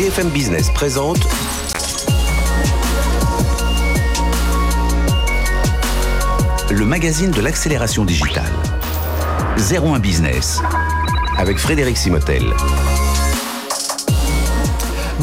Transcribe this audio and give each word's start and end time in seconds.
BFM 0.00 0.30
Business 0.30 0.70
présente 0.70 1.18
le 6.70 6.86
magazine 6.86 7.30
de 7.30 7.42
l'accélération 7.42 8.06
digitale. 8.06 8.50
01 9.58 9.98
Business 9.98 10.62
avec 11.36 11.58
Frédéric 11.58 11.98
Simotel. 11.98 12.44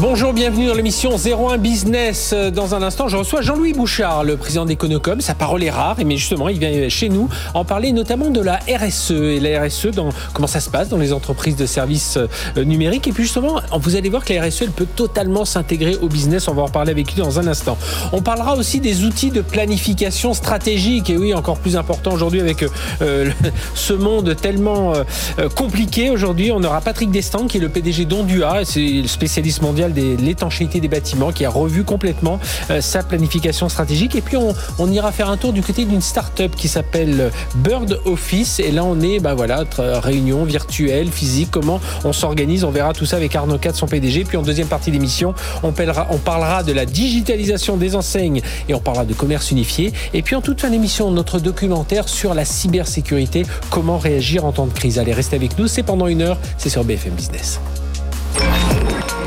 Bonjour, 0.00 0.32
bienvenue 0.32 0.68
dans 0.68 0.74
l'émission 0.74 1.16
01 1.16 1.58
Business. 1.58 2.32
Dans 2.32 2.76
un 2.76 2.82
instant, 2.82 3.08
je 3.08 3.16
reçois 3.16 3.42
Jean-Louis 3.42 3.72
Bouchard, 3.72 4.22
le 4.22 4.36
président 4.36 4.64
d'Econocom. 4.64 5.20
Sa 5.20 5.34
parole 5.34 5.64
est 5.64 5.70
rare, 5.70 5.96
mais 6.06 6.16
justement, 6.16 6.48
il 6.48 6.60
vient 6.60 6.88
chez 6.88 7.08
nous 7.08 7.28
en 7.52 7.64
parler 7.64 7.90
notamment 7.90 8.30
de 8.30 8.40
la 8.40 8.60
RSE. 8.68 9.10
Et 9.10 9.40
la 9.40 9.64
RSE, 9.64 9.88
dans, 9.88 10.10
comment 10.32 10.46
ça 10.46 10.60
se 10.60 10.70
passe 10.70 10.88
dans 10.88 10.98
les 10.98 11.12
entreprises 11.12 11.56
de 11.56 11.66
services 11.66 12.16
euh, 12.16 12.64
numériques? 12.64 13.08
Et 13.08 13.12
puis 13.12 13.24
justement, 13.24 13.60
vous 13.76 13.96
allez 13.96 14.08
voir 14.08 14.24
que 14.24 14.32
la 14.32 14.44
RSE, 14.44 14.62
elle 14.62 14.70
peut 14.70 14.86
totalement 14.86 15.44
s'intégrer 15.44 15.96
au 15.96 16.06
business. 16.06 16.46
On 16.46 16.54
va 16.54 16.62
en 16.62 16.66
reparler 16.66 16.92
avec 16.92 17.12
lui 17.12 17.20
dans 17.20 17.40
un 17.40 17.48
instant. 17.48 17.76
On 18.12 18.22
parlera 18.22 18.54
aussi 18.54 18.78
des 18.78 19.04
outils 19.04 19.32
de 19.32 19.40
planification 19.40 20.32
stratégique. 20.32 21.10
Et 21.10 21.16
oui, 21.16 21.34
encore 21.34 21.58
plus 21.58 21.76
important 21.76 22.12
aujourd'hui 22.12 22.40
avec 22.40 22.64
euh, 23.02 23.30
ce 23.74 23.94
monde 23.94 24.36
tellement 24.40 24.94
euh, 24.94 25.48
compliqué. 25.56 26.10
Aujourd'hui, 26.10 26.52
on 26.52 26.62
aura 26.62 26.82
Patrick 26.82 27.10
Destan, 27.10 27.48
qui 27.48 27.56
est 27.56 27.60
le 27.60 27.68
PDG 27.68 28.04
d'Ondua. 28.04 28.64
C'est 28.64 28.80
le 28.80 29.08
spécialiste 29.08 29.60
mondial 29.60 29.87
de 29.94 30.16
l'étanchéité 30.16 30.80
des 30.80 30.88
bâtiments, 30.88 31.32
qui 31.32 31.44
a 31.44 31.50
revu 31.50 31.84
complètement 31.84 32.38
euh, 32.70 32.80
sa 32.80 33.02
planification 33.02 33.68
stratégique. 33.68 34.14
Et 34.14 34.20
puis 34.20 34.36
on, 34.36 34.88
ira 34.90 35.12
faire 35.12 35.28
un 35.28 35.36
tour 35.36 35.52
du 35.52 35.62
côté 35.62 35.84
d'une 35.84 36.00
start-up 36.00 36.52
qui 36.56 36.66
s'appelle 36.66 37.30
Bird 37.56 38.00
Office. 38.06 38.58
Et 38.58 38.70
là, 38.70 38.84
on 38.84 39.00
est, 39.00 39.20
bah 39.20 39.34
voilà, 39.34 39.64
réunion 39.78 40.44
virtuelle, 40.44 41.10
physique, 41.10 41.50
comment 41.50 41.80
on 42.04 42.12
s'organise? 42.12 42.64
On 42.64 42.70
verra 42.70 42.94
tout 42.94 43.04
ça 43.04 43.16
avec 43.16 43.36
Arnaud 43.36 43.58
Cat, 43.58 43.74
son 43.74 43.86
PDG. 43.86 44.24
Puis 44.24 44.36
en 44.36 44.42
deuxième 44.42 44.68
partie 44.68 44.90
de 44.90 44.96
l'émission, 44.96 45.34
on, 45.62 45.72
on 46.10 46.18
parlera 46.18 46.62
de 46.62 46.72
la 46.72 46.86
digitalisation 46.86 47.76
des 47.76 47.96
enseignes 47.96 48.40
et 48.68 48.74
on 48.74 48.80
parlera 48.80 49.04
de 49.04 49.14
commerce 49.14 49.50
unifié. 49.50 49.92
Et 50.14 50.22
puis 50.22 50.34
en 50.34 50.40
toute 50.40 50.60
fin 50.60 50.70
d'émission, 50.70 51.10
notre 51.10 51.38
documentaire 51.38 52.08
sur 52.08 52.34
la 52.34 52.44
cybersécurité, 52.44 53.44
comment 53.70 53.98
réagir 53.98 54.44
en 54.44 54.52
temps 54.52 54.66
de 54.66 54.72
crise? 54.72 54.98
Allez, 54.98 55.12
restez 55.12 55.36
avec 55.36 55.58
nous, 55.58 55.66
c'est 55.66 55.82
pendant 55.82 56.06
une 56.06 56.22
heure, 56.22 56.38
c'est 56.56 56.70
sur 56.70 56.84
BFM 56.84 57.12
Business. 57.12 57.60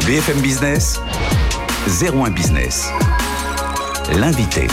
BFM 0.06 0.42
Business, 0.42 1.00
01 1.88 2.32
Business. 2.32 2.90
L'invité. 4.18 4.68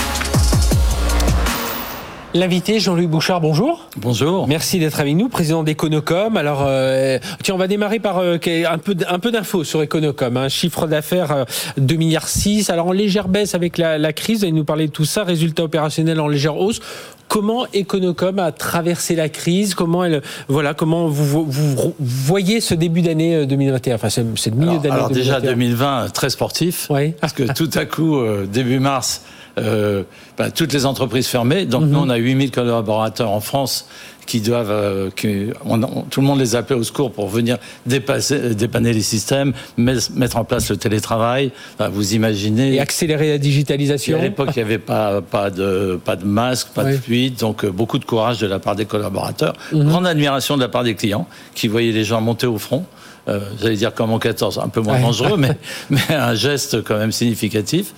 L'invité, 2.34 2.78
Jean-Louis 2.78 3.06
Bouchard, 3.06 3.40
bonjour. 3.40 3.88
Bonjour. 3.96 4.46
Merci 4.48 4.78
d'être 4.78 5.00
avec 5.00 5.14
nous, 5.14 5.30
président 5.30 5.62
d'Econocom. 5.62 6.36
Alors, 6.36 6.62
euh, 6.66 7.18
tiens, 7.42 7.54
on 7.54 7.58
va 7.58 7.68
démarrer 7.68 8.00
par 8.00 8.18
euh, 8.18 8.36
un 8.70 8.76
peu, 8.76 8.94
un 9.08 9.18
peu 9.18 9.30
d'infos 9.30 9.64
sur 9.64 9.80
Econocom. 9.80 10.36
Un 10.36 10.50
chiffre 10.50 10.86
d'affaires 10.86 11.32
euh, 11.32 11.44
2 11.78 11.96
milliards 11.96 12.28
6. 12.28 12.68
Alors, 12.68 12.88
en 12.88 12.92
légère 12.92 13.28
baisse 13.28 13.54
avec 13.54 13.78
la, 13.78 13.96
la 13.96 14.12
crise, 14.12 14.40
vous 14.40 14.44
allez 14.44 14.52
nous 14.52 14.66
parler 14.66 14.88
de 14.88 14.92
tout 14.92 15.06
ça. 15.06 15.24
Résultat 15.24 15.64
opérationnel 15.64 16.20
en 16.20 16.28
légère 16.28 16.58
hausse. 16.58 16.80
Comment 17.28 17.66
Econocom 17.74 18.38
a 18.38 18.52
traversé 18.52 19.14
la 19.14 19.30
crise? 19.30 19.74
Comment 19.74 20.04
elle, 20.04 20.22
voilà, 20.48 20.74
comment 20.74 21.08
vous, 21.08 21.44
vous 21.46 21.94
voyez 21.98 22.60
ce 22.60 22.74
début 22.74 23.00
d'année 23.00 23.46
2021 23.46 23.94
Enfin, 23.94 24.10
c'est 24.10 24.22
le 24.22 24.56
milieu 24.56 24.78
d'année. 24.78 24.90
Alors, 24.90 25.10
déjà 25.10 25.40
2020 25.40 26.12
très 26.12 26.30
sportif, 26.30 26.88
oui. 26.90 27.12
parce 27.20 27.32
que 27.32 27.44
tout 27.52 27.70
à 27.74 27.84
coup, 27.86 28.16
euh, 28.16 28.46
début 28.46 28.80
mars, 28.80 29.22
euh, 29.58 30.02
bah, 30.36 30.50
toutes 30.50 30.72
les 30.72 30.86
entreprises 30.86 31.26
fermées. 31.26 31.66
Donc 31.66 31.84
nous, 31.84 31.98
on 31.98 32.08
a 32.08 32.16
8000 32.16 32.50
collaborateurs 32.50 33.30
en 33.30 33.40
France 33.40 33.88
qui 34.28 34.40
doivent, 34.40 34.70
euh, 34.70 35.10
qui, 35.10 35.46
on, 35.64 35.80
tout 35.80 36.20
le 36.20 36.26
monde 36.26 36.38
les 36.38 36.54
appelait 36.54 36.76
au 36.76 36.84
secours 36.84 37.10
pour 37.10 37.28
venir 37.28 37.56
dépasser, 37.86 38.54
dépanner 38.54 38.92
les 38.92 39.00
systèmes, 39.00 39.54
mettre 39.78 40.36
en 40.36 40.44
place 40.44 40.68
le 40.70 40.76
télétravail. 40.76 41.50
Enfin, 41.74 41.88
vous 41.88 42.14
imaginez. 42.14 42.74
Et 42.74 42.80
accélérer 42.80 43.30
la 43.30 43.38
digitalisation. 43.38 44.18
à 44.18 44.22
l'époque, 44.22 44.50
il 44.54 44.58
n'y 44.58 44.64
avait 44.64 44.78
pas, 44.78 45.22
pas 45.22 45.50
de, 45.50 45.98
pas 46.04 46.16
de 46.16 46.26
masque, 46.26 46.68
pas 46.74 46.84
de 46.84 46.96
fuite, 46.96 47.40
donc 47.40 47.64
euh, 47.64 47.70
beaucoup 47.70 47.98
de 47.98 48.04
courage 48.04 48.38
de 48.38 48.46
la 48.46 48.58
part 48.58 48.76
des 48.76 48.84
collaborateurs. 48.84 49.54
Grande 49.72 50.06
admiration 50.06 50.56
de 50.56 50.62
la 50.62 50.68
part 50.68 50.84
des 50.84 50.94
clients 50.94 51.26
qui 51.54 51.66
voyaient 51.66 51.92
les 51.92 52.04
gens 52.04 52.20
monter 52.20 52.46
au 52.46 52.58
front. 52.58 52.84
Euh, 53.28 53.40
j'allais 53.60 53.76
dire 53.76 53.94
comme 53.94 54.12
en 54.12 54.18
14, 54.18 54.60
un 54.62 54.68
peu 54.68 54.80
moins 54.80 55.00
dangereux, 55.00 55.36
mais, 55.38 55.56
mais 55.90 56.14
un 56.14 56.34
geste 56.34 56.82
quand 56.82 56.96
même 56.96 57.12
significatif. 57.12 57.92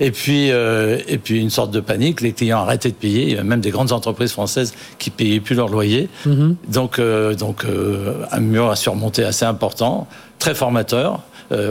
Et 0.00 0.10
puis, 0.10 0.50
euh, 0.50 0.98
et 1.08 1.18
puis 1.18 1.40
une 1.40 1.50
sorte 1.50 1.70
de 1.70 1.80
panique, 1.80 2.20
les 2.20 2.32
clients 2.32 2.58
arrêtaient 2.58 2.90
de 2.90 2.94
payer. 2.94 3.22
Il 3.22 3.34
y 3.34 3.38
a 3.38 3.44
même 3.44 3.60
des 3.60 3.70
grandes 3.70 3.92
entreprises 3.92 4.32
françaises 4.32 4.74
qui 4.98 5.10
payaient 5.10 5.40
plus 5.40 5.54
leur 5.54 5.68
loyer. 5.68 6.08
Mm-hmm. 6.26 6.54
Donc, 6.68 6.98
euh, 6.98 7.34
donc 7.34 7.64
euh, 7.64 8.24
un 8.32 8.40
mur 8.40 8.70
à 8.70 8.76
surmonter 8.76 9.24
assez 9.24 9.44
important, 9.44 10.06
très 10.38 10.54
formateur. 10.54 11.20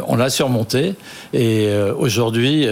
On 0.08 0.16
l'a 0.16 0.30
surmonté 0.30 0.96
et 1.34 1.68
aujourd'hui. 1.98 2.66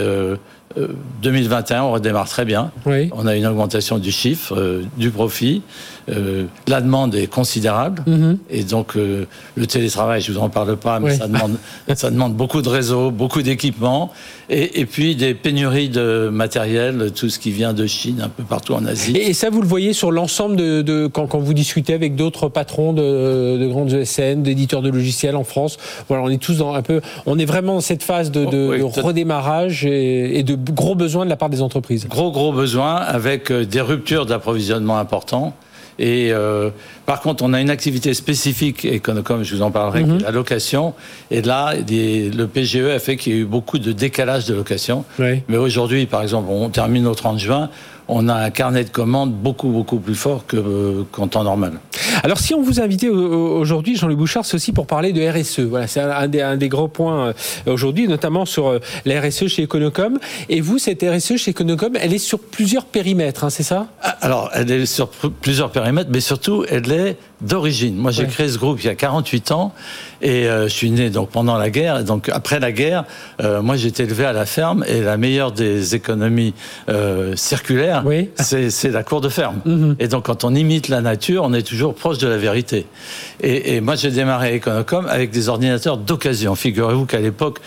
2021, 1.21 1.83
on 1.83 1.91
redémarre 1.91 2.29
très 2.29 2.45
bien. 2.45 2.71
Oui. 2.85 3.09
On 3.11 3.27
a 3.27 3.35
une 3.35 3.45
augmentation 3.45 3.97
du 3.97 4.11
chiffre, 4.11 4.81
du 4.95 5.09
profit. 5.09 5.61
Euh, 6.09 6.45
la 6.67 6.81
demande 6.81 7.13
est 7.15 7.27
considérable 7.27 8.03
Mhm. 8.07 8.37
et 8.49 8.63
donc 8.63 8.95
euh, 8.97 9.25
le 9.55 9.67
télétravail, 9.67 10.19
je 10.21 10.31
vous 10.31 10.39
en 10.39 10.49
parle 10.49 10.75
pas, 10.75 10.99
mais 10.99 11.11
Oui. 11.11 11.17
ça 11.17 11.27
demande 11.27 11.55
ça 11.95 12.09
demande 12.09 12.33
beaucoup 12.33 12.61
de 12.63 12.69
réseaux, 12.69 13.11
beaucoup 13.11 13.41
d'équipements 13.43 14.11
et, 14.49 14.79
et 14.81 14.85
puis 14.85 15.15
des 15.15 15.33
pénuries 15.35 15.89
de 15.89 16.29
matériel, 16.31 17.11
tout 17.15 17.29
ce 17.29 17.37
qui 17.39 17.51
vient 17.51 17.73
de 17.73 17.85
Chine, 17.85 18.21
un 18.23 18.29
peu 18.29 18.43
partout 18.43 18.73
en 18.73 18.85
Asie. 18.85 19.15
Et, 19.15 19.29
et 19.29 19.33
ça, 19.33 19.49
vous 19.51 19.61
le 19.61 19.67
voyez 19.67 19.93
sur 19.93 20.11
l'ensemble 20.11 20.55
de, 20.55 20.81
de- 20.81 21.07
quand, 21.07 21.27
quand 21.27 21.39
vous 21.39 21.53
discutez 21.53 21.93
avec 21.93 22.15
d'autres 22.15 22.49
patrons 22.49 22.93
de, 22.93 23.57
de 23.57 23.67
grandes 23.67 23.93
ESN, 23.93 24.41
d'éditeurs 24.43 24.81
de 24.81 24.89
logiciels 24.89 25.35
en 25.35 25.43
France. 25.43 25.77
Voilà, 26.07 26.23
on 26.23 26.29
est 26.29 26.41
tous 26.41 26.57
dans 26.57 26.73
un 26.73 26.81
peu, 26.81 27.01
on 27.25 27.37
est 27.37 27.45
vraiment 27.45 27.75
dans 27.75 27.81
cette 27.81 28.03
phase 28.03 28.31
de, 28.31 28.45
de- 28.45 28.67
Oh, 28.67 28.71
oui, 28.71 28.77
de 28.79 28.83
peut-être. 28.83 29.03
redémarrage 29.05 29.85
et, 29.85 30.39
et 30.39 30.43
de 30.43 30.55
gros 30.55 30.95
besoins 30.95 31.25
de 31.25 31.29
la 31.29 31.35
part 31.37 31.49
des 31.49 31.61
entreprises. 31.61 32.07
Gros 32.07 32.31
gros 32.31 32.51
besoin 32.51 32.95
avec 32.95 33.51
euh, 33.51 33.65
des 33.65 33.81
ruptures 33.81 34.25
d'approvisionnement 34.25 34.97
importants. 34.97 35.53
Et 35.99 36.29
euh, 36.31 36.69
par 37.05 37.21
contre, 37.21 37.43
on 37.43 37.53
a 37.53 37.61
une 37.61 37.69
activité 37.69 38.13
spécifique, 38.13 38.85
et 38.85 38.99
comme, 38.99 39.21
comme 39.23 39.43
je 39.43 39.55
vous 39.55 39.61
en 39.61 39.71
parlerai, 39.71 40.01
est 40.01 40.21
la 40.23 40.31
location. 40.31 40.93
Et 41.29 41.41
là, 41.41 41.75
des- 41.75 42.29
le 42.29 42.47
PGE 42.47 42.77
a 42.95 42.99
fait 42.99 43.17
qu'il 43.17 43.33
y 43.33 43.35
a 43.35 43.39
eu 43.39 43.45
beaucoup 43.45 43.77
de 43.79 43.91
décalage 43.91 44.45
de 44.45 44.53
location. 44.53 45.05
Oui. 45.19 45.41
Mais 45.47 45.57
aujourd'hui, 45.57 46.05
par 46.05 46.21
exemple, 46.21 46.47
on 46.49 46.69
termine 46.69 47.05
au 47.07 47.15
30 47.15 47.39
juin, 47.39 47.69
on 48.13 48.27
a 48.27 48.35
un 48.35 48.49
carnet 48.51 48.83
de 48.83 48.89
commandes 48.89 49.33
beaucoup, 49.33 49.69
beaucoup 49.69 49.97
plus 49.99 50.15
fort 50.15 50.45
que, 50.45 50.57
euh, 50.57 51.03
qu'en 51.11 51.27
temps 51.27 51.43
normal. 51.43 51.79
Alors, 52.23 52.39
si 52.39 52.53
on 52.53 52.61
vous 52.61 52.79
a 52.79 52.83
invité 52.83 53.09
au- 53.09 53.15
au- 53.15 53.59
aujourd'hui, 53.59 53.95
Jean-Louis 53.95 54.17
Bouchard, 54.17 54.45
c'est 54.45 54.55
aussi 54.55 54.73
pour 54.73 54.85
parler 54.85 55.13
de 55.13 55.21
RSE. 55.27 55.61
Voilà, 55.61 55.87
c'est 55.87 56.01
un, 56.01 56.09
un 56.11 56.57
des, 56.57 56.67
gros 56.69 56.89
points 56.89 57.27
euh, 57.27 57.33
aujourd'hui, 57.71 58.07
notamment 58.07 58.45
sur 58.45 58.67
euh, 58.67 58.79
la 59.05 59.21
RSE 59.21 59.47
chez 59.47 59.63
Econocom. 59.63 60.19
Et 60.49 60.59
vous, 60.61 60.77
cette 60.77 61.01
RSE 61.03 61.37
chez 61.37 61.51
Econocom, 61.51 61.93
elle 61.99 62.13
est 62.13 62.17
sur 62.17 62.39
plusieurs 62.39 62.85
périmètres, 62.85 63.45
hein, 63.45 63.49
c'est 63.49 63.63
ça? 63.63 63.87
Ah, 64.03 64.17
Alors, 64.21 64.49
elle 64.53 64.69
est 64.69 64.85
sur 64.85 65.07
plusieurs 65.09 65.71
périmètres, 65.71 66.09
mais 66.11 66.19
surtout, 66.21 66.65
elle 66.69 66.91
est 66.91 67.17
d'origine. 67.41 67.95
Moi, 67.95 68.11
j'ai 68.11 68.23
Ouais. 68.23 68.29
créé 68.29 68.49
ce 68.49 68.57
groupe 68.57 68.79
il 68.81 68.85
y 68.85 68.89
a 68.89 68.95
48 68.95 69.51
ans 69.51 69.73
et 70.21 70.47
euh, 70.47 70.63
je 70.67 70.73
suis 70.73 70.91
né 70.91 71.09
donc 71.09 71.29
pendant 71.29 71.57
la 71.57 71.69
guerre. 71.69 71.99
Et 71.99 72.03
donc, 72.03 72.29
après 72.29 72.59
la 72.59 72.71
guerre, 72.71 73.05
euh, 73.41 73.61
moi, 73.61 73.75
j'ai 73.75 73.87
été 73.89 74.03
élevé 74.03 74.25
à 74.25 74.33
la 74.33 74.45
ferme 74.45 74.85
et 74.87 75.01
la 75.01 75.17
meilleure 75.17 75.51
des 75.51 75.95
économies 75.95 76.53
euh, 76.89 77.35
circulaires, 77.35 78.03
Oui. 78.05 78.29
c'est 78.37 78.89
la 78.91 79.03
cour 79.03 79.21
de 79.21 79.29
ferme. 79.29 79.59
Mhm. 79.65 79.95
Et 79.99 80.07
donc, 80.07 80.25
quand 80.25 80.43
on 80.43 80.53
imite 80.55 80.87
la 80.87 81.01
nature, 81.01 81.43
on 81.43 81.53
est 81.53 81.63
toujours 81.63 81.95
proche 81.95 82.17
de 82.19 82.27
la 82.27 82.37
vérité. 82.37 82.85
Et, 83.41 83.75
et 83.75 83.81
moi, 83.81 83.95
j'ai 83.95 84.11
démarré 84.11 84.49
à 84.49 84.55
Econocom 84.55 85.07
avec 85.07 85.31
des 85.31 85.49
ordinateurs 85.49 85.97
d'occasion. 85.97 86.55
Figurez-vous 86.55 87.05
qu'à 87.05 87.19
l'époque, 87.19 87.59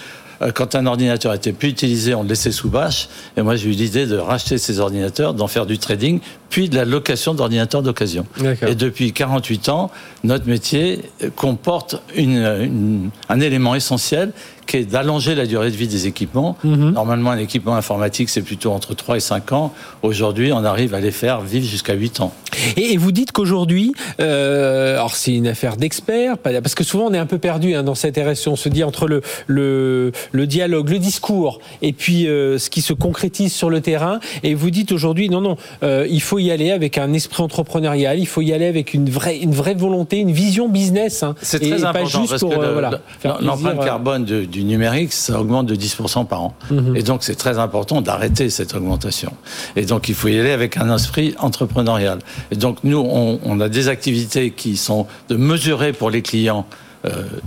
quand 0.55 0.75
un 0.75 0.85
ordinateur 0.87 1.33
était 1.33 1.53
plus 1.53 1.69
utilisé, 1.69 2.15
on 2.15 2.23
le 2.23 2.29
laissait 2.29 2.51
sous 2.53 2.69
bâche. 2.69 3.09
Et 3.37 3.43
moi, 3.43 3.55
j'ai 3.57 3.69
eu 3.69 3.73
l'idée 3.73 4.05
de 4.07 4.17
racheter 4.17 4.59
ces 4.59 4.79
ordinateurs, 4.81 5.33
d'en 5.33 5.47
faire 5.47 5.65
du 5.65 5.79
trading, 5.79 6.21
puis 6.51 6.69
de 6.69 6.77
la 6.77 6.85
location 6.85 7.35
d'ordinateurs 7.35 7.83
d'occasion. 7.83 8.27
Et 8.67 8.75
depuis 8.75 9.13
48 9.13 9.69
ans, 9.69 9.91
notre 10.23 10.47
métier 10.47 11.01
comporte 11.37 11.97
une, 12.17 12.37
une- 12.61 13.11
un 13.29 13.41
élément 13.41 13.75
essentiel 13.75 14.33
qui 14.67 14.79
est 14.79 14.85
d'allonger 14.91 15.35
la 15.35 15.45
durée 15.47 15.71
de 15.71 15.77
vie 15.77 15.89
des 15.89 16.07
équipements. 16.07 16.57
Mhm. 16.65 16.93
Normalement, 16.93 17.31
un 17.33 17.39
équipement 17.39 17.75
informatique, 17.77 18.31
c'est 18.31 18.41
plutôt 18.41 18.71
entre 18.73 18.95
3 18.95 19.17
et 19.19 19.21
5 19.21 19.53
ans. 19.53 19.75
Aujourd'hui, 20.03 20.53
on 20.55 20.65
arrive 20.65 20.95
à 20.95 21.01
les 21.01 21.11
faire 21.11 21.43
vivre 21.43 21.67
jusqu'à 21.67 21.93
8 21.93 22.21
ans. 22.21 22.33
Et, 22.79 22.97
vous 22.97 23.13
dites 23.13 23.31
qu'aujourd'hui, 23.33 23.93
euh, 24.21 24.95
alors 24.95 25.15
c'est 25.17 25.35
une 25.35 25.49
affaire 25.49 25.77
d'experts, 25.77 26.39
parce 26.39 26.75
que 26.75 26.83
souvent 26.85 27.07
on 27.07 27.13
est 27.15 27.19
un 27.19 27.27
peu 27.27 27.37
perdu 27.39 27.75
hein, 27.75 27.83
dans 27.83 27.95
cette 27.95 28.17
RSE. 28.17 28.47
On 28.49 28.57
se 28.57 28.69
dit 28.71 28.85
entre 28.85 29.07
le, 29.07 29.21
le, 29.49 30.13
le 30.33 30.47
dialogue, 30.47 30.89
le 30.89 30.99
discours, 30.99 31.59
et 31.83 31.93
puis 31.93 32.27
euh, 32.27 32.57
ce 32.59 32.71
qui 32.71 32.81
se 32.81 32.93
concrétise 32.95 33.53
sur 33.53 33.69
le 33.69 33.81
terrain. 33.83 34.19
Et 34.45 34.55
vous 34.55 34.71
dites 34.71 34.93
aujourd'hui, 34.93 35.29
non, 35.29 35.41
non, 35.43 35.57
euh, 35.83 36.07
il 36.09 36.23
faut 36.23 36.34
y 36.39 36.51
aller 36.51 36.71
avec 36.71 36.99
un 36.99 37.13
esprit 37.13 37.43
entrepreneurial, 37.43 38.19
il 38.19 38.27
faut 38.27 38.41
y 38.43 38.53
aller 38.53 38.67
avec 38.67 38.95
une 38.95 39.09
vraie, 39.11 39.39
une 39.39 39.53
vraie 39.53 39.75
volonté, 39.75 40.19
une 40.19 40.33
vision 40.33 40.69
business. 40.69 41.23
hein, 41.23 41.35
C'est 41.43 41.59
très 41.59 41.69
et 41.69 41.85
important 41.85 41.93
pas 41.93 42.05
juste 42.05 42.31
parce 42.31 42.41
pour 42.41 42.51
que 42.51 42.57
euh, 42.57 42.67
le- 42.69 42.73
voilà, 42.73 42.91
le- 42.91 42.99
faire 43.19 43.39
l'empreinte 43.43 43.81
euh, 43.81 43.85
carbone 43.85 44.25
du 44.25 44.65
numérique, 44.65 45.13
ça 45.13 45.41
augmente 45.41 45.67
de 45.67 45.75
10% 45.75 46.25
par 46.27 46.43
an. 46.43 46.55
Mhm. 46.71 46.97
Et 46.97 47.03
donc, 47.03 47.23
c'est 47.25 47.35
très 47.37 47.59
important 47.59 48.01
d'arrêter 48.01 48.51
cette 48.51 48.75
augmentation. 48.75 49.33
Et 49.77 49.85
donc, 49.85 50.09
il 50.09 50.15
faut 50.15 50.29
y 50.29 50.39
aller 50.39 50.51
avec 50.53 50.77
un 50.77 50.95
esprit 50.95 51.35
entrepreneurial. 51.39 52.19
Et 52.51 52.57
donc, 52.57 52.79
nous, 52.85 52.99
on, 52.99 53.39
on 53.45 53.61
a 53.61 53.69
des 53.69 53.89
activités 53.89 54.51
qui 54.51 54.77
sont 54.77 55.07
de 55.29 55.37
mesurer 55.37 55.93
pour 55.93 56.11
les 56.11 56.23
clients 56.23 56.67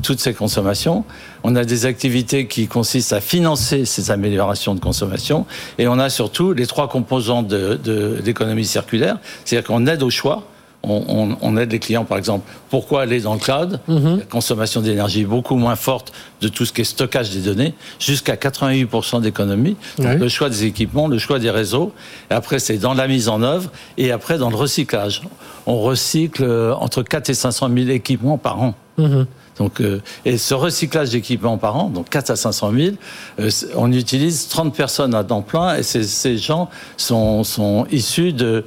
toutes 0.03 0.19
ces 0.19 0.33
consommations. 0.33 1.03
On 1.43 1.55
a 1.55 1.65
des 1.65 1.85
activités 1.85 2.47
qui 2.47 2.67
consistent 2.67 3.13
à 3.13 3.21
financer 3.21 3.85
ces 3.85 4.11
améliorations 4.11 4.75
de 4.75 4.79
consommation. 4.79 5.45
Et 5.77 5.87
on 5.87 5.99
a 5.99 6.09
surtout 6.09 6.53
les 6.53 6.67
trois 6.67 6.89
composants 6.89 7.43
de, 7.43 7.79
de 7.83 8.19
l'économie 8.23 8.65
circulaire, 8.65 9.17
c'est-à-dire 9.45 9.67
qu'on 9.67 9.87
aide 9.87 10.03
au 10.03 10.09
choix 10.09 10.43
on, 10.83 11.57
aide 11.57 11.71
les 11.71 11.79
clients, 11.79 12.05
par 12.05 12.17
exemple. 12.17 12.49
Pourquoi 12.69 13.01
aller 13.01 13.21
dans 13.21 13.33
le 13.33 13.39
cloud? 13.39 13.79
Mhm. 13.87 14.19
La 14.19 14.25
consommation 14.25 14.81
d'énergie 14.81 15.21
est 15.21 15.25
beaucoup 15.25 15.55
moins 15.55 15.75
forte 15.75 16.13
de 16.41 16.47
tout 16.47 16.65
ce 16.65 16.73
qui 16.73 16.81
est 16.81 16.85
stockage 16.85 17.31
des 17.31 17.41
données, 17.41 17.73
jusqu'à 17.99 18.35
88% 18.35 19.21
d'économie. 19.21 19.75
Le 19.99 20.27
choix 20.29 20.49
des 20.49 20.65
équipements, 20.65 21.07
le 21.07 21.17
choix 21.17 21.39
des 21.39 21.49
réseaux. 21.49 21.93
Et 22.31 22.33
après, 22.33 22.59
c'est 22.59 22.77
dans 22.77 22.93
la 22.93 23.07
mise 23.07 23.29
en 23.29 23.41
œuvre 23.41 23.71
et 23.97 24.11
après 24.11 24.37
dans 24.37 24.49
le 24.49 24.55
recyclage. 24.55 25.21
On 25.65 25.81
recycle 25.81 26.43
euh, 26.43 26.73
entre 26.75 27.03
4 27.03 27.29
et 27.29 27.33
500 27.33 27.69
000 27.75 27.89
équipements 27.89 28.37
par 28.37 28.61
an. 28.61 28.73
Mhm. 28.97 29.25
Donc, 29.59 29.81
euh, 29.81 30.01
et 30.25 30.37
ce 30.37 30.53
recyclage 30.53 31.09
d'équipements 31.09 31.57
par 31.57 31.75
an, 31.75 31.89
donc 31.89 32.09
4 32.09 32.31
à 32.31 32.35
500 32.35 32.71
000, 32.73 32.95
euh, 33.39 33.49
on 33.75 33.91
utilise 33.91 34.47
30 34.47 34.75
personnes 34.75 35.15
à 35.15 35.23
temps 35.23 35.41
plein 35.41 35.75
et 35.75 35.83
ces, 35.83 36.37
gens 36.37 36.69
sont 36.97 37.87
issus 37.91 38.33
de 38.33 38.63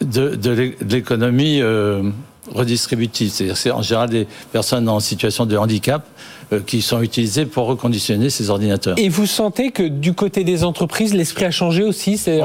de, 0.00 0.74
l'économie 0.88 1.60
euh, 1.60 2.02
redistributive. 2.54 3.30
C'est-à-dire 3.30 3.76
en 3.76 3.82
général 3.82 4.10
des 4.10 4.26
personnes 4.52 4.88
en 4.88 5.00
situation 5.00 5.46
de 5.46 5.56
handicap 5.56 6.06
qui 6.66 6.82
sont 6.82 7.02
utilisés 7.02 7.46
pour 7.46 7.66
reconditionner 7.66 8.30
ces 8.30 8.50
ordinateurs. 8.50 8.98
Et 8.98 9.08
vous 9.08 9.26
sentez 9.26 9.70
que 9.70 9.82
du 9.82 10.14
côté 10.14 10.44
des 10.44 10.64
entreprises, 10.64 11.14
l'esprit 11.14 11.44
a 11.44 11.50
changé 11.50 11.82
aussi 11.82 12.18
C'est 12.18 12.40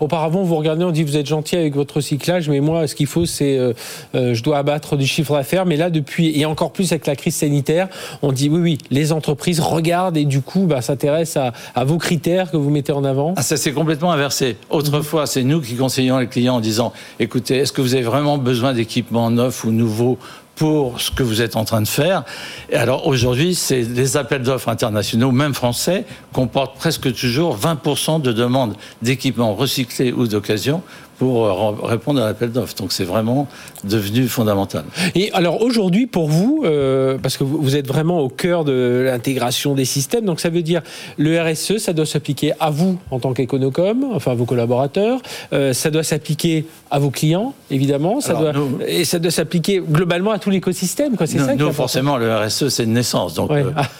Auparavant, 0.00 0.42
vous 0.42 0.56
regardez, 0.56 0.84
on 0.84 0.90
dit 0.90 1.04
vous 1.04 1.16
êtes 1.16 1.26
gentil 1.26 1.56
avec 1.56 1.74
votre 1.74 1.96
recyclage, 1.96 2.48
mais 2.48 2.60
moi, 2.60 2.86
ce 2.86 2.94
qu'il 2.94 3.06
faut, 3.06 3.26
c'est 3.26 3.58
euh, 3.58 3.72
euh, 4.14 4.34
je 4.34 4.42
dois 4.42 4.58
abattre 4.58 4.96
du 4.96 5.06
chiffre 5.06 5.34
d'affaires. 5.34 5.66
Mais 5.66 5.76
là, 5.76 5.90
depuis, 5.90 6.38
et 6.38 6.46
encore 6.46 6.72
plus 6.72 6.92
avec 6.92 7.06
la 7.06 7.16
crise 7.16 7.36
sanitaire, 7.36 7.88
on 8.22 8.32
dit 8.32 8.48
oui, 8.48 8.60
oui, 8.60 8.78
les 8.90 9.12
entreprises 9.12 9.60
regardent 9.60 10.16
et 10.16 10.24
du 10.24 10.40
coup 10.40 10.66
bah, 10.66 10.82
s'intéressent 10.82 11.52
à, 11.74 11.80
à, 11.80 11.84
vos 11.84 11.98
critères 11.98 12.50
que 12.50 12.56
vous 12.56 12.70
mettez 12.70 12.92
en 12.92 13.04
avant. 13.04 13.34
Ah, 13.36 13.42
ça 13.42 13.56
s'est 13.56 13.72
complètement 13.72 14.12
inversé. 14.12 14.56
Autrefois, 14.70 15.26
c'est 15.26 15.42
nous 15.42 15.60
qui 15.60 15.74
conseillons 15.74 16.18
les 16.18 16.26
clients 16.26 16.56
en 16.56 16.60
disant 16.60 16.92
écoutez, 17.18 17.58
est-ce 17.58 17.72
que 17.72 17.80
vous 17.80 17.94
avez 17.94 18.04
vraiment 18.04 18.38
besoin 18.38 18.72
d'équipements 18.72 19.30
neufs 19.30 19.64
ou 19.64 19.70
nouveaux 19.70 20.18
pour 20.58 21.00
ce 21.00 21.10
que 21.12 21.22
vous 21.22 21.40
êtes 21.40 21.54
en 21.54 21.64
train 21.64 21.80
de 21.80 21.88
faire. 21.88 22.24
Et 22.68 22.76
alors 22.76 23.06
aujourd'hui, 23.06 23.54
c'est 23.54 23.82
les 23.82 24.16
appels 24.16 24.42
d'offres 24.42 24.68
internationaux, 24.68 25.30
même 25.30 25.54
français, 25.54 26.04
comportent 26.32 26.76
presque 26.76 27.14
toujours 27.14 27.56
20% 27.56 28.20
de 28.20 28.32
demandes 28.32 28.74
d'équipements 29.00 29.54
recyclés 29.54 30.12
ou 30.12 30.26
d'occasion 30.26 30.82
pour 31.18 31.44
euh, 31.44 31.72
répondre 31.82 32.22
à 32.22 32.26
l'appel 32.26 32.52
d'offres. 32.52 32.74
Donc 32.76 32.92
c'est 32.92 33.04
vraiment 33.04 33.48
devenu 33.84 34.28
fondamental. 34.28 34.84
Et 35.14 35.30
alors 35.32 35.60
aujourd'hui, 35.62 36.06
pour 36.06 36.28
vous, 36.28 36.62
euh, 36.64 37.18
parce 37.20 37.36
que 37.36 37.44
vous 37.44 37.76
êtes 37.76 37.86
vraiment 37.86 38.20
au 38.20 38.28
cœur 38.28 38.64
de 38.64 39.02
l'intégration 39.06 39.74
des 39.74 39.84
systèmes, 39.84 40.24
donc 40.24 40.40
ça 40.40 40.48
veut 40.48 40.62
dire 40.62 40.82
le 41.16 41.40
RSE, 41.40 41.78
ça 41.78 41.92
doit 41.92 42.06
s'appliquer 42.06 42.52
à 42.60 42.70
vous 42.70 42.98
en 43.10 43.18
tant 43.18 43.32
qu'Econocom, 43.32 44.06
enfin 44.14 44.32
à 44.32 44.34
vos 44.34 44.44
collaborateurs, 44.44 45.20
euh, 45.52 45.72
ça 45.72 45.90
doit 45.90 46.04
s'appliquer 46.04 46.66
à 46.90 46.98
vos 46.98 47.10
clients, 47.10 47.54
évidemment, 47.70 48.20
ça 48.20 48.34
doit, 48.34 48.52
et 48.86 49.04
ça 49.04 49.18
doit 49.18 49.30
s'appliquer 49.30 49.80
globalement 49.80 50.30
à 50.30 50.38
tout 50.38 50.50
l'écosystème. 50.50 51.16
C'est 51.18 51.38
ça 51.38 51.54
nous, 51.54 51.72
forcément, 51.72 52.16
le 52.16 52.34
RSE, 52.34 52.68
c'est 52.68 52.84
une 52.84 52.92
naissance. 52.92 53.34
Donc 53.34 53.50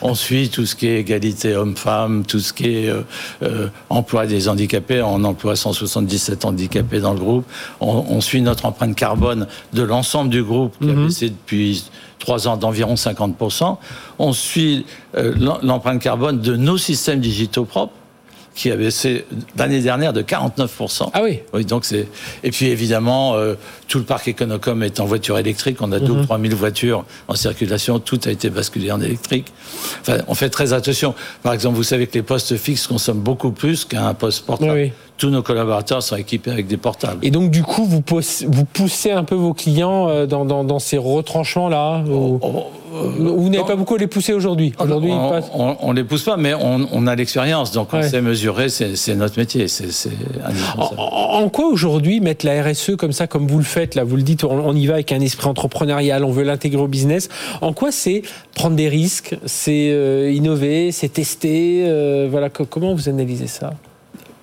on 0.01 0.15
suit 0.15 0.49
tout 0.49 0.65
ce 0.65 0.77
qui 0.77 0.87
est 0.87 1.01
égalité 1.01 1.55
homme-femme, 1.55 2.25
tout 2.27 2.39
ce 2.41 2.53
qui 2.53 2.69
est 2.69 2.93
emploi 3.91 4.27
des 4.27 4.49
handicapés. 4.49 5.03
On 5.03 5.25
emploie 5.25 5.57
177 5.57 6.45
handicapés 6.45 7.01
dans 7.01 7.08
le 7.13 7.21
groupe. 7.21 7.45
On, 7.81 8.21
suit 8.21 8.43
notre 8.43 8.67
empreinte 8.67 8.95
carbone 8.95 9.47
de 9.73 9.83
l'ensemble 9.83 10.31
du 10.31 10.43
groupe 10.43 10.75
qui 10.81 10.91
a 10.91 10.93
mhm. 10.93 11.07
baissé 11.07 11.31
depuis 11.31 11.91
trois 12.19 12.49
ans 12.49 12.57
d'environ 12.57 12.95
50%. 12.95 13.77
On 14.19 14.33
suit 14.33 14.87
euh, 15.17 15.35
l'empreinte 15.63 16.03
carbone 16.03 16.41
de 16.41 16.57
nos 16.57 16.79
systèmes 16.79 17.21
digitaux 17.21 17.65
propres 17.65 17.93
qui 18.59 18.73
a 18.73 18.77
baissé 18.77 19.25
l'année 19.57 19.81
dernière 19.81 20.13
de 20.13 20.21
49%. 20.21 21.11
Ah 21.13 21.23
oui 21.23 21.39
Oui, 21.55 21.65
donc 21.65 21.85
c'est... 21.85 22.09
Et 22.43 22.51
puis 22.51 22.67
évidemment, 22.67 23.37
euh, 23.37 23.55
tout 23.87 23.99
le 23.99 24.05
parc 24.05 24.29
Econocom 24.29 24.83
est 24.83 24.99
en 24.99 25.05
voiture 25.05 25.39
électrique. 25.39 25.79
On 25.81 25.93
a 25.93 26.01
2 26.01 26.11
ou 26.11 26.23
3 26.25 26.41
000 26.41 26.57
voitures 26.57 27.05
en 27.29 27.37
circulation. 27.37 28.01
Tout 28.01 28.19
a 28.25 28.31
été 28.31 28.51
basculé 28.51 28.91
en 28.91 29.01
électrique. 29.01 29.53
Enfin, 30.01 30.19
on 30.27 30.35
fait 30.35 30.51
très 30.51 30.73
attention. 30.73 31.15
Par 31.45 31.53
exemple, 31.53 31.77
vous 31.77 31.85
savez 31.85 32.09
que 32.09 32.15
les 32.15 32.23
postes 32.23 32.57
fixes 32.57 32.89
consomment 32.89 33.21
beaucoup 33.21 33.53
plus 33.53 33.85
qu'un 33.85 34.13
poste 34.15 34.45
portable. 34.45 34.73
Oui 34.73 34.93
tous 35.19 35.31
nos 35.31 35.43
collaborateurs 35.43 36.03
sont 36.03 36.17
équipés 36.17 36.53
avec 36.53 36.69
des 36.69 36.77
portables. 36.77 37.19
Et 37.27 37.31
donc, 37.31 37.51
du 37.51 37.65
coup, 37.65 37.85
vous, 37.85 38.03
vous 38.47 38.65
poussez 38.65 39.11
un 39.11 39.25
peu 39.25 39.35
vos 39.35 39.53
clients 39.53 40.09
euh, 40.09 40.27
dans, 40.27 40.45
dans, 40.45 40.79
ces 40.79 40.97
retranchements-là 40.97 42.05
oh, 42.09 42.39
oh, 42.41 42.65
euh, 42.95 43.35
Vous 43.37 43.49
n'avez 43.49 43.65
pas 43.65 43.75
beaucoup 43.75 43.97
à 43.97 43.99
les 43.99 44.07
pousser 44.07 44.33
aujourd'hui 44.33 44.73
Aujourd'hui, 44.79 45.11
on, 45.11 45.93
ne 45.93 45.95
les 45.95 46.05
pousse 46.05 46.23
pas, 46.23 46.37
mais 46.37 46.55
on, 46.55 47.07
a 47.09 47.17
l'expérience, 47.17 47.73
donc 47.73 47.93
on 47.93 48.03
sait 48.03 48.23
mesurer, 48.23 48.69
c'est 48.69 49.15
notre 49.17 49.39
métier. 49.39 49.67
En, 50.77 51.49
quoi 51.49 51.67
aujourd'hui 51.67 52.21
mettre 52.21 52.47
la 52.47 52.63
RSE 52.63 52.95
comme 52.97 53.13
ça, 53.13 53.27
comme 53.27 53.49
vous 53.49 53.59
le 53.59 53.65
faites, 53.65 53.97
là, 53.97 54.05
vous 54.05 54.17
le 54.17 54.23
dites, 54.23 54.45
on, 54.45 54.75
y 54.75 54.87
va 54.87 54.95
avec 54.95 55.11
un 55.11 55.21
esprit 55.21 55.49
entrepreneurial, 55.49 56.25
on 56.25 56.31
veut 56.31 56.45
l'intégrer 56.45 56.81
au 56.81 56.89
business. 56.89 57.29
En 57.61 57.73
quoi 57.73 57.91
c'est 57.91 58.23
prendre 58.55 58.77
des 58.77 58.89
risques, 58.89 59.37
c'est 59.47 59.91
euh, 59.91 60.31
innover, 60.31 60.93
c'est 60.93 61.09
tester 61.09 61.83
Voilà, 62.31 62.51
comment 62.51 62.95
vous 62.95 63.09
analysez 63.09 63.49
ça? 63.49 63.73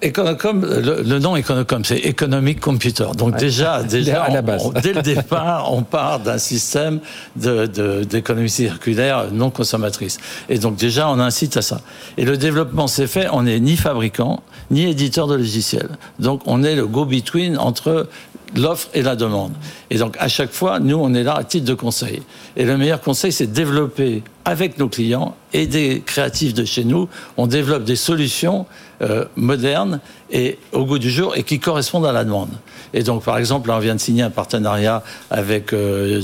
Econocom, 0.03 0.61
le, 0.61 1.19
nom 1.19 1.37
Econocom, 1.37 1.85
c'est 1.85 1.97
Economic 1.99 2.59
Computer. 2.59 3.07
Donc 3.17 3.37
déjà, 3.37 3.81
déjà 3.89 4.23
à 4.23 4.29
la 4.29 4.41
base. 4.41 4.69
dès 4.83 4.93
le 4.93 5.01
départ, 5.01 5.73
on 5.73 5.83
part 5.83 6.19
d'un 6.19 6.37
système 6.37 6.99
d'économie 7.35 8.47
de, 8.47 8.51
circulaire 8.51 9.31
non 9.31 9.49
consommatrice. 9.49 10.17
Et 10.49 10.59
donc 10.59 10.75
déjà, 10.75 11.09
on 11.09 11.19
incite 11.19 11.55
à 11.57 11.61
ça. 11.61 11.81
Et 12.17 12.25
le 12.25 12.37
développement 12.37 12.87
s'est 12.87 13.07
fait, 13.07 13.27
on 13.31 13.43
n'est 13.43 13.59
ni 13.59 13.77
fabricant, 13.77 14.43
ni 14.69 14.83
éditeur 14.83 15.27
de 15.27 15.35
logiciels. 15.35 15.89
Donc 16.19 16.41
on 16.45 16.63
est 16.63 16.75
le 16.75 16.87
go-between 16.87 17.57
entre 17.57 18.07
l'offre 18.55 18.89
et 18.93 19.01
la 19.01 19.15
demande. 19.15 19.53
Et 19.89 19.97
donc 19.97 20.17
à 20.19 20.27
chaque 20.27 20.51
fois, 20.51 20.79
nous, 20.79 20.97
on 20.97 21.13
est 21.13 21.23
là 21.23 21.35
à 21.35 21.43
titre 21.43 21.65
de 21.65 21.73
conseil. 21.73 22.21
Et 22.57 22.65
le 22.65 22.77
meilleur 22.77 23.01
conseil, 23.01 23.31
c'est 23.31 23.47
de 23.47 23.53
développer 23.53 24.23
avec 24.45 24.77
nos 24.77 24.89
clients 24.89 25.35
et 25.53 25.67
des 25.67 26.03
créatifs 26.05 26.53
de 26.53 26.65
chez 26.65 26.83
nous, 26.83 27.09
on 27.37 27.47
développe 27.47 27.83
des 27.83 27.95
solutions 27.95 28.65
euh, 29.01 29.25
modernes 29.35 29.99
et 30.31 30.57
au 30.71 30.85
goût 30.85 30.99
du 30.99 31.09
jour 31.09 31.35
et 31.35 31.43
qui 31.43 31.59
correspondent 31.59 32.05
à 32.05 32.11
la 32.11 32.23
demande. 32.23 32.49
Et 32.93 33.03
donc, 33.03 33.23
par 33.23 33.37
exemple, 33.37 33.69
là, 33.69 33.75
on 33.75 33.79
vient 33.79 33.95
de 33.95 33.99
signer 33.99 34.23
un 34.23 34.29
partenariat 34.29 35.03
avec 35.29 35.73
euh, 35.73 36.21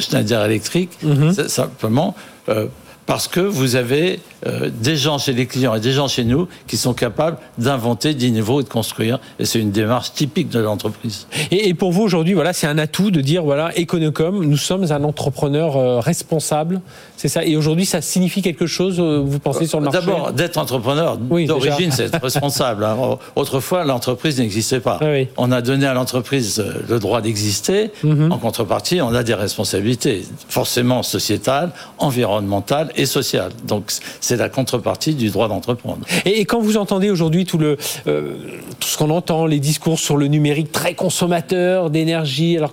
Schneider 0.00 0.44
Electric, 0.44 0.90
mm-hmm. 1.04 1.48
simplement 1.48 2.14
euh, 2.48 2.66
parce 3.08 3.26
que 3.26 3.40
vous 3.40 3.74
avez 3.74 4.20
euh, 4.46 4.68
des 4.70 4.94
gens 4.94 5.16
chez 5.16 5.32
les 5.32 5.46
clients 5.46 5.74
et 5.74 5.80
des 5.80 5.92
gens 5.92 6.08
chez 6.08 6.24
nous 6.24 6.46
qui 6.66 6.76
sont 6.76 6.92
capables 6.92 7.38
d'inventer, 7.56 8.12
d'innover 8.12 8.60
et 8.60 8.64
de 8.64 8.68
construire. 8.68 9.18
Et 9.38 9.46
c'est 9.46 9.60
une 9.60 9.70
démarche 9.70 10.12
typique 10.12 10.50
de 10.50 10.58
l'entreprise. 10.58 11.26
Et, 11.50 11.72
pour 11.72 11.90
vous 11.90 12.02
aujourd'hui, 12.02 12.34
voilà, 12.34 12.52
c'est 12.52 12.66
un 12.66 12.76
atout 12.76 13.10
de 13.10 13.22
dire 13.22 13.44
voilà, 13.44 13.72
Econocom, 13.78 14.44
nous 14.44 14.58
sommes 14.58 14.92
un 14.92 15.04
entrepreneur 15.04 15.78
euh, 15.78 16.00
responsable. 16.00 16.82
C'est 17.18 17.28
ça. 17.28 17.44
Et 17.44 17.56
aujourd'hui, 17.56 17.84
ça 17.84 18.00
signifie 18.00 18.42
quelque 18.42 18.66
chose, 18.66 19.00
euh, 19.00 19.20
vous 19.24 19.40
pensez, 19.40 19.66
sur 19.66 19.80
le 19.80 19.86
marché 19.86 19.98
D'abord, 19.98 20.32
d'être 20.32 20.56
entrepreneur, 20.56 21.16
d'origine, 21.16 21.90
c'est 21.90 22.04
être 22.04 22.20
responsable. 22.22 22.84
Hein. 22.84 23.18
Autrefois, 23.34 23.84
l'entreprise 23.84 24.38
n'existait 24.38 24.78
pas. 24.78 25.00
On 25.36 25.50
a 25.50 25.60
donné 25.60 25.86
à 25.86 25.94
l'entreprise 25.94 26.64
le 26.88 26.98
droit 27.00 27.20
d'exister. 27.20 27.90
Mhm. 28.04 28.30
En 28.30 28.38
contrepartie, 28.38 29.00
on 29.02 29.12
a 29.14 29.24
des 29.24 29.34
responsabilités, 29.34 30.22
forcément 30.48 31.02
sociétales, 31.02 31.72
environnementales 31.98 32.92
et 32.94 33.04
social. 33.04 33.50
Donc 33.66 33.90
c'est 34.20 34.36
la 34.36 34.48
contrepartie 34.48 35.14
du 35.14 35.30
droit 35.30 35.48
d'entreprendre. 35.48 36.06
Et, 36.24 36.44
quand 36.44 36.60
vous 36.60 36.76
entendez 36.76 37.10
aujourd'hui 37.10 37.44
tout, 37.44 37.58
le, 37.58 37.76
euh, 38.06 38.34
tout 38.78 38.88
ce 38.88 38.96
qu'on 38.96 39.10
entend, 39.10 39.44
les 39.44 39.58
discours 39.58 39.98
sur 39.98 40.16
le 40.16 40.28
numérique 40.28 40.70
très 40.70 40.94
consommateur 40.94 41.90
d'énergie, 41.90 42.56
alors 42.56 42.72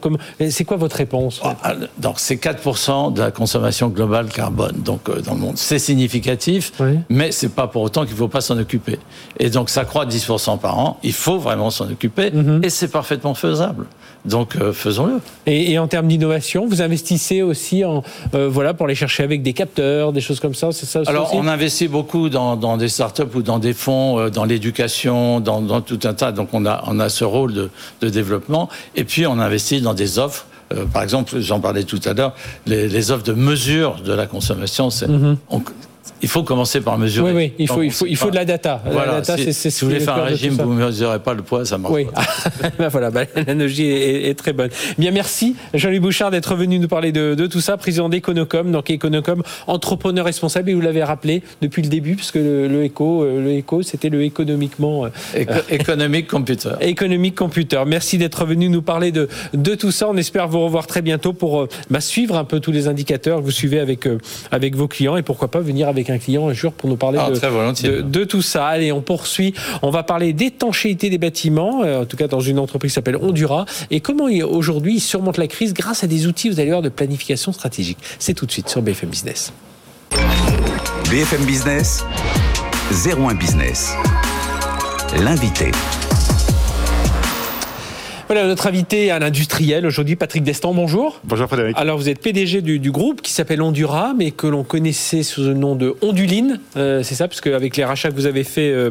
c'est 0.50 0.66
quoi 0.66 0.78
votre 0.78 0.98
réponse? 0.98 1.42
Ah, 1.44 1.56
ah, 1.64 1.74
Donc 1.98 2.20
c'est 2.20 2.36
4% 2.36 3.12
de 3.12 3.22
la 3.22 3.32
consommation 3.32 3.90
globale 3.90 4.28
carbone 4.36 4.76
donc, 4.84 5.10
euh, 5.10 5.22
dans 5.22 5.34
le 5.34 5.40
monde. 5.40 5.58
C'est 5.58 5.80
significatif, 5.80 6.74
mais 7.10 7.32
c'est 7.32 7.56
pas 7.56 7.68
pour 7.68 7.82
autant 7.82 8.04
qu'il 8.04 8.14
ne 8.14 8.18
faut 8.18 8.28
pas 8.28 8.42
s'en 8.42 8.58
occuper. 8.60 9.00
Et 9.40 9.50
donc 9.50 9.70
ça 9.70 9.86
croît 9.86 10.06
de 10.06 10.12
10% 10.12 10.60
par 10.60 10.78
an, 10.78 11.00
il 11.04 11.14
faut 11.14 11.40
vraiment 11.40 11.72
s'en 11.72 11.90
occuper, 11.90 12.32
mhm. 12.32 12.62
et 12.64 12.70
c'est 12.70 12.90
parfaitement 12.90 13.34
faisable. 13.34 13.86
Donc 14.26 14.56
euh, 14.56 14.74
faisons-le. 14.74 15.20
Et, 15.46 15.78
en 15.80 15.88
termes 15.88 16.08
d'innovation, 16.08 16.68
vous 16.68 16.82
investissez 16.82 17.42
aussi 17.42 17.86
en, 17.86 18.04
voilà, 18.34 18.74
pour 18.74 18.88
aller 18.88 18.96
chercher 18.96 19.24
avec 19.24 19.42
des 19.42 19.54
capteurs, 19.54 20.12
des 20.12 20.22
choses 20.22 20.40
comme 20.40 20.56
ça, 20.56 20.72
c'est 20.72 20.86
ça 20.86 21.02
Alors, 21.06 21.34
on 21.34 21.48
investit 21.48 21.88
beaucoup 21.88 22.30
dans, 22.30 22.56
dans, 22.56 22.78
des 22.78 22.90
startups 22.90 23.24
ou 23.36 23.42
dans 23.42 23.60
des 23.60 23.74
fonds, 23.74 24.20
euh, 24.20 24.30
dans 24.30 24.46
l'éducation, 24.46 25.40
dans, 25.40 25.62
dans, 25.62 25.82
tout 25.82 26.00
un 26.04 26.14
tas. 26.14 26.32
Donc, 26.32 26.50
on 26.54 26.66
a, 26.66 26.84
on 26.88 27.00
a 27.00 27.10
ce 27.10 27.24
rôle 27.24 27.54
de, 27.54 27.70
de 28.02 28.10
développement. 28.10 28.70
Et 28.96 29.04
puis, 29.04 29.26
on 29.28 29.40
investit 29.40 29.82
dans 29.82 29.94
des 29.94 30.20
offres. 30.20 30.48
Euh, 30.74 30.86
par 30.86 31.04
exemple, 31.04 31.40
j'en 31.40 31.60
parlais 31.60 31.84
tout 31.84 32.00
à 32.06 32.14
l'heure, 32.14 32.34
les, 32.66 32.88
les, 32.88 33.12
offres 33.12 33.24
de 33.24 33.34
mesure 33.34 34.02
de 34.02 34.14
la 34.14 34.26
consommation, 34.26 34.90
c'est, 34.90 35.08
mm-hmm 35.08 35.36
il 36.22 36.30
faut 36.30 36.44
commencer 36.44 36.82
par 36.82 36.98
mesurer. 36.98 37.32
Oui, 37.32 37.36
oui, 37.36 37.54
il 37.60 37.68
faut, 37.68 37.84
il 37.84 37.92
faut, 37.92 38.06
il 38.06 38.16
faut 38.16 38.30
de 38.30 38.36
la 38.36 38.46
data. 38.46 38.82
Voilà, 38.86 39.14
la 39.14 39.22
data, 39.22 39.38
si, 39.38 39.54
c'est, 39.54 39.70
si 39.70 39.82
vous 39.82 39.92
voulez 39.92 40.00
faire 40.00 40.16
un 40.16 40.24
régime, 40.24 40.54
vous 40.54 40.74
ne 40.74 40.86
mesurez 40.86 41.20
pas 41.20 41.34
le 41.34 41.42
poids, 41.42 41.66
ça 41.66 41.78
marche 41.78 41.94
oui. 41.94 42.06
pas. 42.06 42.70
ben 42.80 42.88
voilà, 42.88 43.12
ben, 43.12 43.28
l'analogie 43.36 43.88
est, 43.88 44.30
est, 44.30 44.34
très 44.34 44.54
bonne. 44.54 44.70
Bien, 44.98 45.12
merci 45.12 45.56
Jean-Louis 45.74 46.00
Bouchard 46.00 46.32
d'être 46.32 46.56
venu 46.56 46.80
nous 46.80 46.88
parler 46.88 47.12
de, 47.12 47.36
de 47.36 47.48
tout 47.48 47.62
ça, 47.62 47.78
président 47.78 48.10
d'Econocom. 48.10 48.72
Donc 48.72 48.90
Econocom, 48.90 49.44
entrepreneur 49.68 50.26
responsable, 50.26 50.70
et 50.70 50.74
vous 50.74 50.82
l'avez 50.82 51.04
rappelé 51.04 51.44
depuis 51.62 51.82
le 51.82 51.90
début, 51.90 52.16
puisque 52.16 52.36
le, 52.36 52.68
le 52.68 52.84
éco, 52.84 53.26
le 53.26 53.52
éco, 53.52 53.84
c'était 53.84 54.10
le 54.10 54.24
économiquement... 54.24 55.08
Éco 55.36 55.54
économique 55.70 56.28
computer. 56.28 56.72
Économique 56.82 57.36
computer. 57.36 57.84
Merci 57.86 58.18
d'être 58.18 58.46
venu 58.46 58.70
nous 58.70 58.82
parler 58.82 59.12
de, 59.12 59.28
de 59.54 59.76
tout 59.76 59.92
ça. 59.92 60.08
On 60.10 60.18
espère 60.18 60.48
vous 60.48 60.62
revoir 60.62 60.88
très 60.88 61.02
bientôt 61.02 61.34
pour 61.34 61.68
bah, 61.90 62.02
suivre 62.02 62.38
un 62.38 62.46
peu 62.46 62.60
tous 62.60 62.72
les 62.72 62.88
indicateurs 62.88 63.40
que 63.40 63.44
vous 63.44 63.52
suivez 63.52 63.80
avec, 63.80 64.08
avec 64.52 64.76
vos 64.76 64.88
clients 64.88 65.18
et 65.18 65.22
pourquoi 65.22 65.50
pas 65.50 65.60
venir 65.60 65.88
avec 65.88 66.05
un 66.10 66.18
client 66.18 66.48
un 66.48 66.54
jour 66.54 66.74
pour 66.74 66.90
nous 66.90 66.98
parler 66.98 67.20
ah, 67.22 67.30
de, 67.30 67.88
de, 67.88 68.02
de, 68.02 68.24
tout 68.24 68.42
ça. 68.42 68.68
Allez, 68.68 68.92
on 68.92 69.02
poursuit. 69.02 69.54
On 69.82 69.90
va 69.90 70.04
parler 70.04 70.34
d'étanchéité 70.34 71.10
des 71.10 71.18
bâtiments, 71.18 71.84
euh, 71.84 72.02
en 72.02 72.06
tout 72.06 72.18
cas 72.18 72.28
dans 72.28 72.40
une 72.40 72.60
entreprise 72.60 72.92
qui 72.92 72.96
s'appelle 72.96 73.18
Hondura, 73.18 73.66
et 73.92 74.00
comment 74.00 74.26
aujourd'hui 74.26 74.96
ils 74.96 75.02
surmontent 75.02 75.42
la 75.42 75.48
crise 75.48 75.74
grâce 75.74 76.04
à 76.04 76.08
des 76.08 76.28
outils, 76.28 76.50
vous 76.50 76.60
allez 76.60 76.70
voir, 76.70 76.82
de 76.82 76.90
planification 76.90 77.52
stratégique. 77.52 77.98
C'est 78.20 78.34
tout 78.34 78.46
de 78.46 78.52
suite 78.52 78.70
sur 78.70 78.82
BFM 78.82 79.10
Business. 79.10 79.54
BFM 81.10 81.46
Business, 81.46 82.04
01 82.92 83.36
Business. 83.36 83.94
L'invité. 85.18 85.72
Voilà 88.28 88.48
notre 88.48 88.66
invité 88.66 89.12
à 89.12 89.20
l'industriel 89.20 89.86
aujourd'hui, 89.86 90.16
Patrick 90.16 90.44
Destan, 90.44 90.74
bonjour. 90.74 91.20
Bonjour 91.26 91.46
Frédéric. 91.48 91.78
Alors 91.78 92.00
vous 92.00 92.10
êtes 92.10 92.20
PDG 92.20 92.64
du, 92.64 92.80
du 92.80 92.90
groupe 92.90 93.22
qui 93.22 93.32
s'appelle 93.32 93.62
Hondura, 93.62 94.16
mais 94.18 94.32
que 94.32 94.48
l'on 94.48 94.64
connaissait 94.64 95.22
sous 95.22 95.44
le 95.44 95.54
nom 95.54 95.76
de 95.76 95.96
Onduline, 96.02 96.60
euh, 96.76 97.04
c'est 97.04 97.14
ça, 97.14 97.28
parce 97.28 97.40
qu'avec 97.40 97.78
les 97.78 97.86
rachats 97.86 98.10
que 98.10 98.16
vous 98.16 98.26
avez 98.26 98.44
fait 98.44 98.72
euh, 98.72 98.90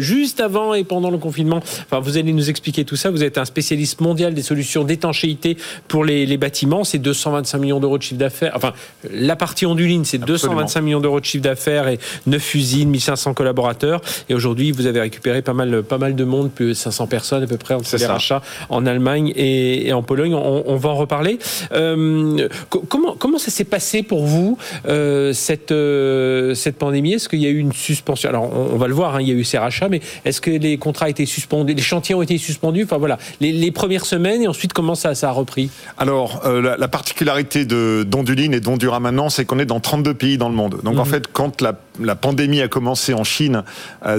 juste 0.00 0.38
avant 0.38 0.74
et 0.74 0.84
pendant 0.84 1.10
le 1.10 1.16
confinement, 1.16 1.60
enfin 1.64 1.98
vous 2.00 2.18
allez 2.18 2.34
nous 2.34 2.50
expliquer 2.50 2.84
tout 2.84 2.96
ça, 2.96 3.10
vous 3.10 3.24
êtes 3.24 3.38
un 3.38 3.46
spécialiste 3.46 4.02
mondial 4.02 4.34
des 4.34 4.42
solutions 4.42 4.84
d'étanchéité 4.84 5.56
pour 5.88 6.04
les, 6.04 6.26
les 6.26 6.36
bâtiments, 6.36 6.84
c'est 6.84 6.98
225 6.98 7.56
millions 7.56 7.80
d'euros 7.80 7.96
de 7.96 8.02
chiffre 8.02 8.20
d'affaires, 8.20 8.52
enfin 8.54 8.74
la 9.10 9.34
partie 9.34 9.64
Onduline 9.64 10.04
c'est 10.04 10.18
225 10.18 10.82
millions 10.82 11.00
d'euros 11.00 11.20
de 11.20 11.24
chiffre 11.24 11.44
d'affaires 11.44 11.88
et 11.88 11.98
9 12.26 12.54
usines, 12.54 12.90
1500 12.90 13.32
collaborateurs, 13.32 14.02
et 14.28 14.34
aujourd'hui 14.34 14.72
vous 14.72 14.84
avez 14.84 15.00
récupéré 15.00 15.40
pas 15.40 15.54
mal, 15.54 15.82
pas 15.84 15.96
mal 15.96 16.14
de 16.14 16.24
monde, 16.24 16.50
plus 16.50 16.68
de 16.68 16.74
500 16.74 17.06
personnes 17.06 17.42
à 17.44 17.46
peu 17.46 17.56
près 17.56 17.72
entre 17.72 17.88
les 17.90 17.98
ça. 17.98 18.12
rachats 18.12 18.42
en 18.74 18.86
Allemagne 18.86 19.32
et, 19.36 19.88
et 19.88 19.92
en 19.92 20.02
Pologne. 20.02 20.34
On, 20.34 20.64
on, 20.66 20.76
va 20.76 20.90
en 20.90 20.96
reparler. 20.96 21.38
Euh, 21.72 22.48
comment, 22.68 23.14
comment 23.16 23.38
ça 23.38 23.50
s'est 23.50 23.64
passé 23.64 24.02
pour 24.02 24.24
vous, 24.24 24.58
euh, 24.86 25.32
cette, 25.32 25.70
euh, 25.70 26.54
cette 26.54 26.76
pandémie? 26.76 27.14
Est-ce 27.14 27.28
qu'il 27.28 27.40
y 27.40 27.46
a 27.46 27.50
eu 27.50 27.58
une 27.58 27.72
suspension? 27.72 28.28
Alors, 28.28 28.44
on, 28.52 28.74
on, 28.74 28.76
va 28.76 28.88
le 28.88 28.94
voir, 28.94 29.16
hein, 29.16 29.20
il 29.20 29.28
y 29.28 29.30
a 29.30 29.34
eu 29.34 29.44
ces 29.44 29.58
rachats, 29.58 29.88
mais 29.88 30.00
est-ce 30.24 30.40
que 30.40 30.50
les 30.50 30.76
contrats 30.76 31.08
étaient 31.08 31.26
suspendus 31.26 31.74
Les 31.74 31.82
chantiers 31.82 32.14
ont 32.14 32.22
été 32.22 32.36
suspendus? 32.36 32.84
Enfin, 32.84 32.98
voilà, 32.98 33.18
les, 33.40 33.52
les 33.52 33.70
premières 33.70 34.06
semaines 34.06 34.42
et 34.42 34.48
ensuite, 34.48 34.72
comment 34.72 34.94
ça, 34.94 35.14
ça 35.14 35.28
a 35.28 35.32
repris? 35.32 35.70
Alors, 35.96 36.42
la, 36.44 36.76
la, 36.76 36.88
particularité 36.88 37.64
de 37.64 38.04
d'Onduline 38.06 38.54
et 38.54 38.60
d'Hondura 38.60 39.00
maintenant, 39.00 39.28
c'est 39.28 39.44
qu'on 39.44 39.58
est 39.58 39.66
dans 39.66 39.80
32 39.80 40.14
pays 40.14 40.38
dans 40.38 40.48
le 40.48 40.54
monde. 40.54 40.80
Donc, 40.82 40.96
mmh. 40.96 40.98
en 40.98 41.04
fait, 41.04 41.28
quand 41.32 41.60
la, 41.60 41.78
la, 42.00 42.16
pandémie 42.16 42.60
a 42.60 42.68
commencé 42.68 43.14
en 43.14 43.24
Chine 43.24 43.62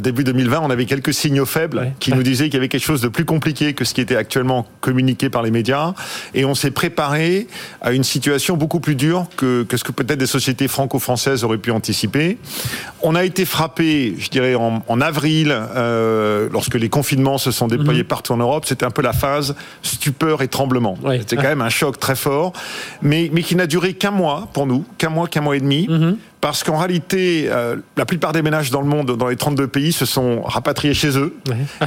début 0.02 0.24
2020, 0.24 0.62
on 0.62 0.70
avait 0.70 0.86
quelques 0.86 1.14
signaux 1.14 1.46
faibles 1.46 1.80
ouais. 1.80 1.94
qui 2.00 2.14
nous 2.14 2.24
disaient 2.24 2.46
qu'il 2.46 2.56
y 2.56 2.58
avait 2.58 2.70
quelque 2.70 2.84
chose 2.84 3.02
de 3.02 3.08
plus 3.08 3.26
compliqué 3.26 3.74
que 3.74 3.84
ce 3.86 3.94
qui 3.94 4.02
était 4.02 4.16
actuellement 4.16 4.45
communiqué 4.82 5.30
par 5.30 5.44
les 5.44 5.52
médias 5.52 5.94
et 6.34 6.46
on 6.46 6.56
s'est 6.56 6.72
préparé 6.72 7.48
à 7.82 7.92
une 7.92 8.04
situation 8.04 8.58
beaucoup 8.58 8.80
plus 8.80 8.96
dure 8.96 9.28
que, 9.36 9.64
que 9.64 9.78
ce 9.78 9.84
que 9.84 9.92
peut-être 9.92 10.20
des 10.20 10.28
sociétés 10.28 10.68
franco-françaises 10.68 11.44
auraient 11.44 11.58
pu 11.58 11.72
anticiper. 11.72 12.38
On 13.02 13.16
a 13.16 13.24
été 13.24 13.46
frappé, 13.46 14.16
je 14.18 14.30
dirais, 14.30 14.56
en, 14.56 14.84
en 14.88 15.02
avril, 15.02 15.56
euh, 15.76 16.50
lorsque 16.52 16.76
les 16.76 16.90
confinements 16.90 17.38
se 17.38 17.52
sont 17.52 17.68
déployés 17.68 18.04
mmh. 18.04 18.08
partout 18.08 18.34
en 18.34 18.38
Europe. 18.38 18.66
C'était 18.66 18.86
un 18.86 18.92
peu 18.92 19.02
la 19.02 19.14
phase 19.14 19.56
stupeur 19.82 20.42
et 20.42 20.48
tremblement. 20.48 20.98
Oui. 21.04 21.20
C'était 21.20 21.36
quand 21.36 21.44
même 21.44 21.62
un 21.62 21.70
choc 21.70 22.00
très 22.00 22.16
fort, 22.16 22.54
mais, 23.02 23.30
mais 23.34 23.44
qui 23.44 23.56
n'a 23.56 23.68
duré 23.68 23.94
qu'un 23.94 24.12
mois 24.12 24.50
pour 24.54 24.66
nous, 24.68 24.86
qu'un 24.98 25.10
mois, 25.10 25.28
qu'un 25.28 25.42
mois 25.42 25.56
et 25.56 25.62
demi. 25.62 25.88
Mmh 25.90 26.16
parce 26.46 26.64
qu'en 26.64 26.78
réalité, 26.78 27.48
euh, 27.50 27.78
la 27.98 28.06
plupart 28.06 28.32
des 28.32 28.44
ménages 28.44 28.70
dans 28.70 28.82
le 28.82 28.88
monde, 28.88 29.18
dans 29.18 29.30
les 29.30 29.36
32 29.36 29.66
pays, 29.66 29.92
se 29.92 30.06
sont 30.06 30.44
rapatriés 30.44 30.94
chez 30.94 31.18
eux. 31.18 31.36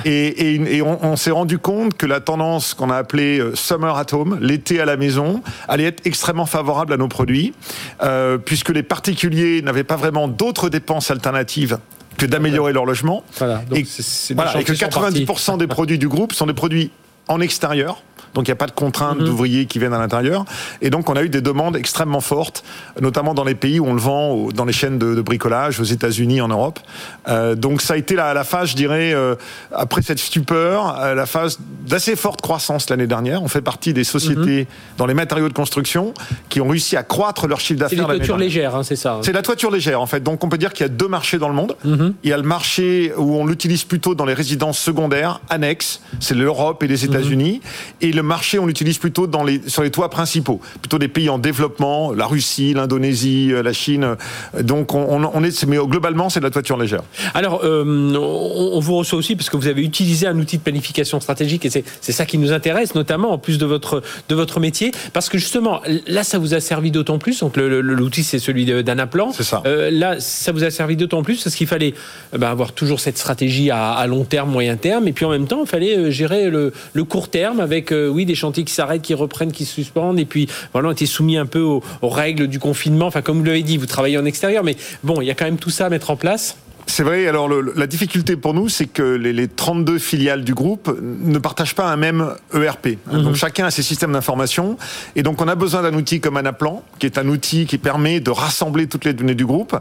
Et, 0.05 0.55
et, 0.55 0.79
et, 0.79 0.83
on, 0.83 0.99
on 1.05 1.15
s'est 1.15 1.31
rendu 1.31 1.61
compte 1.61 1.97
que 1.97 2.07
la 2.07 2.19
tendance 2.19 2.75
qu'on 2.75 2.91
a 2.91 2.97
appelée 2.97 3.39
euh, 3.39 3.55
summer 3.55 3.97
at 3.97 4.13
home, 4.13 4.37
l'été 4.41 4.81
à 4.81 4.85
la 4.85 4.97
maison, 4.97 5.45
allait 5.69 5.85
être 5.85 6.05
extrêmement 6.07 6.45
favorable 6.45 6.93
à 6.93 6.97
nos 6.97 7.07
produits, 7.07 7.55
euh, 8.03 8.37
puisque 8.37 8.71
les 8.71 8.83
particuliers 8.83 9.63
n'avaient 9.63 9.85
pas 9.85 9.95
vraiment 9.95 10.27
d'autres 10.27 10.71
dépenses 10.71 11.13
alternatives 11.13 11.79
que 12.17 12.27
d'améliorer 12.27 12.73
leur 12.73 12.85
logement. 12.85 13.23
Voilà, 13.37 13.63
et, 13.71 13.85
c 13.85 14.01
est, 14.01 14.03
c 14.03 14.33
est 14.33 14.35
voilà, 14.35 14.61
et 14.61 14.65
que 14.65 14.73
90% 14.73 15.59
des 15.59 15.69
produits 15.69 15.99
du 15.99 16.09
groupe 16.09 16.33
sont 16.33 16.47
des 16.47 16.53
produits 16.53 16.91
en 17.29 17.41
extérieur 17.41 18.03
donc 18.35 18.47
il 18.47 18.51
n'y 18.51 18.53
a 18.53 18.57
pas 18.57 18.67
de 18.67 18.73
contraintes 18.73 19.21
mmh. 19.21 19.25
d'ouvriers 19.25 19.67
qui 19.67 19.79
viennent 19.79 19.95
à 19.95 19.99
l'intérieur. 19.99 20.45
Et 20.83 20.91
donc 20.91 21.09
on 21.11 21.15
a 21.15 21.23
eu 21.23 21.29
des 21.29 21.41
demandes 21.41 21.77
extrêmement 21.77 22.21
fortes, 22.21 22.65
notamment 23.01 23.35
dans 23.35 23.45
les 23.45 23.55
pays 23.55 23.81
où 23.81 23.87
on 23.87 23.95
le 23.95 24.01
vend, 24.01 24.49
dans 24.55 24.65
les 24.65 24.73
chaînes 24.73 24.99
de, 24.99 25.15
de 25.15 25.23
bricolage, 25.23 25.81
aux 25.81 25.85
États-Unis, 25.85 26.41
en 26.41 26.49
Europe. 26.49 26.81
Euh, 27.29 27.55
donc 27.55 27.81
ça 27.81 27.95
a 27.95 27.97
été 27.97 28.15
la, 28.15 28.35
la 28.35 28.45
phase, 28.45 28.71
je 28.71 28.77
dirais, 28.77 29.13
euh, 29.13 29.35
après 29.73 30.03
cette 30.03 30.19
stupeur, 30.19 30.99
euh, 31.01 31.15
la 31.15 31.27
phase 31.27 31.59
d'assez 31.87 32.17
forte 32.17 32.41
croissance 32.41 32.91
l'année 32.91 33.07
dernière. 33.07 33.43
On 33.43 33.49
fait 33.49 33.63
partie 33.63 33.93
des 33.93 34.05
sociétés 34.05 34.65
mmh. 34.65 34.99
dans 34.99 35.07
les 35.07 35.15
matériaux 35.15 35.49
de 35.49 35.55
construction 35.55 36.15
qui 36.49 36.61
ont 36.61 36.69
réussi 36.69 36.97
à 36.97 37.03
croître 37.03 37.47
leur 37.47 37.61
chiffre 37.61 37.81
d'affaires. 37.81 37.99
C'est 37.99 38.13
la 38.13 38.17
toiture 38.17 38.37
légère, 38.37 38.77
hein, 38.77 38.83
c'est 38.83 38.97
ça. 38.97 39.15
Hein. 39.15 39.21
C'est 39.23 39.33
la 39.33 39.43
toiture 39.43 39.71
légère, 39.71 40.01
en 40.01 40.07
fait. 40.07 40.23
Donc 40.23 40.45
on 40.45 40.49
peut 40.49 40.59
dire 40.59 40.73
qu'il 40.73 40.85
y 40.85 40.91
a 40.91 40.93
deux 40.93 41.09
marchés 41.09 41.39
dans 41.39 41.49
le 41.49 41.55
monde. 41.55 41.77
Mmh. 41.85 42.09
Il 42.25 42.31
y 42.31 42.33
a 42.33 42.37
le 42.37 42.43
marché 42.43 43.13
où 43.17 43.37
on 43.37 43.47
l'utilise 43.47 43.85
plutôt 43.85 44.15
dans 44.15 44.25
les 44.25 44.35
résidences 44.35 44.79
secondaires, 44.79 45.41
annexes, 45.49 46.01
c'est 46.21 46.35
l'Europe 46.35 46.83
et 46.83 46.87
les 46.87 47.05
États-Unis. 47.05 47.61
Et 48.01 48.13
le 48.19 48.23
marché, 48.23 48.59
on 48.59 48.67
l'utilise 48.67 48.99
plutôt 48.99 49.27
dans 49.27 49.45
les, 49.45 49.61
sur 49.69 49.83
les 49.83 49.91
toits 49.91 50.11
principaux, 50.11 50.61
plutôt 50.81 50.99
des 50.99 51.09
pays 51.09 51.29
en 51.29 51.39
développement, 51.39 52.13
la 52.13 52.27
Russie, 52.27 52.75
l'Indonésie, 52.75 53.53
la 53.63 53.73
Chine. 53.73 54.17
Donc, 54.61 54.95
on, 54.95 55.25
on, 55.25 55.45
est, 55.45 55.67
mais 55.67 55.77
globalement, 55.77 56.29
c'est 56.29 56.41
de 56.41 56.45
la 56.45 56.51
toiture 56.51 56.77
légère. 56.77 57.03
Alors, 57.35 57.61
euh, 57.65 57.85
on, 58.17 58.81
vous 58.81 58.97
reçoit 58.97 59.19
aussi 59.19 59.37
parce 59.37 59.51
que 59.51 59.57
vous 59.57 59.69
avez 59.69 59.83
utilisé 59.83 60.27
un 60.27 60.39
outil 60.39 60.59
de 60.59 60.63
planification 60.63 61.21
stratégique 61.21 61.65
et 61.65 61.71
c'est 61.71 62.13
ça 62.13 62.27
qui 62.27 62.39
nous 62.39 62.53
intéresse, 62.53 62.95
notamment 62.95 63.33
en 63.33 63.39
plus 63.39 63.59
de 63.59 63.67
votre, 63.67 64.03
de 64.29 64.35
votre 64.35 64.61
métier, 64.61 64.91
parce 65.13 65.29
que 65.29 65.39
justement, 65.39 65.81
là, 66.07 66.25
ça 66.25 66.39
vous 66.39 66.55
a 66.55 66.61
servi 66.61 66.91
d'autant 66.91 67.19
plus. 67.19 67.41
Donc, 67.41 67.57
l'outil, 67.57 68.25
c'est 68.25 68.39
celui 68.39 68.65
d'Anaplan. 68.83 69.33
C'est 69.33 69.45
ça. 69.45 69.63
Euh, 69.67 69.91
là, 69.91 70.17
ça 70.19 70.53
vous 70.53 70.65
a 70.65 70.71
servi 70.71 70.97
d'autant 70.97 71.23
plus 71.23 71.43
parce 71.43 71.55
qu'il 71.55 71.67
fallait 71.67 71.95
ben, 72.37 72.49
avoir 72.49 72.73
toujours 72.73 73.01
cette 73.01 73.19
stratégie 73.19 73.71
à, 73.71 73.93
à, 73.93 74.07
long 74.07 74.25
terme, 74.25 74.51
moyen 74.51 74.77
terme, 74.77 75.07
et 75.07 75.13
puis 75.13 75.25
en 75.25 75.31
même 75.31 75.47
temps, 75.47 75.61
il 75.63 75.69
fallait 75.69 75.97
euh, 75.97 76.11
gérer 76.11 76.51
le, 76.51 76.73
le 76.93 77.05
court 77.05 77.29
terme 77.29 77.61
avec, 77.61 77.93
euh, 77.93 78.08
oui, 78.09 78.25
des 78.25 78.35
chantiers 78.35 78.65
qui 78.65 78.73
s'arrêtent, 78.73 79.03
qui 79.03 79.15
reprennent, 79.15 79.53
qui 79.53 79.65
se 79.65 79.75
suspendent, 79.75 80.19
et 80.19 80.25
puis 80.25 80.49
voilà, 80.73 80.89
on 80.89 80.93
était 80.93 81.07
soumis 81.07 81.37
un 81.37 81.47
peu 81.47 81.61
aux, 81.61 81.83
aux 82.03 82.09
règles 82.09 82.49
du 82.49 82.59
confinement. 82.59 83.07
Enfin, 83.07 83.23
comme 83.23 83.39
vous 83.39 83.45
l'avez 83.45 83.63
dit, 83.63 83.77
vous 83.77 83.87
travaillez 83.87 84.19
en 84.19 84.25
extérieur, 84.25 84.65
mais 84.65 84.77
bon, 85.05 85.21
il 85.21 85.27
y 85.27 85.31
a 85.31 85.35
quand 85.35 85.45
même 85.45 85.59
tout 85.59 85.71
ça 85.71 85.87
à 85.87 85.91
mettre 85.91 86.11
en 86.11 86.17
place. 86.17 86.57
C'est 86.89 87.03
vrai. 87.03 87.29
Alors 87.29 87.49
le, 87.49 87.73
la 87.77 87.87
difficulté 87.87 88.35
pour 88.37 88.55
nous, 88.55 88.69
c'est 88.69 88.87
que 88.87 89.03
les, 89.03 89.33
les, 89.33 89.47
32 89.47 89.99
filiales 89.99 90.43
du 90.43 90.55
groupe 90.55 90.97
ne 91.01 91.39
partagent 91.39 91.75
pas 91.75 91.85
un 91.85 91.97
même 91.97 92.35
ERP. 92.55 92.97
Mmh. 93.07 93.23
Donc 93.23 93.35
chacun 93.37 93.67
a 93.67 93.71
ses 93.71 93.83
systèmes 93.83 94.13
d'information. 94.13 94.79
Et 95.15 95.23
donc 95.23 95.41
on 95.41 95.49
a 95.49 95.55
besoin 95.55 95.83
d'un 95.83 95.95
outil 95.95 96.21
comme 96.21 96.39
Anaplan, 96.39 96.83
qui 96.99 97.07
est 97.07 97.19
un 97.19 97.29
outil 97.29 97.67
qui 97.67 97.77
permet 97.77 98.21
de 98.21 98.31
rassembler 98.31 98.87
toutes 98.87 99.05
les 99.05 99.13
données 99.13 99.35
du 99.35 99.45
groupe. 99.45 99.79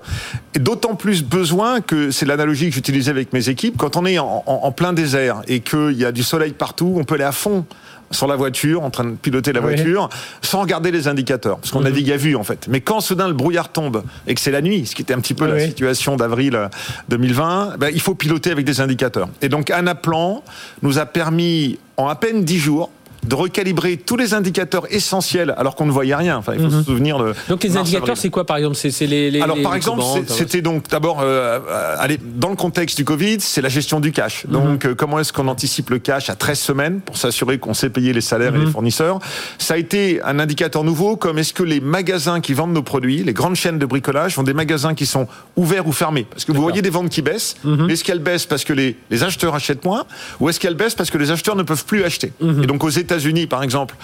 Et 0.54 0.60
d'autant 0.60 0.96
plus 0.96 1.24
besoin 1.24 1.80
que 1.80 2.12
c'est 2.12 2.26
l'analogie 2.26 2.70
que 2.70 2.76
j'utilisais 2.76 3.10
avec 3.10 3.32
mes 3.32 3.50
équipes. 3.50 3.78
Quand 3.78 3.96
on 3.96 4.06
est 4.06 4.20
en, 4.20 4.44
en, 4.46 4.54
en 4.64 4.72
plein 4.74 4.92
désert 4.92 5.42
et 5.48 5.62
qu'il 5.62 5.94
y 5.94 6.06
a 6.06 6.12
du 6.12 6.24
soleil 6.24 6.52
partout, 6.52 6.94
on 6.98 7.06
peut 7.06 7.16
aller 7.16 7.24
à 7.24 7.32
fond 7.32 7.66
sur 8.12 8.28
la 8.28 8.36
voiture, 8.36 8.84
en 8.84 8.90
train 8.90 9.06
de 9.06 9.16
piloter 9.16 9.54
la 9.54 9.60
voiture, 9.60 10.10
sans 10.42 10.62
regarder 10.62 10.92
les 10.92 11.08
indicateurs, 11.08 11.58
parce 11.58 11.72
qu'on 11.72 11.82
mmh. 11.82 11.86
navigue 11.86 12.12
à 12.12 12.18
vue 12.18 12.36
en 12.36 12.44
fait. 12.44 12.68
Mais 12.70 12.82
quand 12.82 13.00
soudain 13.02 13.28
le 13.28 13.34
brouillard 13.34 13.72
tombe 13.72 14.04
et 14.28 14.36
que 14.36 14.42
c'est 14.42 14.52
la 14.52 14.62
nuit, 14.62 14.86
ce 14.86 14.96
qui 14.96 15.02
était 15.02 15.14
un 15.14 15.20
petit 15.20 15.34
peu 15.34 15.46
oui. 15.46 15.52
la 15.52 15.60
situation 15.60 16.16
d'avril 16.16 16.70
2020, 17.10 17.76
ben, 17.78 17.90
il 17.94 18.02
faut 18.02 18.16
piloter 18.16 18.52
avec 18.52 18.66
des 18.66 18.82
indicateurs. 18.82 19.30
Et 19.42 19.50
donc 19.50 19.72
Anaplan 19.72 20.44
nous 20.82 21.00
a 21.00 21.06
permis 21.06 21.80
en 21.98 22.08
à 22.08 22.16
peine 22.16 22.44
10 22.44 22.58
jours 22.60 22.90
de 23.24 23.36
recalibrer 23.36 23.98
tous 23.98 24.16
les 24.16 24.34
indicateurs 24.34 24.92
essentiels 24.92 25.54
alors 25.58 25.76
qu'on 25.76 25.86
ne 25.86 25.92
voyait 25.92 26.16
rien. 26.16 26.38
Enfin, 26.38 26.54
il 26.56 26.62
faut 26.62 26.68
mmh. 26.68 26.80
se 26.80 26.84
souvenir 26.84 27.18
de. 27.18 27.34
Donc 27.50 27.64
les 27.64 27.78
indicateurs, 27.78 28.18
c'est 28.18 28.30
quoi 28.30 28.46
par 28.46 28.58
exemple? 28.58 28.76
C'est 28.76 29.06
les, 29.06 29.32
les, 29.32 29.42
Alors 29.42 29.62
par 29.62 29.76
exemple, 29.76 30.04
c'était 30.28 30.62
donc 30.62 30.88
d'abord 30.90 31.20
euh, 31.22 31.60
aller 31.98 32.20
dans 32.24 32.50
le 32.50 32.56
contexte 32.56 32.98
du 32.98 33.06
Covid, 33.06 33.38
c'est 33.40 33.62
la 33.62 33.70
gestion 33.70 34.00
du 34.00 34.12
cash. 34.12 34.46
Mmh. 34.46 34.52
Donc 34.52 34.86
euh, 34.86 34.96
comment 34.96 35.20
est-ce 35.20 35.34
qu'on 35.34 35.48
anticipe 35.48 35.90
le 35.90 36.00
cash 36.00 36.30
à 36.30 36.36
13 36.36 36.60
semaines 36.60 37.00
pour 37.02 37.18
s'assurer 37.18 37.58
qu'on 37.58 37.74
sait 37.74 37.90
payer 37.90 38.14
les 38.14 38.22
salaires 38.22 38.56
et 38.56 38.60
les 38.60 38.72
fournisseurs? 38.72 39.20
Ça 39.58 39.74
a 39.74 39.78
été 39.78 40.22
un 40.24 40.40
indicateur 40.40 40.84
nouveau, 40.84 41.16
comme 41.16 41.38
est-ce 41.38 41.54
que 41.54 41.64
les 41.64 41.80
magasins 41.80 42.40
qui 42.40 42.54
vendent 42.54 42.74
nos 42.74 42.84
produits, 42.84 43.24
les 43.24 43.34
grandes 43.34 43.56
chaînes 43.56 43.80
de 43.80 43.86
bricolage, 43.86 44.38
ont 44.40 44.44
des 44.44 44.54
magasins 44.54 44.94
qui 44.94 45.06
sont 45.06 45.28
ouverts 45.56 45.88
ou 45.88 45.92
fermés? 45.92 46.26
Parce 46.30 46.46
que 46.46 46.52
vous 46.52 46.62
voyez 46.62 46.82
des 46.82 46.90
ventes 46.90 47.10
qui 47.10 47.22
baissent. 47.22 47.56
Est-ce 47.90 48.04
qu'elles 48.04 48.20
baissent 48.20 48.46
parce 48.46 48.64
que 48.64 48.74
les, 48.74 48.98
les 49.10 49.24
acheteurs 49.24 49.56
achètent 49.56 49.86
moins, 49.86 50.06
ou 50.40 50.50
est-ce 50.50 50.60
qu'elles 50.60 50.76
baissent 50.76 50.96
parce 50.96 51.10
que 51.10 51.18
les 51.18 51.32
acheteurs 51.32 51.56
ne 51.56 51.64
peuvent 51.64 51.86
plus 51.86 52.04
acheter? 52.04 52.32
Et 52.42 52.68
donc 52.68 52.84
aux 52.84 52.90
États 52.90 53.17
États-Unis, 53.18 53.48
par 53.48 53.64
exemple, 53.64 53.96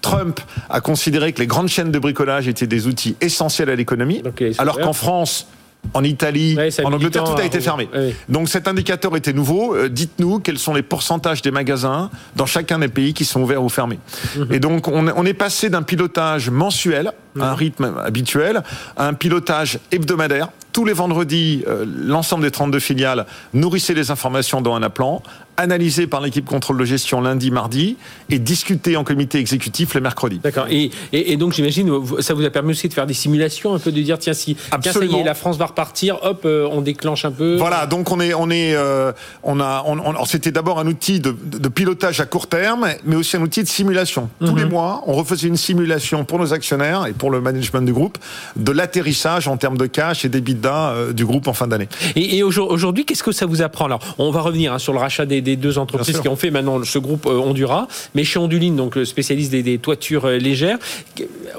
Trump 0.00 0.40
a 0.68 0.80
considéré 0.80 1.32
que 1.32 1.40
les 1.40 1.46
grandes 1.46 1.68
chaînes 1.68 1.90
de 1.90 1.98
bricolage 1.98 2.48
étaient 2.48 2.66
des 2.66 2.86
outils 2.86 3.16
essentiels 3.20 3.68
à 3.68 3.74
l'économie, 3.74 4.22
okay, 4.24 4.52
alors 4.58 4.78
qu'en 4.78 4.92
France, 4.92 5.46
en 5.94 6.04
Italie, 6.04 6.56
en 6.84 6.92
Angleterre, 6.92 7.24
tout 7.24 7.40
a 7.40 7.44
été 7.44 7.60
fermé. 7.60 7.88
Donc 8.28 8.48
cet 8.48 8.68
indicateur 8.68 9.16
était 9.16 9.32
nouveau. 9.32 9.74
Euh, 9.74 9.88
dites-nous 9.88 10.38
quels 10.38 10.58
sont 10.58 10.74
les 10.74 10.82
pourcentages 10.82 11.42
des 11.42 11.50
magasins 11.50 12.10
dans 12.36 12.46
chacun 12.46 12.78
des 12.78 12.88
pays 12.88 13.14
qui 13.14 13.24
sont 13.24 13.40
ouverts 13.42 13.64
ou 13.64 13.68
fermés. 13.68 13.98
Mhm. 14.36 14.52
Et 14.52 14.60
donc 14.60 14.88
on, 14.88 15.26
est 15.26 15.34
passé 15.34 15.70
d'un 15.70 15.82
pilotage 15.82 16.50
mensuel, 16.50 17.12
à 17.38 17.44
un 17.44 17.52
mhm. 17.52 17.56
rythme 17.56 17.94
habituel, 18.04 18.62
à 18.96 19.06
un 19.08 19.14
pilotage 19.14 19.78
hebdomadaire 19.90 20.48
tous 20.72 20.84
les 20.84 20.92
vendredis, 20.92 21.64
euh, 21.66 21.84
l'ensemble 21.86 22.44
des 22.44 22.50
32 22.50 22.78
filiales 22.78 23.26
nourrissaient 23.54 23.94
les 23.94 24.10
informations 24.10 24.60
dans 24.60 24.74
un 24.74 24.82
appelant, 24.82 25.22
analysé 25.60 26.06
par 26.06 26.20
l'équipe 26.20 26.44
contrôle 26.44 26.78
de 26.78 26.84
gestion 26.84 27.20
lundi, 27.20 27.50
mardi, 27.50 27.96
et 28.28 28.38
discuté 28.38 28.96
en 28.96 29.04
comité 29.04 29.38
exécutif 29.38 29.94
le 29.94 30.00
mercredi. 30.00 30.40
D'accord. 30.42 30.66
Et, 30.70 30.90
et, 31.12 31.36
donc 31.36 31.52
j'imagine, 31.52 31.90
ça 32.20 32.34
vous 32.34 32.44
a 32.44 32.50
permis 32.50 32.70
aussi 32.72 32.88
de 32.88 32.94
faire 32.94 33.06
des 33.06 33.14
simulations, 33.14 33.74
un 33.74 33.78
peu 33.78 33.92
de 33.92 34.00
dire 34.00 34.18
tiens 34.18 34.32
si 34.32 34.56
tiens, 34.80 34.92
ça 34.92 35.04
y 35.04 35.14
est, 35.14 35.24
la 35.24 35.34
France 35.34 35.56
va 35.56 35.66
repartir, 35.66 36.18
hop, 36.22 36.42
euh, 36.44 36.68
on 36.70 36.80
déclenche 36.80 37.24
un 37.24 37.30
peu. 37.30 37.56
Voilà. 37.56 37.86
Donc 37.86 38.10
on 38.10 38.20
est, 38.20 38.34
on 38.34 38.50
est, 38.50 38.74
euh, 38.74 39.12
on 39.42 39.60
a, 39.60 39.84
on, 39.86 40.24
c'était 40.24 40.52
d'abord 40.52 40.78
un 40.78 40.86
outil 40.86 41.20
de, 41.20 41.34
de, 41.44 41.68
pilotage 41.68 42.20
à 42.20 42.26
court 42.26 42.46
terme, 42.46 42.88
mais 43.04 43.16
aussi 43.16 43.36
un 43.36 43.42
outil 43.42 43.62
de 43.62 43.68
simulation. 43.68 44.28
Tous 44.44 44.56
les 44.56 44.64
mhm. 44.64 44.70
mois, 44.70 45.02
on 45.06 45.12
refaisait 45.12 45.48
une 45.48 45.56
simulation 45.56 46.24
pour 46.24 46.38
nos 46.38 46.52
actionnaires 46.52 47.06
et 47.06 47.12
pour 47.12 47.30
le 47.30 47.40
management 47.40 47.82
du 47.82 47.92
groupe 47.92 48.18
de 48.56 48.72
l'atterrissage 48.72 49.48
en 49.48 49.56
termes 49.56 49.76
de 49.78 49.86
cash 49.86 50.24
et 50.24 50.28
d'EBITDA 50.28 50.90
euh, 50.90 51.12
du 51.12 51.24
groupe 51.24 51.48
en 51.48 51.52
fin 51.52 51.66
d'année. 51.66 51.88
Et, 52.16 52.38
et 52.38 52.42
aujourd'hui, 52.42 53.04
qu'est-ce 53.04 53.22
que 53.22 53.32
ça 53.32 53.46
vous 53.46 53.62
apprend? 53.62 53.86
Alors, 53.86 54.00
on 54.18 54.30
va 54.30 54.40
revenir 54.40 54.72
hein, 54.72 54.78
sur 54.78 54.92
le 54.92 54.98
rachat 54.98 55.26
des, 55.26 55.40
des 55.40 55.49
deux 55.56 55.78
entreprises 55.78 56.20
qui 56.20 56.28
ont 56.28 56.36
fait 56.36 56.50
maintenant 56.50 56.82
ce 56.84 56.98
groupe 56.98 57.26
euh, 57.26 57.38
Honduras, 57.38 57.86
mais 58.14 58.24
chez 58.24 58.38
Onduline, 58.38 58.76
donc 58.76 58.96
le 58.96 59.04
spécialiste 59.04 59.50
des, 59.50 59.62
des 59.62 59.78
toitures 59.78 60.26
euh, 60.26 60.36
légères. 60.38 60.78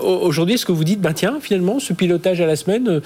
Aujourd'hui, 0.01 0.55
est-ce 0.55 0.65
que 0.65 0.71
vous 0.71 0.83
dites, 0.83 1.01
ben 1.01 1.13
tiens, 1.13 1.39
finalement, 1.41 1.79
ce 1.79 1.93
pilotage 1.93 2.41
à 2.41 2.45
la 2.45 2.55
semaine 2.55 3.01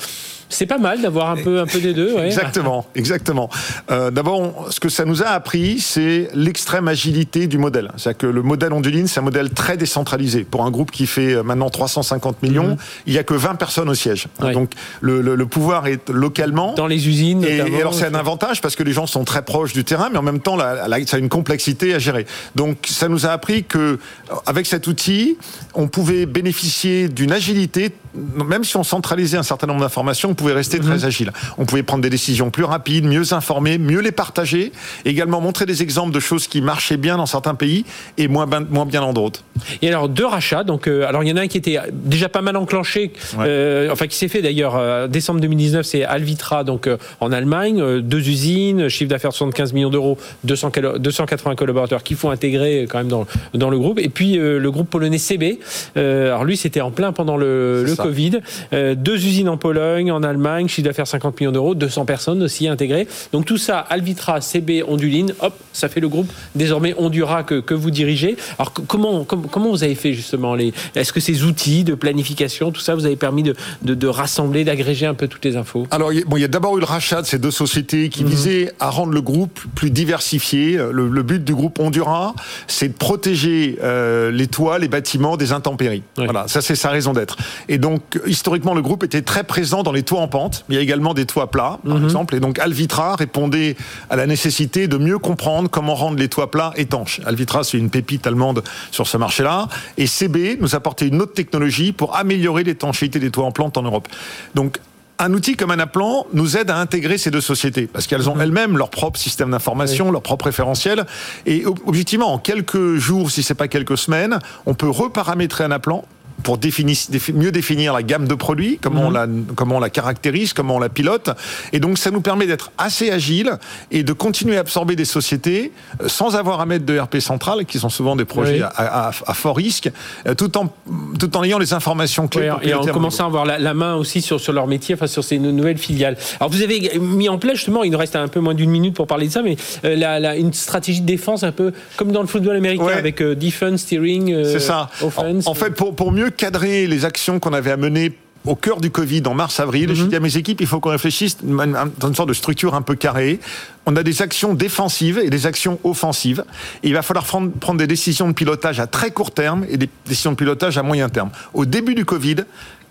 c'est 0.49 0.65
pas 0.65 0.77
mal 0.77 1.01
d'avoir 1.01 1.29
un 1.29 1.37
peu, 1.37 1.59
un 1.59 1.65
peu 1.65 1.79
des 1.79 1.93
deux. 1.93 2.17
Exactement, 2.19 2.85
exactement. 2.95 3.49
Euh, 3.91 4.11
D'abord, 4.11 4.67
ce 4.69 4.79
que 4.79 4.89
ça 4.89 5.05
nous 5.05 5.23
a 5.23 5.27
appris, 5.27 5.79
c'est 5.79 6.29
l'extrême 6.33 6.87
agilité 6.87 7.47
du 7.47 7.57
modèle. 7.57 7.91
C'est-à-dire 7.97 8.17
que 8.17 8.27
le 8.27 8.41
modèle 8.41 8.73
Onduline, 8.73 9.07
c'est 9.07 9.19
un 9.19 9.23
modèle 9.23 9.49
très 9.49 9.77
décentralisé. 9.77 10.43
Pour 10.43 10.65
un 10.65 10.71
groupe 10.71 10.91
qui 10.91 11.07
fait 11.07 11.33
euh, 11.33 11.43
maintenant 11.43 11.69
350 11.69 12.43
millions, 12.43 12.69
mhm. 12.69 12.77
il 13.07 13.13
n'y 13.13 13.19
a 13.19 13.23
que 13.23 13.33
20 13.33 13.55
personnes 13.55 13.89
au 13.89 13.95
siège. 13.95 14.27
Donc 14.39 14.71
le, 15.01 15.21
le, 15.21 15.35
le, 15.35 15.45
pouvoir 15.45 15.87
est 15.87 16.09
localement. 16.09 16.73
Dans 16.73 16.87
les 16.87 17.07
usines. 17.07 17.43
Et, 17.43 17.57
et 17.57 17.81
alors 17.81 17.93
c'est 17.93 18.05
un 18.05 18.13
avantage 18.13 18.61
parce 18.61 18.75
que 18.75 18.83
les 18.83 18.93
gens 18.93 19.07
sont 19.07 19.23
très 19.23 19.43
proches 19.43 19.73
du 19.73 19.83
terrain, 19.83 20.09
mais 20.11 20.17
en 20.17 20.23
même 20.23 20.39
temps, 20.39 20.55
la, 20.55 20.87
ça 21.05 21.17
a 21.17 21.19
une 21.19 21.29
complexité 21.29 21.93
à 21.93 21.99
gérer. 21.99 22.25
Donc 22.55 22.77
ça 22.87 23.07
nous 23.07 23.25
a 23.25 23.29
appris 23.29 23.63
que 23.63 23.99
avec 24.45 24.65
cet 24.65 24.87
outil, 24.87 25.37
on 25.73 25.87
pouvait 25.87 26.25
bénéficier 26.25 27.07
d'une 27.07 27.31
agilité, 27.31 27.91
même 28.35 28.63
si 28.63 28.77
on 28.77 28.83
centralisait 28.83 29.37
un 29.37 29.43
certain 29.43 29.67
nombre 29.67 29.81
d'informations 29.81 30.15
on 30.23 30.33
pouvait 30.33 30.53
rester 30.53 30.79
très 30.79 30.97
mhm. 30.97 31.05
agile. 31.05 31.31
On 31.57 31.65
pouvait 31.65 31.83
prendre 31.83 32.01
des 32.01 32.09
décisions 32.09 32.49
plus 32.49 32.63
rapides, 32.63 33.05
mieux 33.05 33.33
informer, 33.33 33.77
mieux 33.77 33.99
les 33.99 34.11
partager, 34.11 34.71
également 35.05 35.41
montrer 35.41 35.65
des 35.65 35.81
exemples 35.81 36.13
de 36.13 36.19
choses 36.19 36.47
qui 36.47 36.61
marchaient 36.61 36.97
bien 36.97 37.17
dans 37.17 37.25
certains 37.25 37.55
pays 37.55 37.85
et 38.17 38.27
moins, 38.27 38.47
ben, 38.47 38.65
moins 38.69 38.85
bien 38.85 39.01
dans 39.01 39.13
d'autres. 39.13 39.43
Et 39.81 39.87
alors 39.87 40.09
deux 40.09 40.25
rachats, 40.25 40.63
donc 40.63 40.87
euh, 40.87 41.07
alors 41.07 41.23
il 41.23 41.29
y 41.29 41.31
en 41.31 41.37
a 41.37 41.41
un 41.41 41.47
qui 41.47 41.57
était 41.57 41.77
déjà 41.91 42.29
pas 42.29 42.41
mal 42.41 42.57
enclenché, 42.57 43.13
euh, 43.39 43.89
enfin 43.91 44.07
qui 44.07 44.17
s'est 44.17 44.27
fait 44.27 44.41
d'ailleurs 44.41 44.75
euh, 44.75 45.07
décembre 45.07 45.39
2019, 45.41 45.85
c'est 45.85 46.03
Alvitra 46.03 46.63
donc 46.63 46.89
en 47.19 47.31
Allemagne, 47.31 48.01
deux 48.01 48.27
usines, 48.27 48.89
chiffre 48.89 49.09
d'affaires 49.09 49.33
75 49.33 49.73
millions 49.73 49.89
d'euros, 49.89 50.17
280 50.43 51.55
collaborateurs 51.55 52.03
qui 52.03 52.15
font 52.15 52.29
intégrer 52.29 52.87
quand 52.89 52.97
même 52.97 53.07
dans, 53.07 53.25
dans 53.53 53.69
le 53.69 53.77
groupe, 53.77 53.99
et 53.99 54.09
puis 54.09 54.35
le 54.35 54.71
groupe 54.71 54.89
polonais 54.89 55.17
CB. 55.17 55.59
alors 55.95 56.43
lui 56.43 56.57
c'était 56.57 56.81
en 56.81 56.91
plein 56.91 57.11
pendant 57.11 57.37
le, 57.37 57.83
le 57.83 57.95
Covid, 58.05 58.39
deux 58.71 59.15
usines 59.15 59.49
en 59.49 59.57
Pologne, 59.57 60.11
en 60.11 60.21
Allemagne, 60.21 60.67
chiffre 60.67 60.87
d'affaires 60.87 61.07
50 61.07 61.39
millions 61.39 61.51
d'euros, 61.51 61.73
200 61.73 62.05
personnes 62.05 62.43
aussi 62.43 62.67
intégrées. 62.67 63.07
Donc 63.31 63.45
tout 63.45 63.57
ça, 63.57 63.79
Alvitra, 63.79 64.41
CB, 64.41 64.83
Onduline, 64.83 65.33
hop, 65.39 65.53
ça 65.73 65.89
fait 65.89 65.99
le 65.99 66.07
groupe 66.07 66.31
désormais 66.53 66.93
Hondura 66.97 67.43
que, 67.43 67.59
que 67.59 67.73
vous 67.73 67.91
dirigez. 67.91 68.37
Alors 68.59 68.73
comment, 68.73 69.23
comment, 69.23 69.69
vous 69.69 69.83
avez 69.83 69.95
fait 69.95 70.13
justement 70.13 70.53
les 70.55 70.73
Est-ce 70.95 71.11
que 71.11 71.19
ces 71.19 71.43
outils 71.43 71.83
de 71.83 71.95
planification, 71.95 72.71
tout 72.71 72.81
ça, 72.81 72.95
vous 72.95 73.05
avez 73.05 73.15
permis 73.15 73.43
de, 73.43 73.55
de, 73.81 74.07
rassembler, 74.07 74.63
d'agréger 74.63 75.05
un 75.05 75.13
peu 75.13 75.27
toutes 75.27 75.45
les 75.45 75.57
infos? 75.57 75.87
Alors 75.91 76.11
bon, 76.27 76.37
il 76.37 76.41
y 76.41 76.45
a 76.45 76.47
d'abord 76.47 76.77
eu 76.77 76.79
le 76.79 76.85
rachat 76.85 77.21
de 77.21 77.27
ces 77.27 77.39
deux 77.39 77.51
sociétés 77.51 78.09
qui 78.09 78.23
mhm. 78.23 78.29
visaient 78.29 78.71
à 78.79 78.89
rendre 78.89 79.13
le 79.13 79.21
groupe 79.21 79.59
plus 79.73 79.89
diversifié. 79.89 80.79
Le, 80.91 81.23
but 81.23 81.43
du 81.43 81.55
groupe 81.55 81.79
Hondura, 81.79 82.35
c'est 82.67 82.89
de 82.89 82.93
protéger 82.93 83.79
euh, 83.81 84.29
les 84.31 84.47
toits, 84.47 84.77
les 84.77 84.87
bâtiments 84.87 85.37
des 85.37 85.51
intempéries. 85.51 86.03
Voilà, 86.17 86.47
ça 86.47 86.61
c'est 86.61 86.75
sa 86.75 86.89
raison 86.89 87.13
d'être. 87.13 87.37
Et 87.67 87.77
donc 87.77 87.94
historiquement, 88.25 88.73
le 88.73 88.81
groupe 88.81 89.03
était 89.03 89.21
très 89.21 89.43
présent 89.43 89.83
dans 89.83 89.91
les 89.91 90.03
toits 90.03 90.19
en 90.19 90.27
pente, 90.27 90.65
mais 90.67 90.75
il 90.75 90.77
y 90.77 90.81
a 90.81 90.83
également 90.83 91.13
des 91.13 91.25
toits 91.25 91.51
plats, 91.51 91.79
par 91.85 91.95
mhm. 91.95 92.05
exemple. 92.05 92.35
Et 92.35 92.39
donc 92.39 92.59
Alvitra 92.59 93.15
répondait 93.15 93.75
à 94.09 94.15
la 94.15 94.27
nécessité 94.27 94.87
de 94.87 94.97
mieux 94.97 95.19
comprendre 95.19 95.69
comment 95.69 95.95
rendre 95.95 96.17
les 96.17 96.29
toits 96.29 96.51
plats 96.51 96.73
étanches. 96.75 97.21
Alvitra, 97.25 97.63
c'est 97.63 97.77
une 97.77 97.89
pépite 97.89 98.27
allemande 98.27 98.63
sur 98.91 99.07
ce 99.07 99.17
marché-là. 99.17 99.67
Et 99.97 100.07
CB 100.07 100.57
nous 100.59 100.75
apportait 100.75 101.07
une 101.07 101.21
autre 101.21 101.33
technologie 101.33 101.91
pour 101.91 102.15
améliorer 102.15 102.63
l'étanchéité 102.63 103.19
des 103.19 103.31
toits 103.31 103.45
en 103.45 103.51
plante 103.51 103.77
en 103.77 103.83
Europe. 103.83 104.07
Donc 104.53 104.79
un 105.17 105.33
outil 105.33 105.55
comme 105.55 105.71
Anaplan 105.71 106.27
nous 106.33 106.57
aide 106.57 106.69
à 106.69 106.77
intégrer 106.77 107.17
ces 107.17 107.31
deux 107.31 107.41
sociétés 107.41 107.87
parce 107.87 108.05
qu'elles 108.07 108.29
ont 108.29 108.35
mhm. 108.35 108.41
elles-mêmes 108.41 108.77
leur 108.77 108.89
propre 108.89 109.19
système 109.19 109.51
d'information, 109.51 110.11
leur 110.11 110.21
propre 110.21 110.45
référentiel. 110.45 111.05
Et 111.45 111.65
objectivement, 111.65 112.33
en 112.33 112.37
quelques 112.37 112.95
jours, 112.95 113.31
si 113.31 113.43
c'est 113.43 113.55
pas 113.55 113.67
quelques 113.67 113.97
semaines, 113.97 114.39
on 114.65 114.73
peut 114.73 114.89
reparamétrer 114.89 115.63
Anaplan 115.63 116.03
pour 116.43 116.57
définir, 116.57 116.95
mieux 117.33 117.51
définir 117.51 117.93
la 117.93 118.03
gamme 118.03 118.27
de 118.27 118.35
produits, 118.35 118.77
comment, 118.81 119.03
on 119.03 119.09
mhm. 119.09 119.13
la, 119.13 119.27
comment 119.55 119.77
on 119.77 119.79
la 119.79 119.89
caractérise, 119.89 120.53
comment 120.53 120.75
on 120.75 120.79
la 120.79 120.89
pilote. 120.89 121.29
Et 121.73 121.79
donc, 121.79 121.97
ça 121.97 122.11
nous 122.11 122.21
permet 122.21 122.45
d'être 122.45 122.71
assez 122.77 123.11
agile 123.11 123.57
et 123.91 124.03
de 124.03 124.13
continuer 124.13 124.57
à 124.57 124.59
absorber 124.59 124.95
des 124.95 125.05
sociétés 125.05 125.71
euh, 126.01 126.07
sans 126.07 126.35
avoir 126.35 126.59
à 126.61 126.65
mettre 126.65 126.85
de 126.85 126.97
RP 126.97 127.17
central, 127.19 127.65
qui 127.65 127.79
sont 127.79 127.89
souvent 127.89 128.15
des 128.15 128.25
projets 128.25 128.61
à, 128.61 129.11
fort 129.11 129.57
risque, 129.57 129.89
euh, 130.27 130.33
tout 130.33 130.57
en, 130.57 130.73
tout 131.19 131.35
en 131.37 131.43
ayant 131.43 131.59
les 131.59 131.73
informations 131.73 132.27
clés. 132.27 132.51
et 132.63 132.73
en 132.73 132.85
commençant 132.85 133.25
à 133.25 133.27
avoir 133.27 133.45
la, 133.45 133.73
main 133.73 133.95
aussi 133.95 134.21
sur, 134.21 134.39
sur 134.39 134.53
leur 134.53 134.67
métier, 134.67 134.95
enfin 134.95 135.07
sur 135.07 135.23
ces 135.23 135.39
nouvelles 135.39 135.77
filiales. 135.77 136.17
Alors, 136.39 136.51
vous 136.51 136.61
avez 136.61 136.99
mis 136.99 137.29
en 137.29 137.37
place, 137.37 137.55
justement, 137.55 137.83
il 137.83 137.91
nous 137.91 137.97
reste 137.97 138.15
un 138.15 138.27
peu 138.27 138.39
moins 138.39 138.53
d'une 138.53 138.69
minute 138.69 138.93
pour 138.93 139.07
parler 139.07 139.27
de 139.27 139.31
ça, 139.31 139.41
mais 139.41 139.55
euh, 139.83 139.95
la, 139.95 140.35
une 140.35 140.53
stratégie 140.53 141.01
de 141.01 141.05
défense 141.05 141.43
un 141.43 141.51
peu 141.51 141.73
comme 141.97 142.11
dans 142.11 142.21
le 142.21 142.27
football 142.27 142.55
américain 142.55 142.87
avec 142.87 143.21
defense, 143.21 143.81
steering, 143.81 144.43
C'est 144.43 144.59
ça. 144.59 144.89
Offense. 145.01 145.47
En, 145.47 145.51
en 145.51 145.53
fait, 145.53 145.71
pour, 145.71 145.95
pour 145.95 146.11
mieux 146.11 146.24
cadrer 146.29 146.87
les 146.87 147.05
actions 147.05 147.39
qu'on 147.39 147.53
avait 147.53 147.71
à 147.71 147.77
mener 147.77 148.13
au 148.45 148.55
cœur 148.55 148.79
du 148.79 148.91
Covid 148.91 149.23
en 149.25 149.33
mars-avril. 149.33 149.89
Mhm. 149.89 150.07
dit 150.09 150.15
à 150.15 150.19
mes 150.19 150.37
équipes, 150.37 150.61
il 150.61 150.67
faut 150.67 150.79
qu'on 150.79 150.91
réfléchisse 150.91 151.37
dans 151.43 152.07
une 152.07 152.15
sorte 152.15 152.29
de 152.29 152.33
structure 152.33 152.75
un 152.75 152.81
peu 152.81 152.95
carrée. 152.95 153.39
On 153.85 153.95
a 153.95 154.03
des 154.03 154.21
actions 154.21 154.53
défensives 154.53 155.19
et 155.19 155.29
des 155.29 155.45
actions 155.45 155.79
offensives. 155.83 156.43
Et 156.83 156.87
il 156.87 156.93
va 156.93 157.01
falloir 157.01 157.25
prendre 157.25 157.77
des 157.77 157.87
décisions 157.87 158.27
de 158.27 158.33
pilotage 158.33 158.79
à 158.79 158.87
très 158.87 159.11
court 159.11 159.31
terme 159.31 159.65
et 159.69 159.77
des 159.77 159.89
décisions 160.05 160.31
de 160.31 160.37
pilotage 160.37 160.77
à 160.77 160.83
moyen 160.83 161.09
terme. 161.09 161.29
Au 161.53 161.65
début 161.65 161.95
du 161.95 162.05
Covid, 162.05 162.37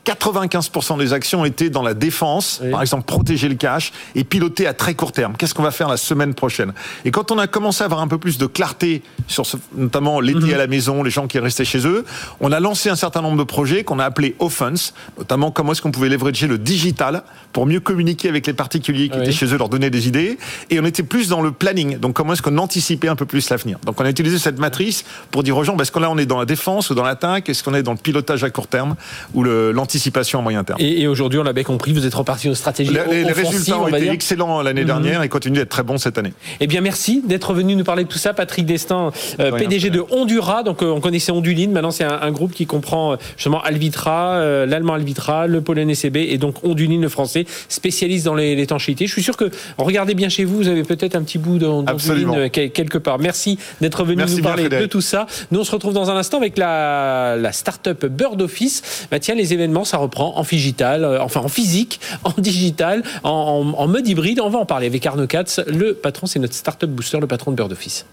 95% 0.04 0.98
des 0.98 1.12
actions 1.12 1.44
étaient 1.44 1.70
dans 1.70 1.82
la 1.82 1.94
défense, 1.94 2.60
par 2.70 2.82
exemple 2.82 3.04
protéger 3.04 3.48
le 3.48 3.54
cash 3.54 3.92
et 4.14 4.24
piloter 4.24 4.66
à 4.66 4.74
très 4.74 4.94
court 4.94 5.12
terme. 5.12 5.34
Qu'est-ce 5.36 5.54
qu'on 5.54 5.62
va 5.62 5.70
faire 5.70 5.88
la 5.88 5.96
semaine 5.96 6.34
prochaine? 6.34 6.72
Et 7.04 7.10
quand 7.10 7.30
on 7.30 7.38
a 7.38 7.46
commencé 7.46 7.82
à 7.82 7.86
avoir 7.86 8.00
un 8.00 8.08
peu 8.08 8.18
plus 8.18 8.38
de 8.38 8.46
clarté 8.46 9.02
sur 9.26 9.46
ce, 9.46 9.56
notamment 9.74 10.20
l'été 10.20 10.38
mhm. 10.38 10.54
à 10.54 10.58
la 10.58 10.66
maison, 10.66 11.02
les 11.02 11.10
gens 11.10 11.26
qui 11.26 11.38
restaient 11.38 11.64
chez 11.64 11.86
eux, 11.86 12.04
on 12.40 12.52
a 12.52 12.60
lancé 12.60 12.90
un 12.90 12.96
certain 12.96 13.22
nombre 13.22 13.38
de 13.38 13.44
projets 13.44 13.84
qu'on 13.84 13.98
a 13.98 14.04
appelés 14.04 14.36
offense, 14.38 14.94
notamment 15.18 15.50
comment 15.50 15.72
est-ce 15.72 15.82
qu'on 15.82 15.90
pouvait 15.90 16.08
leverager 16.08 16.46
le 16.46 16.58
digital 16.58 17.22
pour 17.52 17.66
mieux 17.66 17.80
communiquer 17.80 18.28
avec 18.28 18.46
les 18.46 18.52
particuliers 18.52 19.08
qui 19.08 19.18
étaient 19.18 19.32
chez 19.32 19.46
eux, 19.46 19.58
leur 19.58 19.68
donner 19.68 19.90
des 19.90 20.08
idées. 20.08 20.38
Et 20.70 20.80
on 20.80 20.84
était 20.84 21.02
plus 21.02 21.28
dans 21.28 21.40
le 21.40 21.52
planning, 21.52 21.98
donc 21.98 22.14
comment 22.14 22.32
est-ce 22.32 22.42
qu'on 22.42 22.58
anticipait 22.58 23.08
un 23.08 23.16
peu 23.16 23.26
plus 23.26 23.48
l'avenir? 23.50 23.78
Donc 23.84 24.00
on 24.00 24.04
a 24.04 24.10
utilisé 24.10 24.38
cette 24.38 24.58
matrice 24.58 25.04
pour 25.30 25.42
dire 25.42 25.56
aux 25.56 25.64
gens, 25.64 25.76
est-ce 25.78 25.92
qu'on 25.92 26.00
là 26.00 26.10
on 26.10 26.18
est 26.18 26.26
dans 26.26 26.38
la 26.38 26.44
défense 26.44 26.90
ou 26.90 26.94
dans 26.94 27.04
l'attaque, 27.04 27.48
est-ce 27.48 27.62
qu'on 27.62 27.74
est 27.74 27.82
dans 27.82 27.92
le 27.92 27.98
pilotage 27.98 28.44
à 28.44 28.50
court 28.50 28.66
terme 28.66 28.96
ou 29.34 29.44
l'anticipation 29.44 29.93
anticipation 29.94 30.40
à 30.40 30.42
moyen 30.42 30.64
terme. 30.64 30.80
Et, 30.80 31.06
aujourd'hui, 31.06 31.38
on 31.38 31.44
l'a 31.44 31.52
bien 31.52 31.62
compris, 31.62 31.92
vous 31.92 32.04
êtes 32.04 32.14
reparti 32.14 32.48
aux 32.48 32.54
stratégies 32.54 32.92
Les, 32.92 33.22
les 33.22 33.32
résultats 33.32 33.78
ont 33.78 33.88
été 33.88 34.10
excellents 34.10 34.60
l'année 34.62 34.80
mhm. 34.80 34.86
dernière 34.86 35.22
et 35.22 35.28
continuent 35.28 35.58
d'être 35.58 35.68
très 35.68 35.82
bons 35.82 35.98
cette 35.98 36.18
année. 36.18 36.32
Eh 36.60 36.66
bien, 36.66 36.80
merci 36.80 37.22
d'être 37.24 37.54
venu 37.54 37.76
nous 37.76 37.84
parler 37.84 38.04
de 38.04 38.08
tout 38.08 38.18
ça. 38.18 38.34
Patrick 38.34 38.66
Destin, 38.66 39.12
euh, 39.38 39.52
PDG 39.52 39.90
de 39.90 40.02
Honduras. 40.10 40.62
Donc, 40.62 40.82
euh, 40.82 40.86
on 40.86 41.00
connaissait 41.00 41.30
Honduline. 41.30 41.70
Maintenant, 41.70 41.92
c'est 41.92 42.04
un, 42.04 42.32
groupe 42.32 42.52
qui 42.52 42.66
comprend 42.66 43.12
euh, 43.12 43.16
justement 43.36 43.62
Alvitra, 43.62 44.66
l'allemand 44.66 44.94
Alvitra, 44.94 45.46
le 45.46 45.60
polonais 45.60 45.94
CB 45.94 46.28
et 46.30 46.38
donc 46.38 46.64
Honduline, 46.64 47.02
le 47.02 47.08
français, 47.08 47.46
spécialiste 47.68 48.24
dans 48.24 48.34
l'étanchéité. 48.34 49.06
Je 49.06 49.12
suis 49.12 49.22
sûr 49.22 49.36
que, 49.36 49.50
regardez 49.78 50.14
bien 50.14 50.28
chez 50.28 50.44
vous, 50.44 50.56
vous 50.56 50.68
avez 50.68 50.82
peut-être 50.82 51.14
un 51.14 51.22
petit 51.22 51.38
bout 51.38 51.58
d'Honduline 51.58 52.50
quelque 52.50 52.98
part. 52.98 53.18
Merci 53.20 53.58
d'être 53.80 54.04
venu 54.04 54.24
nous 54.26 54.42
parler 54.42 54.68
de 54.68 54.86
tout 54.86 55.00
ça. 55.00 55.26
Nous, 55.52 55.60
on 55.60 55.64
se 55.64 55.70
retrouve 55.70 55.94
dans 55.94 56.10
un 56.10 56.16
instant 56.16 56.38
avec 56.38 56.58
la, 56.58 57.36
la 57.36 57.52
start-up 57.52 58.06
Bird 58.06 58.40
Office. 58.42 59.06
Bah, 59.10 59.20
tiens, 59.20 59.36
les 59.36 59.52
événements 59.52 59.83
ça 59.84 59.98
reprend 59.98 60.36
en 60.36 60.42
digital, 60.42 61.04
euh, 61.04 61.22
enfin 61.22 61.40
en 61.40 61.48
physique, 61.48 62.00
en 62.24 62.32
digital, 62.38 63.02
en, 63.22 63.86
mode 63.86 64.06
hybride. 64.06 64.40
On 64.40 64.50
va 64.50 64.58
en 64.58 64.66
parler 64.66 64.86
avec 64.86 65.04
Arnaud 65.06 65.26
Katz. 65.26 65.60
Le 65.66 65.94
patron, 65.94 66.26
c'est 66.26 66.38
notre 66.38 66.54
startup 66.54 66.90
booster, 66.90 67.20
le 67.20 67.26
patron 67.26 67.50
de 67.50 67.56
Bird 67.56 67.72
Office. 67.72 68.06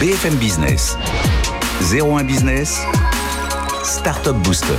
BFM 0.00 0.34
Business, 0.36 0.96
01 1.92 2.24
Business, 2.24 2.80
Startup 3.82 4.36
Booster. 4.36 4.74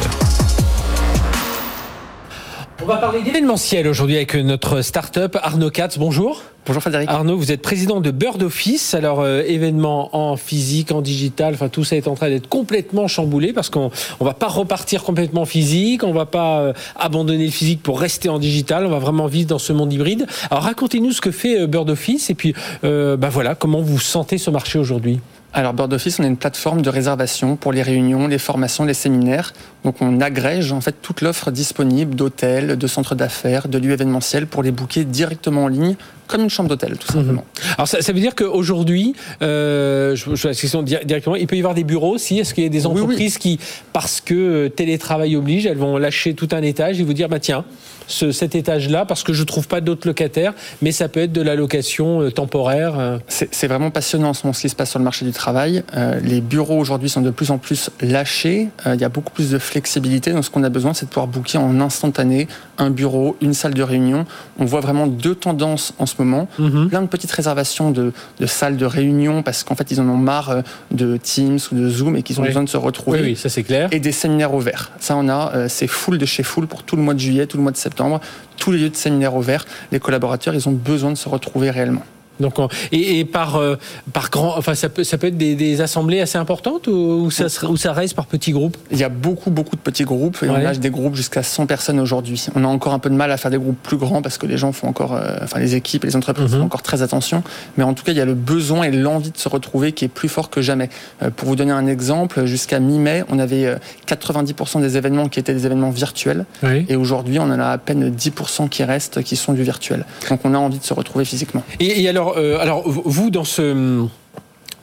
On 2.82 2.86
va 2.86 2.98
parler 2.98 3.22
d'événementiel 3.24 3.88
aujourd'hui 3.88 4.16
avec 4.16 4.36
notre 4.36 4.82
start-up 4.82 5.38
Arnaud 5.42 5.72
Katz. 5.72 5.98
Bonjour. 5.98 6.44
Bonjour 6.68 6.82
Frédéric. 6.82 7.12
Arnaud, 7.12 7.38
vous 7.38 7.52
êtes 7.52 7.62
président 7.62 8.02
de 8.02 8.10
Bird 8.10 8.42
Office. 8.42 8.96
Alors, 8.96 9.20
euh, 9.22 9.44
événements 9.46 10.10
en 10.16 10.36
physique, 10.36 10.92
en 10.92 11.04
digital, 11.04 11.54
enfin 11.54 11.70
tout 11.70 11.84
ça 11.84 11.96
est 11.96 12.08
en 12.08 12.16
train 12.16 12.30
d'être 12.30 12.50
complètement 12.50 13.08
chamboulé 13.08 13.54
parce 13.54 13.70
qu'on 13.70 13.92
on 14.20 14.26
va 14.26 14.34
pas 14.34 14.48
repartir 14.48 15.04
complètement 15.04 15.46
physique, 15.46 16.04
on 16.04 16.12
va 16.12 16.26
pas 16.26 16.62
euh, 16.62 16.74
abandonner 16.96 17.46
le 17.46 17.52
physique 17.52 17.84
pour 17.84 18.00
rester 18.00 18.30
en 18.30 18.40
digital, 18.40 18.88
on 18.88 18.90
va 18.90 18.98
vraiment 18.98 19.28
vivre 19.28 19.48
dans 19.48 19.60
ce 19.60 19.74
monde 19.74 19.94
hybride. 19.94 20.26
Alors, 20.50 20.64
racontez-nous 20.64 21.12
ce 21.12 21.22
que 21.22 21.30
fait 21.30 21.60
euh, 21.60 21.68
Bird 21.68 21.88
Office 21.88 22.32
et 22.32 22.34
puis, 22.34 22.56
bah 22.82 23.30
voilà, 23.30 23.54
comment 23.54 23.82
vous 23.82 24.00
sentez 24.00 24.40
ce 24.40 24.50
marché 24.50 24.80
aujourd'hui? 24.80 25.20
Alors 25.56 25.74
Bird 25.74 25.94
Office, 25.94 26.20
on 26.20 26.24
est 26.24 26.28
une 26.28 26.36
plateforme 26.36 26.82
de 26.82 26.90
réservation 26.90 27.56
pour 27.56 27.72
les 27.72 27.82
réunions, 27.82 28.28
les 28.28 28.38
formations, 28.38 28.84
les 28.84 28.94
séminaires. 28.94 29.54
Donc 29.86 30.02
on 30.02 30.20
agrège 30.20 30.74
en 30.74 30.82
fait 30.82 30.96
toute 31.02 31.22
l'offre 31.22 31.50
disponible 31.50 32.14
d'hôtels, 32.14 32.78
de 32.78 32.88
centres 32.88 33.16
d'affaires, 33.16 33.70
de 33.70 33.78
lieux 33.78 33.94
événementiels 33.94 34.48
pour 34.48 34.64
les 34.64 34.72
booker 34.72 35.06
directement 35.06 35.64
en 35.64 35.68
ligne 35.70 35.96
comme 36.28 36.42
une 36.42 36.50
chambre 36.50 36.70
d'hôtel, 36.70 36.98
tout 36.98 37.08
simplement. 37.08 37.46
Mhm. 37.58 37.72
Alors 37.78 37.88
ça, 37.88 38.12
veut 38.12 38.20
dire 38.20 38.36
qu'aujourd'hui, 38.36 39.16
euh, 39.42 40.16
je, 40.16 40.36
je 40.36 40.48
la 40.48 40.56
question 40.56 40.82
directement, 40.82 41.36
il 41.36 41.48
peut 41.48 41.56
y 41.56 41.60
avoir 41.60 41.76
des 41.76 41.84
bureaux 41.84 42.16
aussi? 42.16 42.40
Est-ce 42.40 42.54
qu'il 42.54 42.64
y 42.64 42.68
a 42.68 42.70
des 42.70 42.86
entreprises 42.86 43.38
qui, 43.38 43.60
parce 43.94 44.22
que 44.22 44.34
euh, 44.34 44.70
télétravail 44.70 45.36
oblige, 45.36 45.66
elles 45.66 45.78
vont 45.78 45.98
lâcher 45.98 46.34
tout 46.34 46.50
un 46.52 46.64
étage 46.64 47.00
et 47.00 47.04
vous 47.04 47.14
dire, 47.14 47.30
bah 47.30 47.40
tiens, 47.40 47.64
ce, 48.08 48.32
cet 48.32 48.56
étage-là, 48.56 49.06
parce 49.06 49.24
que 49.24 49.34
je 49.34 49.44
trouve 49.44 49.68
pas 49.68 49.82
d'autres 49.82 50.08
locataires, 50.08 50.54
mais 50.82 50.92
ça 50.92 51.10
peut 51.10 51.22
être 51.22 51.34
de 51.34 51.42
la 51.42 51.56
location 51.56 52.22
euh, 52.22 52.32
temporaire. 52.32 53.20
C'est 53.28 53.68
vraiment 53.68 53.92
passionnant 53.92 54.34
ce 54.34 54.50
qui 54.60 54.70
se 54.70 54.76
passe 54.76 54.92
sur 54.92 55.00
le 55.00 55.06
marché 55.06 55.26
du 55.26 55.32
travail. 55.32 55.45
Euh, 55.48 56.20
les 56.24 56.42
bureaux 56.42 56.80
aujourd'hui 56.80 57.10
sont 57.10 57.22
de 57.22 57.32
plus 57.32 57.52
en 57.52 57.58
plus 57.58 57.90
lâchés. 58.02 58.70
il 58.86 59.00
y 59.00 59.04
a 59.04 59.10
beaucoup 59.10 59.32
plus 59.32 59.52
de 59.52 59.58
flexibilité. 59.58 60.32
Donc 60.32 60.46
ce 60.46 60.50
qu'on 60.50 60.64
a 60.64 60.70
besoin, 60.70 60.94
c'est 60.94 61.06
de 61.06 61.10
pouvoir 61.10 61.28
booker 61.28 61.58
en 61.58 61.80
instantané 61.82 62.48
un 62.78 62.90
bureau, 62.90 63.36
une 63.42 63.54
salle 63.54 63.74
de 63.74 63.84
réunion. 63.84 64.26
On 64.60 64.66
voit 64.66 64.82
vraiment 64.82 65.08
deux 65.08 65.36
tendances 65.36 65.94
en 65.98 66.06
ce 66.06 66.16
moment. 66.20 66.48
Mhm. 66.60 66.90
Plein 66.90 67.02
de 67.02 67.08
petites 67.08 67.32
réservations 67.32 67.92
de, 67.92 68.12
salles 68.46 68.78
de 68.78 68.86
réunion 68.86 69.44
parce 69.44 69.64
qu'en 69.64 69.76
fait, 69.76 69.92
ils 69.92 70.02
en 70.02 70.08
ont 70.08 70.18
marre 70.18 70.50
euh, 70.50 70.62
de 70.92 71.18
Teams 71.18 71.60
ou 71.72 71.76
de 71.76 71.90
Zoom 71.90 72.16
et 72.16 72.24
qu'ils 72.24 72.40
ont 72.40 72.44
besoin 72.44 72.64
de 72.64 72.70
se 72.70 72.78
retrouver. 72.78 73.22
Oui, 73.22 73.36
ça 73.36 73.50
c'est 73.50 73.64
clair. 73.64 73.90
Et 73.92 74.00
des 74.00 74.12
séminaires 74.12 74.54
ouverts. 74.54 74.92
Ça, 75.00 75.16
on 75.16 75.28
a, 75.30 75.52
euh, 75.56 75.66
c'est 75.70 75.88
full 75.88 76.18
de 76.18 76.26
chez 76.26 76.44
full 76.44 76.68
pour 76.68 76.84
tout 76.84 76.96
le 76.96 77.02
mois 77.02 77.14
de 77.14 77.20
juillet, 77.20 77.48
tout 77.48 77.58
le 77.58 77.64
mois 77.64 77.72
de 77.72 77.78
septembre. 77.78 78.20
Tous 78.58 78.72
les 78.72 78.80
lieux 78.80 78.90
de 78.90 78.96
séminaires 78.96 79.36
ouverts, 79.36 79.66
les 79.92 80.00
collaborateurs, 80.00 80.54
ils 80.54 80.68
ont 80.70 80.74
besoin 80.74 81.12
de 81.12 81.18
se 81.18 81.30
retrouver 81.30 81.70
réellement. 81.70 82.04
Donc, 82.40 82.56
et, 82.92 83.20
et, 83.20 83.26
par, 83.26 83.56
euh, 83.56 83.76
par 84.14 84.30
grand, 84.30 84.58
enfin, 84.58 84.76
ça 84.76 84.90
peut, 84.90 85.04
ça 85.04 85.18
peut 85.18 85.28
être 85.28 85.38
des, 85.38 85.56
des 85.56 85.82
assemblées 85.82 86.22
assez 86.22 86.38
importantes 86.38 86.88
ou, 86.88 87.32
ça, 87.32 87.46
ou 87.68 87.78
ça 87.78 87.94
reste 87.94 88.16
par 88.16 88.26
petits 88.26 88.52
groupes? 88.52 88.78
Il 88.92 88.98
y 88.98 89.04
a 89.04 89.10
beaucoup, 89.10 89.52
beaucoup 89.52 89.76
de 89.76 89.82
petits 89.82 90.04
groupes. 90.04 90.38
Et 90.44 90.50
on 90.50 90.56
a 90.56 90.74
des 90.74 90.90
groupes 90.90 91.16
jusqu'à 91.16 91.44
100 91.44 91.66
personnes 91.66 92.00
aujourd'hui. 92.00 92.46
On 92.56 92.64
a 92.64 92.68
encore 92.68 92.94
un 92.94 93.00
peu 93.00 93.10
de 93.10 93.16
mal 93.16 93.32
à 93.32 93.38
faire 93.38 93.52
des 93.52 93.58
groupes 93.58 93.82
plus 93.82 93.98
grands 93.98 94.22
parce 94.22 94.38
que 94.38 94.46
les 94.46 94.58
gens 94.58 94.72
font 94.72 94.88
encore, 94.88 95.14
euh, 95.14 95.38
enfin, 95.42 95.60
les 95.60 95.76
équipes 95.76 96.04
et 96.04 96.08
les 96.08 96.16
entreprises 96.16 96.52
mhm. 96.52 96.60
font 96.60 96.66
encore 96.66 96.82
très 96.82 97.02
attention. 97.02 97.44
Mais 97.78 97.84
en 97.84 97.94
tout 97.94 98.04
cas, 98.04 98.12
il 98.12 98.18
y 98.18 98.22
a 98.22 98.26
le 98.26 98.34
besoin 98.34 98.84
et 98.84 98.92
l'envie 98.92 99.32
de 99.32 99.38
se 99.38 99.50
retrouver 99.50 99.92
qui 99.92 100.06
est 100.06 100.10
plus 100.10 100.30
fort 100.30 100.50
que 100.50 100.62
jamais. 100.62 100.90
Euh, 101.22 101.30
pour 101.30 101.48
vous 101.48 101.56
donner 101.56 101.72
un 101.72 101.88
exemple, 101.88 102.46
jusqu'à 102.46 102.80
mi-mai, 102.80 103.24
on 103.30 103.40
avait 103.40 103.76
90% 104.08 104.82
des 104.82 104.98
événements 104.98 105.30
qui 105.30 105.40
étaient 105.40 105.54
des 105.54 105.66
événements 105.66 105.90
virtuels. 105.90 106.46
Et 106.90 106.96
aujourd'hui, 106.96 107.40
on 107.40 107.44
en 107.44 107.60
a 107.60 107.68
à 107.68 107.78
peine 107.78 108.10
10% 108.10 108.70
qui 108.70 108.84
restent, 108.84 109.22
qui 109.24 109.36
sont 109.36 109.54
du 109.54 109.64
virtuel. 109.64 110.06
Donc, 110.30 110.42
on 110.44 110.54
a 110.54 110.58
envie 110.58 110.80
de 110.80 110.84
se 110.84 110.94
retrouver 110.94 111.26
physiquement. 111.26 111.64
Et, 111.80 112.02
et 112.02 112.10
alors, 112.10 112.25
alors, 112.34 112.80
euh, 112.88 113.02
vous, 113.06 113.30
dans 113.30 113.44
ce 113.44 114.06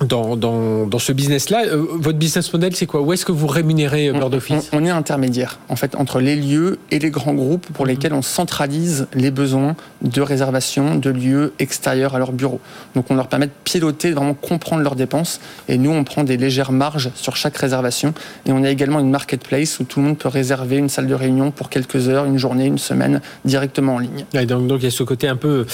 dans, 0.05 0.37
dans, 0.37 0.87
dans, 0.87 0.99
ce 0.99 1.13
business-là, 1.13 1.65
euh, 1.67 1.87
votre 1.93 2.19
business 2.19 2.53
model, 2.53 2.75
c'est 2.75 2.87
quoi? 2.87 3.01
Où 3.01 3.13
est-ce 3.13 3.25
que 3.25 3.33
vous 3.33 3.47
rémunérez 3.47 4.09
euh, 4.09 4.13
Bird 4.13 4.35
Office 4.35 4.71
on, 4.73 4.85
est 4.85 4.91
intermédiaire, 4.91 5.59
en 5.69 5.77
fait, 5.77 5.95
entre 5.97 6.21
les 6.21 6.37
lieux 6.37 6.79
et 6.91 6.99
les 6.99 7.11
grands 7.11 7.35
groupes 7.35 7.67
pour 7.73 7.85
mhm. 7.85 7.91
lesquels 7.93 8.15
on 8.15 8.23
centralise 8.23 9.07
les 9.15 9.31
besoins 9.31 9.77
de 10.03 10.21
réservation 10.21 10.97
de 10.97 11.11
lieux 11.11 11.53
extérieurs 11.59 12.15
à 12.15 12.19
leur 12.19 12.33
bureau. 12.33 12.61
Donc, 12.95 13.11
on 13.11 13.15
leur 13.15 13.29
permet 13.29 13.47
de 13.47 13.53
piloter, 13.65 14.11
de 14.11 14.15
vraiment 14.15 14.35
comprendre 14.35 14.83
leurs 14.83 14.97
dépenses. 14.97 15.41
Et 15.69 15.79
nous, 15.79 15.91
on 15.91 16.05
prend 16.05 16.25
des 16.25 16.37
légères 16.37 16.73
marges 16.73 17.11
sur 17.15 17.37
chaque 17.37 17.57
réservation. 17.57 18.15
Et 18.47 18.53
on 18.53 18.63
a 18.65 18.71
également 18.71 19.01
une 19.01 19.11
marketplace 19.11 19.79
où 19.81 19.85
tout 19.85 20.01
le 20.01 20.07
monde 20.07 20.19
peut 20.19 20.29
réserver 20.29 20.77
une 20.77 20.89
salle 20.89 21.07
de 21.07 21.15
réunion 21.15 21.51
pour 21.51 21.71
quelques 21.71 22.09
heures, 22.09 22.25
une 22.25 22.39
journée, 22.39 22.67
une 22.67 22.79
semaine, 22.79 23.21
directement 23.45 23.97
en 23.97 23.99
ligne. 23.99 24.25
donc, 24.47 24.67
donc, 24.67 24.81
il 24.81 24.85
y 24.85 24.89
a 24.89 24.91
ce 24.91 25.03
côté 25.03 25.29
un 25.29 25.37
peu 25.37 25.67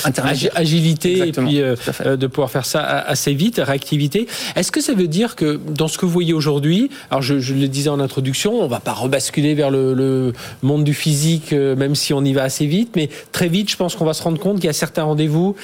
agilité 0.54 1.28
et 1.28 1.32
puis 1.32 1.60
euh, 1.60 1.76
de 2.16 2.26
pouvoir 2.26 2.50
faire 2.50 2.64
ça 2.64 2.82
assez 2.82 3.34
vite, 3.34 3.60
réactivité 3.64 4.17
est-ce 4.57 4.72
que 4.72 4.81
ça 4.81 4.94
veut 4.94 5.09
dire 5.09 5.37
que 5.37 5.59
dans 5.68 5.88
ce 5.88 5.98
que 5.98 6.07
vous 6.07 6.12
voyez 6.12 6.33
aujourd'hui, 6.33 6.90
alors 7.11 7.22
je, 7.22 7.35
le 7.35 7.68
disais 7.68 7.90
en 7.90 8.00
introduction, 8.00 8.61
on 8.61 8.68
va 8.68 8.81
pas 8.81 8.92
rebasculer 8.92 9.54
vers 9.54 9.70
le, 9.70 10.33
monde 10.62 10.85
du 10.85 10.94
physique, 10.94 11.52
euh, 11.52 11.76
même 11.76 11.94
si 11.94 12.12
on 12.12 12.24
y 12.24 12.33
va 12.33 12.42
assez 12.42 12.66
vite, 12.66 12.90
mais 12.96 13.09
très 13.33 13.48
vite, 13.48 13.70
je 13.70 13.76
pense 13.76 13.94
qu'on 13.94 14.04
va 14.04 14.14
se 14.14 14.22
rendre 14.22 14.38
compte 14.38 14.57
qu'il 14.57 14.66
y 14.66 14.70
a 14.70 14.72
certains 14.72 15.04
rendez-vous. 15.04 15.54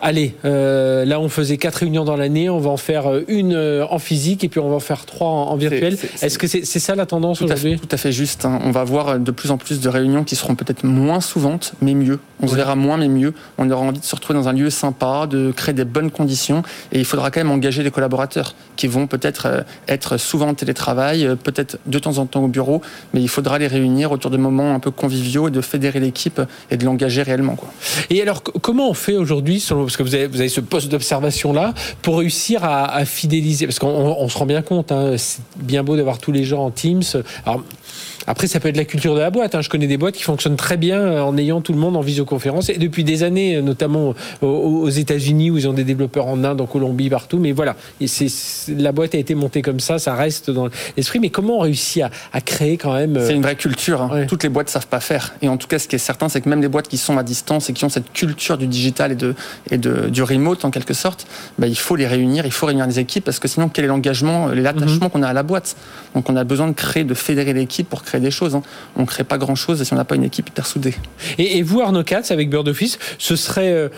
Allez, 0.00 0.34
euh, 0.44 1.04
là 1.04 1.20
on 1.20 1.28
faisait 1.28 1.56
quatre 1.56 1.76
réunions 1.76 2.04
dans 2.04 2.16
l'année, 2.16 2.50
on 2.50 2.58
va 2.58 2.70
en 2.70 2.76
faire 2.76 3.10
euh, 3.10 3.24
une 3.28 3.56
en 3.56 3.98
physique 3.98 4.44
et 4.44 4.48
puis 4.48 4.60
on 4.60 4.68
va 4.68 4.76
en 4.76 4.80
faire 4.80 5.06
trois 5.06 5.28
en, 5.28 5.56
virtuel. 5.56 5.96
Est-ce 6.22 6.38
que 6.38 6.46
c'est 6.46 6.64
ça 6.64 6.94
la 6.94 7.06
tendance 7.06 7.42
aujourd'hui? 7.42 7.78
Tout 7.78 7.88
à 7.90 7.96
fait 7.96 8.12
juste. 8.12 8.44
Hein. 8.44 8.60
On 8.64 8.70
va 8.70 8.80
avoir 8.80 9.18
de 9.18 9.30
plus 9.30 9.50
en 9.50 9.58
plus 9.58 9.80
de 9.80 9.88
réunions 9.88 10.24
qui 10.24 10.36
seront 10.36 10.54
peut-être 10.54 10.84
moins 10.84 11.20
souvantes, 11.20 11.74
mais 11.80 11.94
mieux. 11.94 12.18
On 12.40 12.48
se 12.48 12.54
verra 12.54 12.76
moins, 12.76 12.96
mais 12.96 13.08
mieux. 13.08 13.34
On 13.58 13.70
aura 13.70 13.82
envie 13.82 13.98
de 13.98 14.04
se 14.04 14.14
retrouver 14.14 14.38
dans 14.38 14.48
un 14.48 14.52
lieu 14.52 14.70
sympa, 14.70 15.26
de 15.26 15.52
créer 15.52 15.74
des 15.74 15.84
bonnes 15.84 16.10
conditions, 16.10 16.62
et 16.92 16.98
il 16.98 17.04
faudra 17.04 17.30
quand 17.30 17.40
même 17.40 17.50
engager 17.50 17.82
collaborateurs 17.90 18.54
qui 18.76 18.86
vont 18.86 19.06
peut-être 19.06 19.46
euh, 19.46 19.60
être 19.88 20.16
souvent 20.16 20.48
en 20.48 20.54
télétravail, 20.54 21.26
euh, 21.26 21.36
peut-être 21.36 21.78
de 21.86 21.98
temps 21.98 22.18
en 22.18 22.26
temps 22.26 22.44
au 22.44 22.48
bureau, 22.48 22.82
mais 23.14 23.22
il 23.22 23.28
faudra 23.28 23.58
les 23.58 23.66
réunir 23.66 24.12
autour 24.12 24.30
de 24.30 24.36
moments 24.36 24.74
un 24.74 24.80
peu 24.80 24.90
conviviaux 24.90 25.48
et 25.48 25.50
de 25.50 25.60
fédérer 25.60 26.00
l'équipe 26.00 26.40
et 26.70 26.76
de 26.76 26.84
l'engager 26.84 27.22
réellement. 27.22 27.56
Et 28.10 28.22
alors, 28.22 28.42
comment 28.42 28.90
on 28.90 28.94
fait 28.94 29.16
aujourd'hui, 29.16 29.64
parce 29.68 29.96
que 29.96 30.02
vous 30.02 30.14
avez, 30.14 30.48
ce 30.48 30.60
poste 30.60 30.88
d'observation-là, 30.90 31.74
pour 32.02 32.18
réussir 32.18 32.64
à, 32.64 33.04
fidéliser 33.04 33.66
Parce 33.66 33.78
qu'on 33.78 34.28
se 34.28 34.38
rend 34.38 34.46
bien 34.46 34.62
compte, 34.62 34.92
hein, 34.92 35.14
c'est 35.16 35.40
bien 35.56 35.82
beau 35.82 35.96
d'avoir 35.96 36.18
tous 36.18 36.32
les 36.32 36.44
gens 36.44 36.64
en 36.64 36.70
Teams. 36.70 37.02
Après, 38.26 38.46
ça 38.46 38.60
peut 38.60 38.68
être 38.68 38.76
la 38.76 38.84
culture 38.84 39.14
de 39.14 39.20
la 39.20 39.30
boîte. 39.30 39.54
Hein. 39.54 39.60
Je 39.60 39.68
connais 39.68 39.86
des 39.86 39.96
boîtes 39.96 40.14
qui 40.14 40.22
fonctionnent 40.22 40.56
très 40.56 40.76
bien 40.76 41.00
euh, 41.00 41.20
en 41.20 41.36
ayant 41.36 41.60
tout 41.60 41.72
le 41.72 41.78
monde 41.78 41.96
en 41.96 42.00
visioconférence. 42.00 42.68
Et 42.68 42.78
depuis 42.78 43.04
des 43.04 43.22
années, 43.22 43.60
notamment 43.62 44.14
aux 44.42 44.88
États-Unis, 44.88 45.50
où 45.50 45.58
ils 45.58 45.68
ont 45.68 45.72
des 45.72 45.84
développeurs 45.84 46.26
en 46.26 46.42
Inde, 46.44 46.60
en 46.60 46.66
Colombie, 46.66 47.08
partout. 47.08 47.38
Mais 47.38 47.52
voilà, 47.52 47.76
et 48.00 48.06
la 48.68 48.92
boîte 48.92 49.14
a 49.14 49.18
été 49.18 49.34
montée 49.34 49.62
comme 49.62 49.80
ça, 49.80 49.98
ça 49.98 50.14
reste 50.14 50.50
dans 50.50 50.68
l'esprit. 50.96 51.20
Mais 51.20 51.30
comment 51.30 51.58
on 51.58 51.60
réussit 51.60 52.02
à, 52.32 52.40
créer 52.40 52.76
quand 52.76 52.94
même 52.94 53.16
euh, 53.16 53.26
C'est 53.26 53.34
une 53.34 53.42
vraie 53.42 53.56
culture. 53.56 54.02
Hein. 54.02 54.26
Toutes 54.26 54.42
les 54.42 54.48
boîtes 54.48 54.68
savent 54.68 54.86
pas 54.86 55.00
faire. 55.00 55.34
Et 55.42 55.48
en 55.48 55.56
tout 55.56 55.68
cas, 55.68 55.78
ce 55.78 55.88
qui 55.88 55.96
est 55.96 56.00
certain, 56.00 56.28
c'est 56.28 56.40
que 56.40 56.48
même 56.48 56.62
les 56.62 56.68
boîtes 56.68 56.88
qui 56.88 56.98
sont 56.98 57.18
à 57.18 57.22
distance 57.22 57.70
et 57.70 57.72
qui 57.72 57.84
ont 57.84 57.88
cette 57.88 58.12
culture 58.12 58.58
du 58.58 58.66
digital 58.66 59.12
et, 59.12 59.16
de, 59.16 59.34
et 59.70 59.78
de, 59.78 60.08
du 60.08 60.22
remote 60.22 60.64
en 60.64 60.70
quelque 60.70 60.94
sorte, 60.94 61.26
bah, 61.58 61.66
il 61.66 61.78
faut 61.78 61.96
les 61.96 62.06
réunir, 62.06 62.46
il 62.46 62.52
faut 62.52 62.66
réunir 62.66 62.86
les 62.86 62.98
équipes 62.98 63.24
parce 63.24 63.38
que 63.38 63.48
sinon, 63.48 63.68
quel 63.68 63.84
est 63.84 63.88
l'engagement, 63.88 64.48
l'attachement 64.48 65.06
mhm. 65.06 65.10
qu'on 65.10 65.22
a 65.22 65.28
à 65.28 65.32
la 65.32 65.42
boîte? 65.42 65.76
Donc, 66.14 66.28
on 66.30 66.36
a 66.36 66.44
besoin 66.44 66.68
de 66.68 66.72
créer, 66.72 67.04
de 67.04 67.14
fédérer 67.14 67.52
l'équipe 67.52 67.88
pour 67.88 68.02
créer 68.02 68.15
des 68.20 68.30
choses. 68.30 68.54
Hein. 68.54 68.62
On 68.96 69.02
ne 69.02 69.06
crée 69.06 69.24
pas 69.24 69.38
grand-chose 69.38 69.82
si 69.82 69.92
on 69.92 69.96
n'a 69.96 70.04
pas 70.04 70.14
une 70.14 70.24
équipe 70.24 70.48
hyper 70.48 70.66
soudée. 70.66 70.94
Et, 71.38 71.62
vous, 71.62 71.80
Arnaud 71.80 72.04
Katz, 72.04 72.30
avec 72.30 72.50
Bird 72.50 72.68
Office, 72.68 72.98
ce 73.18 73.36
serait 73.36 73.90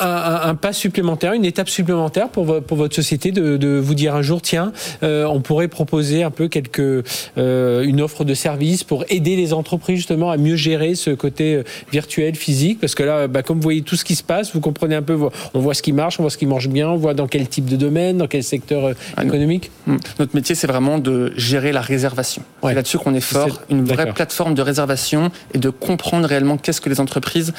un, 0.00 0.54
pas 0.54 0.72
supplémentaire, 0.72 1.32
une 1.32 1.44
étape 1.44 1.68
supplémentaire 1.68 2.28
pour, 2.28 2.62
pour 2.62 2.76
votre 2.76 2.94
société 2.94 3.32
de, 3.32 3.78
vous 3.78 3.94
dire 3.94 4.14
un 4.14 4.22
jour, 4.22 4.42
tiens, 4.42 4.72
euh, 5.02 5.24
on 5.26 5.40
pourrait 5.40 5.68
proposer 5.68 6.22
un 6.22 6.30
peu 6.30 6.48
quelque, 6.48 7.02
euh, 7.36 7.82
une 7.82 8.00
offre 8.00 8.24
de 8.24 8.34
service 8.34 8.84
pour 8.84 9.04
aider 9.08 9.36
les 9.36 9.52
entreprises 9.52 9.96
justement 9.96 10.30
à 10.30 10.36
mieux 10.36 10.56
gérer 10.56 10.94
ce 10.94 11.10
côté 11.10 11.54
euh, 11.54 11.62
virtuel, 11.92 12.34
physique, 12.34 12.80
parce 12.80 12.94
que 12.94 13.02
là, 13.02 13.28
bah, 13.28 13.42
comme 13.42 13.58
vous 13.58 13.62
voyez 13.62 13.82
tout 13.82 13.96
ce 13.96 14.04
qui 14.04 14.14
se 14.14 14.22
passe, 14.22 14.54
vous 14.54 14.60
comprenez 14.60 14.94
un 14.94 15.02
peu, 15.02 15.18
on 15.54 15.60
voit 15.60 15.74
ce 15.74 15.82
qui 15.82 15.92
marche, 15.92 16.18
on 16.18 16.22
voit 16.22 16.30
ce 16.30 16.38
qui 16.38 16.46
marche 16.46 16.68
bien, 16.68 16.88
on 16.88 16.96
voit 16.96 17.14
dans 17.14 17.26
quel 17.26 17.48
type 17.48 17.66
de 17.66 17.76
domaine, 17.76 18.18
dans 18.18 18.26
quel 18.26 18.42
secteur 18.42 18.92
ah, 19.16 19.24
économique? 19.24 19.70
Hmm. 19.86 19.96
Notre 20.18 20.34
métier, 20.34 20.54
c'est 20.54 20.66
vraiment 20.66 20.98
de 20.98 21.32
gérer 21.36 21.72
la 21.72 21.80
réservation. 21.80 22.42
C'est 22.62 22.74
là-dessus 22.74 22.98
qu'on 22.98 23.14
est 23.14 23.20
fort, 23.20 23.62
une 23.70 23.84
vraie 23.84 24.12
plateforme 24.12 24.54
de 24.54 24.62
réservation 24.62 25.30
et 25.54 25.58
de 25.58 25.70
comprendre 25.70 26.26
réellement 26.26 26.56
qu'est-ce 26.56 26.80
que 26.80 26.88
les 26.88 27.00
entreprises 27.00 27.52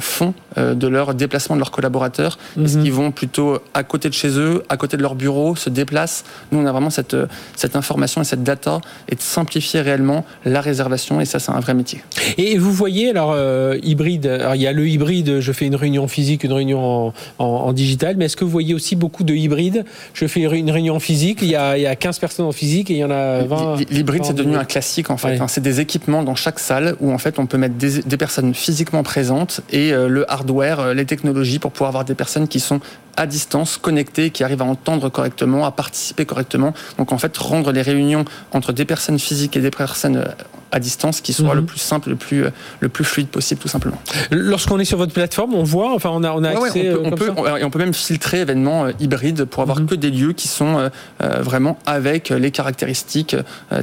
font 0.00 0.34
de 0.56 0.88
leur 0.88 1.14
déplacement, 1.14 1.56
de 1.56 1.60
leur 1.60 1.70
collaborateurs 1.78 2.38
Est-ce 2.60 2.76
mhm. 2.76 2.82
qu'ils 2.82 2.92
vont 2.92 3.10
plutôt 3.12 3.58
à 3.72 3.84
côté 3.84 4.08
de 4.08 4.14
chez 4.14 4.30
eux, 4.36 4.64
à 4.68 4.76
côté 4.76 4.96
de 4.96 5.02
leur 5.02 5.14
bureau, 5.14 5.54
se 5.54 5.70
déplacent 5.70 6.24
Nous, 6.50 6.58
on 6.58 6.66
a 6.66 6.72
vraiment 6.72 6.90
cette, 6.90 7.16
cette 7.54 7.76
information 7.76 8.20
et 8.20 8.24
cette 8.24 8.42
data 8.42 8.80
et 9.08 9.14
de 9.14 9.20
simplifier 9.20 9.80
réellement 9.80 10.24
la 10.44 10.60
réservation 10.60 11.20
et 11.20 11.24
ça, 11.24 11.38
c'est 11.38 11.52
un 11.52 11.60
vrai 11.60 11.74
métier. 11.74 12.02
Et 12.36 12.58
vous 12.58 12.72
voyez, 12.72 13.10
alors, 13.10 13.32
euh, 13.32 13.78
hybride, 13.84 14.26
alors, 14.26 14.56
il 14.56 14.62
y 14.62 14.66
a 14.66 14.72
le 14.72 14.88
hybride, 14.88 15.38
je 15.38 15.52
fais 15.52 15.66
une 15.66 15.76
réunion 15.76 16.08
physique, 16.08 16.42
une 16.42 16.52
réunion 16.52 17.12
en, 17.38 17.72
digital, 17.72 18.16
mais 18.16 18.24
est-ce 18.24 18.36
que 18.36 18.44
vous 18.44 18.50
voyez 18.50 18.74
aussi 18.74 18.96
beaucoup 18.96 19.22
de 19.22 19.34
hybrides 19.34 19.84
Je 20.14 20.26
fais 20.26 20.40
une 20.40 20.70
réunion 20.70 20.98
physique, 20.98 21.38
il 21.42 21.48
y, 21.48 21.56
a, 21.56 21.78
il 21.78 21.82
y 21.82 21.86
a 21.86 21.94
15 21.94 22.18
personnes 22.18 22.46
en 22.46 22.52
physique 22.52 22.90
et 22.90 22.94
il 22.94 22.98
y 22.98 23.04
en 23.04 23.10
a 23.10 23.44
20. 23.44 23.76
L'hybride, 23.90 24.24
c'est 24.24 24.34
devenu 24.34 24.56
un 24.56 24.64
classique 24.64 25.10
en 25.10 25.16
fait. 25.16 25.38
Hein. 25.38 25.46
c'est 25.46 25.60
des 25.60 25.78
équipements 25.78 26.24
dans 26.24 26.34
chaque 26.34 26.58
salle 26.58 26.96
où 27.00 27.12
en 27.12 27.18
fait 27.18 27.38
on 27.38 27.46
peut 27.46 27.58
mettre 27.58 27.76
des, 27.76 28.00
des 28.00 28.16
personnes 28.16 28.54
physiquement 28.54 29.02
présentes 29.02 29.60
et 29.70 29.92
euh, 29.92 30.08
le 30.08 30.30
hardware, 30.30 30.80
euh, 30.80 30.94
les 30.94 31.04
technologies 31.04 31.58
pour 31.58 31.67
pour 31.68 31.74
pouvoir 31.74 31.88
avoir 31.88 32.04
des 32.06 32.14
personnes 32.14 32.48
qui 32.48 32.60
sont 32.60 32.80
à 33.18 33.26
distance, 33.26 33.78
connectées, 33.78 34.30
qui 34.30 34.44
arrivent 34.44 34.62
à 34.62 34.66
entendre 34.66 35.08
correctement, 35.08 35.66
à 35.66 35.72
participer 35.72 36.24
correctement. 36.24 36.72
Donc 36.98 37.12
en 37.12 37.18
fait, 37.18 37.36
rendre 37.36 37.72
les 37.72 37.82
réunions 37.82 38.24
entre 38.52 38.72
des 38.72 38.84
personnes 38.84 39.18
physiques 39.18 39.56
et 39.56 39.60
des 39.60 39.72
personnes 39.72 40.24
à 40.70 40.80
distance 40.80 41.22
qui 41.22 41.32
soit 41.32 41.54
mhm. 41.54 41.60
le 41.60 41.62
plus 41.64 41.78
simple, 41.78 42.10
le 42.10 42.16
plus, 42.16 42.44
le 42.80 42.88
plus 42.88 43.04
fluide 43.04 43.28
possible, 43.28 43.60
tout 43.60 43.68
simplement. 43.68 44.00
Lorsqu'on 44.30 44.78
est 44.78 44.84
sur 44.84 44.98
votre 44.98 45.14
plateforme, 45.14 45.54
on 45.54 45.62
voit, 45.62 45.94
enfin, 45.94 46.10
on 46.12 46.22
a, 46.22 46.30
on 46.32 46.44
a 46.44 46.50
accès. 46.50 46.92
on, 46.92 47.10
peut, 47.10 47.30
on, 47.34 47.42
peut, 47.42 47.64
on, 47.64 47.70
peut, 47.70 47.78
même 47.78 47.94
filtrer 47.94 48.40
événements 48.40 48.86
hybrides 49.00 49.44
pour 49.44 49.62
avoir 49.62 49.80
mhm. 49.80 49.86
que 49.86 49.94
des 49.94 50.10
lieux 50.10 50.32
qui 50.32 50.46
sont 50.46 50.90
vraiment 51.20 51.78
avec 51.86 52.28
les 52.28 52.50
caractéristiques, 52.50 53.34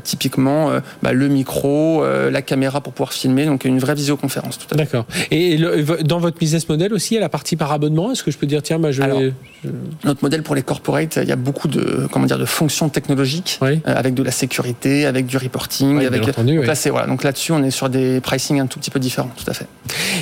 typiquement 0.04 0.72
bah, 1.02 1.12
le 1.12 1.28
micro, 1.28 2.06
la 2.06 2.42
caméra 2.42 2.82
pour 2.82 2.94
pouvoir 2.94 3.14
filmer, 3.14 3.46
donc 3.46 3.66
une 3.66 3.80
vraie 3.80 3.96
visioconférence. 3.96 4.60
D'accord. 4.72 5.06
Et 5.32 5.58
dans 6.04 6.20
votre 6.20 6.38
business 6.38 6.70
model 6.70 6.94
aussi, 6.94 7.14
il 7.14 7.16
y 7.16 7.18
a 7.18 7.22
la 7.22 7.30
partie 7.30 7.56
par 7.56 7.72
abonnement? 7.72 8.12
Est-ce 8.12 8.24
que 8.24 8.32
je 8.32 8.38
peux 8.38 8.48
dire, 8.48 8.62
tiens, 8.62 8.80
bah, 8.80 8.92
je 8.92 9.25
vais... 9.28 9.34
Notre 10.04 10.24
modèle 10.24 10.44
pour 10.44 10.56
les 10.56 10.62
corporates, 10.62 11.18
il 11.22 11.28
y 11.28 11.32
a 11.32 11.36
beaucoup 11.36 11.68
de, 11.68 12.08
comment 12.12 12.26
dire, 12.26 12.38
de 12.38 12.46
fonctions 12.46 12.90
technologiques, 12.90 13.60
euh, 13.64 13.78
avec 13.86 14.14
de 14.14 14.24
la 14.24 14.32
sécurité, 14.32 15.06
avec 15.06 15.26
du 15.26 15.38
reporting. 15.38 16.06
avec... 16.06 16.22
donc, 16.22 16.66
là, 16.66 16.74
voilà. 16.92 17.08
donc 17.08 17.24
là-dessus, 17.24 17.52
on 17.52 17.64
est 17.64 17.72
sur 17.72 17.90
des 17.90 18.22
pricing 18.22 18.60
un 18.60 18.68
tout 18.68 18.80
petit 18.80 18.92
peu 18.92 19.00
différents, 19.00 19.32
tout 19.36 19.50
à 19.50 19.54
fait. 19.54 19.66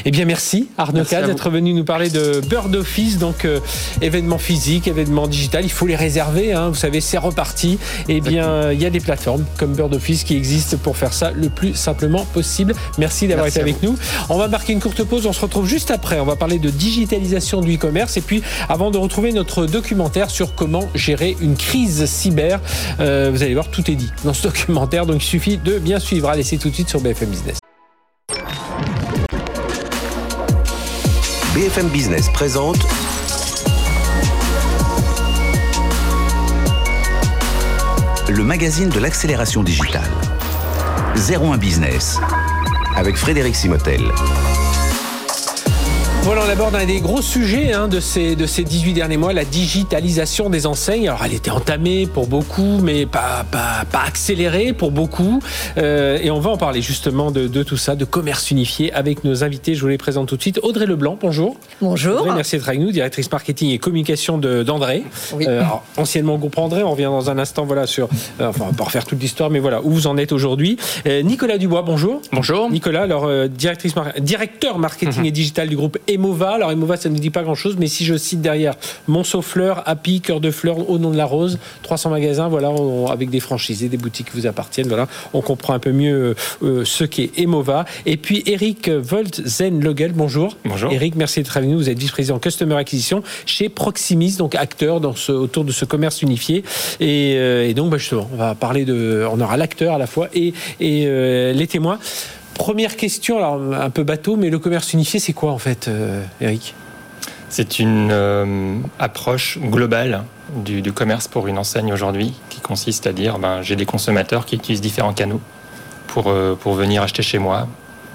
Eh 0.06 0.12
bien, 0.12 0.26
merci 0.26 0.70
Arnaud 0.78 1.04
d'être 1.04 1.50
venu 1.50 1.74
nous 1.74 1.84
parler 1.84 2.10
de 2.10 2.42
Bird 2.50 2.74
Office, 2.76 3.18
donc 3.18 3.46
euh, 3.46 3.60
événements 4.02 4.38
physiques, 4.38 4.88
événements 4.88 5.28
digital. 5.28 5.64
Il 5.64 5.72
faut 5.72 5.88
les 5.88 5.96
réserver, 5.96 6.54
hein. 6.54 6.70
vous 6.70 6.76
savez, 6.76 7.02
c'est 7.02 7.18
reparti. 7.18 7.78
Eh 8.08 8.22
bien, 8.22 8.72
il 8.72 8.82
y 8.82 8.86
a 8.86 8.90
des 8.90 9.00
plateformes 9.00 9.46
comme 9.58 9.74
Bird 9.74 9.94
Office 9.94 10.24
qui 10.24 10.36
existent 10.36 10.78
pour 10.78 10.98
faire 10.98 11.14
ça 11.14 11.32
le 11.32 11.50
plus 11.50 11.74
simplement 11.74 12.26
possible. 12.34 12.74
Merci 12.98 13.28
d'avoir 13.28 13.48
été 13.48 13.60
avec 13.60 13.82
nous. 13.84 13.96
On 14.30 14.38
va 14.38 14.48
marquer 14.48 14.74
une 14.74 14.80
courte 14.80 15.04
pause, 15.04 15.26
on 15.26 15.34
se 15.34 15.42
retrouve 15.42 15.68
juste 15.68 15.92
après. 15.92 16.20
On 16.20 16.26
va 16.26 16.36
parler 16.36 16.60
de 16.60 16.70
digitalisation 16.70 17.62
du 17.62 17.76
e-commerce 17.76 18.18
et 18.18 18.22
puis 18.22 18.42
avant 18.70 18.83
de 18.92 18.98
retrouver 18.98 19.32
notre 19.32 19.66
documentaire 19.66 20.30
sur 20.30 20.56
comment 20.56 20.90
gérer 20.96 21.36
une 21.42 21.56
crise 21.56 22.06
cyber. 22.06 22.60
Euh, 23.00 23.30
vous 23.32 23.44
allez 23.44 23.54
voir, 23.54 23.70
tout 23.70 23.90
est 23.90 23.96
dit 23.96 24.12
dans 24.24 24.34
ce 24.34 24.44
documentaire, 24.44 25.06
donc 25.06 25.24
il 25.24 25.28
suffit 25.28 25.58
de 25.58 25.80
bien 25.80 26.00
suivre. 26.00 26.30
Allez, 26.30 26.44
c'est 26.44 26.58
tout 26.58 26.70
de 26.70 26.74
suite 26.74 26.90
sur 26.90 27.02
BFM 27.02 27.30
Business. 27.30 27.58
BFM 31.56 31.88
Business 31.90 32.30
présente 32.34 32.80
le 38.30 38.44
magazine 38.44 38.90
de 38.90 39.00
l'accélération 39.00 39.64
digitale. 39.64 40.10
01 41.16 41.58
Business 41.58 42.20
avec 42.96 43.18
Frédéric 43.18 43.56
Simotel. 43.56 44.02
Voilà, 46.24 46.44
on 46.48 46.50
aborde 46.50 46.76
un 46.76 46.86
des 46.86 47.02
gros 47.02 47.22
sujets 47.22 47.74
hein, 47.74 47.90
de, 47.90 48.00
ces, 48.00 48.38
de 48.38 48.46
ces 48.46 48.64
18 48.64 48.94
derniers 48.94 49.18
mois, 49.18 49.34
la 49.34 49.44
digitalisation 49.44 50.50
des 50.50 50.66
enseignes. 50.66 51.10
Alors, 51.10 51.26
elle 51.26 51.34
était 51.34 51.52
entamée 51.52 52.08
pour 52.08 52.28
beaucoup, 52.28 52.80
mais 52.82 53.06
pas, 53.06 53.46
pas, 53.52 53.84
pas 53.92 54.04
accélérée 54.08 54.72
pour 54.72 54.92
beaucoup. 54.92 55.42
Euh, 55.78 56.18
et 56.22 56.32
on 56.32 56.40
va 56.40 56.52
en 56.52 56.58
parler 56.58 56.82
justement 56.82 57.30
de, 57.30 57.48
de, 57.50 57.64
tout 57.64 57.76
ça, 57.76 57.98
de 57.98 58.06
commerce 58.06 58.52
unifié 58.52 58.94
avec 58.94 59.26
nos 59.26 59.44
invités. 59.44 59.76
Je 59.76 59.82
vous 59.82 59.90
les 59.90 59.98
présente 59.98 60.30
tout 60.30 60.38
de 60.38 60.42
suite. 60.42 60.62
Audrey 60.64 60.86
Leblanc, 60.86 61.18
bonjour. 61.20 61.58
Bonjour. 61.82 62.22
Audrey, 62.22 62.32
merci 62.34 62.56
d'être 62.56 62.70
avec 62.70 62.80
nous, 62.80 62.94
directrice 62.94 63.30
marketing 63.30 63.72
et 63.72 63.78
communication 63.78 64.38
d'André. 64.38 65.04
Oui. 65.34 65.44
Euh, 65.46 65.62
anciennement 65.98 66.38
groupe 66.38 66.58
André, 66.58 66.84
on 66.84 66.92
revient 66.92 67.04
dans 67.04 67.30
un 67.30 67.38
instant 67.38 67.66
voilà, 67.66 67.86
sur, 67.86 68.08
euh, 68.40 68.48
enfin, 68.48 68.64
on 68.64 68.70
va 68.70 68.78
pas 68.78 68.86
refaire 68.86 69.06
toute 69.06 69.20
l'histoire, 69.20 69.50
mais 69.50 69.60
voilà, 69.60 69.82
où 69.82 69.92
vous 69.92 70.08
en 70.08 70.16
êtes 70.18 70.32
aujourd'hui. 70.32 70.78
Euh, 71.06 71.22
Nicolas 71.22 71.58
Dubois, 71.58 71.82
bonjour. 71.82 72.22
Bonjour. 72.32 72.72
Nicolas, 72.72 73.02
alors, 73.02 73.26
euh, 73.26 73.50
directrice, 73.50 73.94
directeur 74.20 74.80
marketing 74.80 75.20
mhm. 75.20 75.26
et 75.26 75.32
digital 75.32 75.68
du 75.68 75.76
groupe 75.76 75.98
Emova. 76.14 76.52
Alors 76.52 76.72
Emova, 76.72 76.98
ça 76.98 77.10
ne 77.10 77.18
dit 77.18 77.30
pas 77.30 77.44
grand-chose, 77.44 77.76
mais 77.78 77.88
si 77.88 78.06
je 78.06 78.16
cite 78.16 78.42
derrière 78.42 78.76
Monceau-Fleur, 79.08 79.84
Happy, 79.86 80.22
Cœur 80.22 80.40
de 80.40 80.52
Fleur, 80.52 80.90
Au 80.90 80.98
nom 80.98 81.12
de 81.12 81.18
la 81.18 81.26
Rose, 81.26 81.60
300 81.84 82.10
magasins, 82.10 82.48
voilà, 82.48 82.72
avec 83.10 83.30
des 83.30 83.40
franchisés, 83.40 83.90
des 83.90 83.98
boutiques 83.98 84.32
qui 84.32 84.40
vous 84.40 84.48
appartiennent, 84.48 84.88
voilà, 84.88 85.08
on 85.34 85.42
comprend 85.42 85.74
un 85.74 85.80
peu 85.80 85.92
mieux 85.92 86.36
euh, 86.64 86.86
ce 86.86 87.04
qu'est 87.04 87.32
Emova. 87.38 87.86
Et 88.06 88.18
puis 88.18 88.44
Eric 88.46 88.90
Volt 88.90 89.42
Zen 89.46 89.84
Logel, 89.84 90.14
bonjour. 90.14 90.58
Bonjour. 90.66 90.92
Eric, 90.92 91.16
merci 91.16 91.42
d'être 91.42 91.60
venu. 91.60 91.76
Vous 91.76 91.90
êtes 91.90 92.00
vice-président 92.00 92.40
Customer 92.40 92.76
Acquisition 92.76 93.24
chez 93.46 93.70
Proximis, 93.70 94.38
donc 94.38 94.56
acteur 94.56 95.00
dans 95.00 95.16
ce, 95.16 95.32
autour 95.32 95.64
de 95.64 95.72
ce 95.72 95.86
commerce 95.86 96.22
unifié. 96.22 96.64
Et, 97.00 97.36
euh, 97.38 97.74
donc, 97.74 97.90
bah, 97.90 97.98
justement, 97.98 98.30
on 98.32 98.38
va 98.38 98.56
parler 98.56 98.86
de, 98.86 99.26
on 99.32 99.40
aura 99.42 99.58
l'acteur 99.58 99.96
à 99.96 99.98
la 99.98 100.08
fois 100.08 100.28
et, 100.34 100.54
et 100.80 101.06
euh, 101.08 101.54
les 101.54 101.68
témoins. 101.68 102.00
Première 102.54 102.96
question, 102.96 103.38
alors 103.38 103.74
un 103.74 103.90
peu 103.90 104.04
bateau, 104.04 104.36
mais 104.36 104.50
le 104.50 104.60
commerce 104.60 104.94
unifié, 104.94 105.20
c'est 105.20 105.34
quoi 105.34 105.52
en 105.52 105.58
fait, 105.58 105.88
euh, 105.88 106.24
Eric? 106.40 106.76
C'est 107.50 107.80
une 107.80 108.10
euh, 108.12 108.78
approche 109.00 109.60
globale 109.60 110.24
du, 110.56 110.92
commerce 110.92 111.28
pour 111.28 111.48
une 111.48 111.58
enseigne 111.58 111.92
aujourd'hui, 111.94 112.34
qui 112.50 112.62
consiste 112.62 113.08
à 113.08 113.14
dire 113.14 113.40
ben, 113.40 113.62
j'ai 113.62 113.76
des 113.76 113.86
consommateurs 113.86 114.46
qui 114.46 114.56
utilisent 114.56 114.82
différents 114.82 115.14
canaux 115.14 115.42
pour, 116.08 116.30
euh, 116.30 116.56
venir 116.66 117.02
acheter 117.02 117.24
chez 117.24 117.40
moi, 117.40 117.68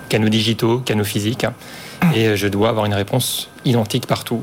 canaux 0.09 0.29
digitaux, 0.29 0.79
canaux 0.79 1.05
physiques, 1.05 1.47
et 2.15 2.37
je 2.37 2.47
dois 2.47 2.69
avoir 2.69 2.87
une 2.87 2.95
réponse 2.95 3.51
identique 3.65 4.07
partout, 4.07 4.43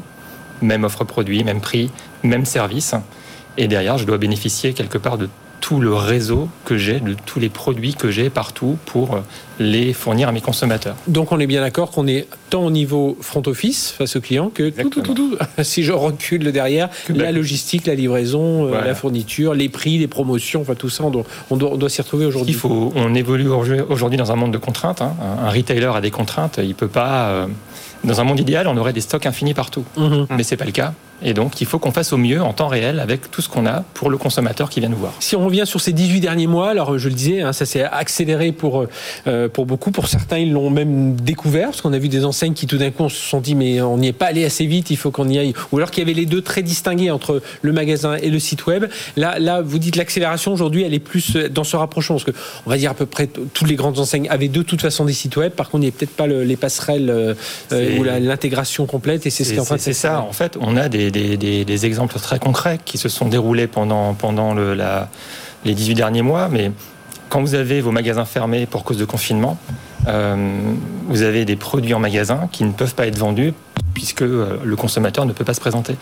même 0.61 0.83
offre 0.83 1.03
produit, 1.05 1.43
même 1.43 1.61
prix, 1.61 1.89
même 2.23 2.45
service. 2.45 2.95
Et 3.57 3.67
derrière, 3.67 3.97
je 3.97 4.05
dois 4.05 4.17
bénéficier 4.17 4.73
quelque 4.73 4.97
part 4.97 5.17
de 5.17 5.29
tout 5.61 5.79
le 5.79 5.93
réseau 5.93 6.49
que 6.63 6.77
j'ai, 6.77 6.99
de 6.99 7.15
tous 7.25 7.39
les 7.39 7.49
produits 7.49 7.95
que 7.95 8.11
j'ai 8.11 8.29
partout 8.29 8.77
pour 8.85 9.19
les 9.59 9.93
fournir 9.93 10.29
à 10.29 10.31
mes 10.31 10.41
consommateurs. 10.41 10.95
Donc 11.07 11.31
on 11.31 11.39
est 11.39 11.47
bien 11.47 11.61
d'accord 11.61 11.91
qu'on 11.91 12.07
est 12.07 12.27
tant 12.49 12.65
au 12.65 12.71
niveau 12.71 13.17
front 13.21 13.41
office 13.45 13.91
face 13.91 14.15
au 14.15 14.21
client 14.21 14.49
que 14.49 14.69
tout, 14.69 14.89
tout, 14.89 15.13
tout, 15.13 15.37
si 15.63 15.83
je 15.83 15.91
recule 15.91 16.43
le 16.43 16.51
derrière, 16.51 16.89
la 17.09 17.31
logistique, 17.31 17.87
la 17.87 17.95
livraison, 17.95 18.67
euh, 18.67 18.83
la 18.83 18.95
fourniture, 18.95 19.53
les 19.53 19.69
prix, 19.69 19.97
les 19.97 20.07
promotions, 20.07 20.61
enfin 20.61 20.75
tout 20.75 20.89
ça, 20.89 21.03
on 21.03 21.09
doit, 21.09 21.25
on 21.49 21.57
doit, 21.57 21.89
s'y 21.89 22.01
retrouver 22.01 22.25
aujourd'hui. 22.25 22.53
Il 22.53 22.57
faut, 22.57 22.91
on 22.95 23.15
évolue 23.15 23.47
aujourd'hui 23.47 24.17
dans 24.17 24.31
un 24.31 24.35
monde 24.35 24.51
de 24.51 24.57
contraintes. 24.57 25.01
Hein. 25.01 25.13
Un 25.41 25.49
retailer 25.49 25.91
a 25.95 26.01
des 26.01 26.11
contraintes, 26.11 26.59
il 26.61 26.75
peut 26.75 26.87
pas. 26.87 27.29
Euh, 27.29 27.47
dans 28.03 28.21
un 28.21 28.23
monde 28.23 28.39
idéal, 28.39 28.67
on 28.67 28.77
aurait 28.77 28.93
des 28.93 29.01
stocks 29.01 29.25
infinis 29.25 29.53
partout, 29.53 29.83
mhm. 29.97 30.27
mais 30.29 30.43
c'est 30.43 30.57
pas 30.57 30.65
le 30.65 30.71
cas. 30.71 30.93
Et 31.21 31.33
donc, 31.33 31.61
il 31.61 31.67
faut 31.67 31.79
qu'on 31.79 31.91
fasse 31.91 32.11
au 32.13 32.17
mieux 32.17 32.41
en 32.41 32.53
temps 32.53 32.67
réel 32.67 32.99
avec 32.99 33.31
tout 33.31 33.41
ce 33.41 33.47
qu'on 33.47 33.65
a 33.65 33.83
pour 33.93 34.09
le 34.09 34.17
consommateur 34.17 34.69
qui 34.69 34.79
vient 34.79 34.89
nous 34.89 34.97
voir. 34.97 35.13
Si 35.19 35.35
on 35.35 35.45
revient 35.45 35.63
sur 35.65 35.79
ces 35.79 35.93
18 35.93 36.19
derniers 36.19 36.47
mois, 36.47 36.69
alors 36.69 36.97
je 36.97 37.07
le 37.07 37.15
disais, 37.15 37.41
hein, 37.41 37.53
ça 37.53 37.65
s'est 37.65 37.83
accéléré 37.83 38.51
pour, 38.51 38.85
euh, 39.27 39.47
pour 39.47 39.65
beaucoup. 39.65 39.91
Pour 39.91 40.07
certains, 40.07 40.39
ils 40.39 40.51
l'ont 40.51 40.69
même 40.69 41.15
découvert, 41.15 41.69
parce 41.69 41.81
qu'on 41.81 41.93
a 41.93 41.97
vu 41.97 42.09
des 42.09 42.25
enseignes 42.25 42.53
qui 42.53 42.67
tout 42.67 42.77
d'un 42.77 42.91
coup 42.91 43.09
se 43.09 43.15
sont 43.15 43.39
dit, 43.39 43.55
mais 43.55 43.81
on 43.81 43.97
n'y 43.97 44.07
est 44.07 44.13
pas 44.13 44.27
allé 44.27 44.43
assez 44.43 44.65
vite, 44.65 44.89
il 44.89 44.97
faut 44.97 45.11
qu'on 45.11 45.29
y 45.29 45.39
aille. 45.39 45.53
Ou 45.71 45.77
alors 45.77 45.89
qu'il 45.89 46.03
y 46.03 46.05
avait 46.05 46.19
les 46.19 46.25
deux 46.25 46.41
très 46.41 46.61
distingués 46.61 47.11
entre 47.11 47.41
le 47.61 47.71
magasin 47.71 48.15
et 48.15 48.29
le 48.29 48.39
site 48.39 48.65
web. 48.65 48.85
Là, 49.15 49.39
là 49.39 49.61
vous 49.61 49.79
dites 49.79 49.95
l'accélération 49.95 50.51
aujourd'hui, 50.51 50.83
elle 50.83 50.93
est 50.93 50.99
plus 50.99 51.35
dans 51.35 51.63
ce 51.63 51.77
rapprochement, 51.77 52.15
parce 52.17 52.25
que 52.25 52.37
on 52.65 52.69
va 52.69 52.77
dire 52.77 52.91
à 52.91 52.93
peu 52.93 53.05
près 53.05 53.27
toutes 53.27 53.69
les 53.69 53.75
grandes 53.75 53.99
enseignes 53.99 54.27
avaient 54.29 54.47
de 54.47 54.61
toute 54.61 54.81
façon 54.81 55.05
des 55.05 55.13
sites 55.13 55.37
web. 55.37 55.51
Par 55.53 55.69
contre, 55.69 55.83
il 55.83 55.87
n'y 55.87 55.93
a 55.93 55.97
peut-être 55.97 56.15
pas 56.15 56.27
les 56.27 56.55
passerelles 56.55 57.09
euh, 57.09 57.97
ou 57.97 58.03
l'intégration 58.03 58.85
complète, 58.85 59.25
et 59.25 59.29
c'est 59.29 59.43
ce 59.43 59.51
qui 59.51 59.55
est 59.55 59.61
en 59.61 59.65
train 59.65 59.75
de 59.77 59.81
C'est 59.81 59.93
ça, 59.93 60.21
en 60.21 60.33
fait, 60.33 60.57
on 60.59 60.75
a 60.75 60.89
des 60.89 61.04
des, 61.11 61.85
exemples 61.85 62.19
très 62.19 62.39
concrets 62.39 62.79
qui 62.83 62.97
se 62.97 63.09
sont 63.09 63.27
déroulés 63.27 63.67
pendant, 63.67 64.13
pendant 64.13 64.53
le, 64.53 64.73
la, 64.73 65.09
les 65.65 65.73
18 65.73 65.95
derniers 65.95 66.21
mois, 66.21 66.47
mais 66.49 66.71
quand 67.29 67.41
vous 67.41 67.55
avez 67.55 67.81
vos 67.81 67.91
magasins 67.91 68.25
fermés 68.25 68.65
pour 68.65 68.83
cause 68.83 68.97
de 68.97 69.05
confinement, 69.05 69.57
euh, 70.07 70.35
vous 71.07 71.23
avez 71.23 71.45
des 71.45 71.55
produits 71.55 71.93
en 71.93 71.99
magasin 71.99 72.47
qui 72.51 72.63
ne 72.63 72.71
peuvent 72.71 72.95
pas 72.95 73.07
être 73.07 73.17
vendus 73.17 73.53
puisque 73.93 74.21
euh, 74.21 74.57
le 74.63 74.75
consommateur 74.75 75.25
ne 75.25 75.33
peut 75.33 75.45
pas 75.45 75.53
se 75.53 75.59
présenter. 75.59 75.95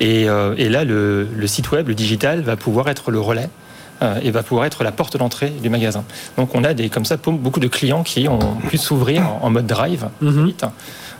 Et, 0.00 0.28
euh, 0.28 0.54
et 0.58 0.68
là, 0.68 0.84
le, 0.84 1.24
le, 1.24 1.46
site 1.46 1.70
web, 1.70 1.88
le 1.88 1.94
digital, 1.94 2.42
va 2.42 2.56
pouvoir 2.56 2.88
être 2.88 3.10
le 3.10 3.20
relais 3.20 3.48
et 4.22 4.30
va 4.30 4.42
pouvoir 4.42 4.66
être 4.66 4.84
la 4.84 4.92
porte 4.92 5.16
d'entrée 5.16 5.48
du 5.48 5.70
magasin. 5.70 6.04
Donc 6.36 6.54
on 6.54 6.64
a 6.64 6.74
des, 6.74 6.90
comme 6.90 7.06
ça 7.06 7.16
beaucoup 7.16 7.60
de 7.60 7.66
clients 7.66 8.02
qui 8.02 8.28
ont 8.28 8.56
pu 8.68 8.76
s'ouvrir 8.76 9.22
en, 9.40 9.48
mode 9.48 9.66
drive. 9.66 10.08
Mm 10.20 10.50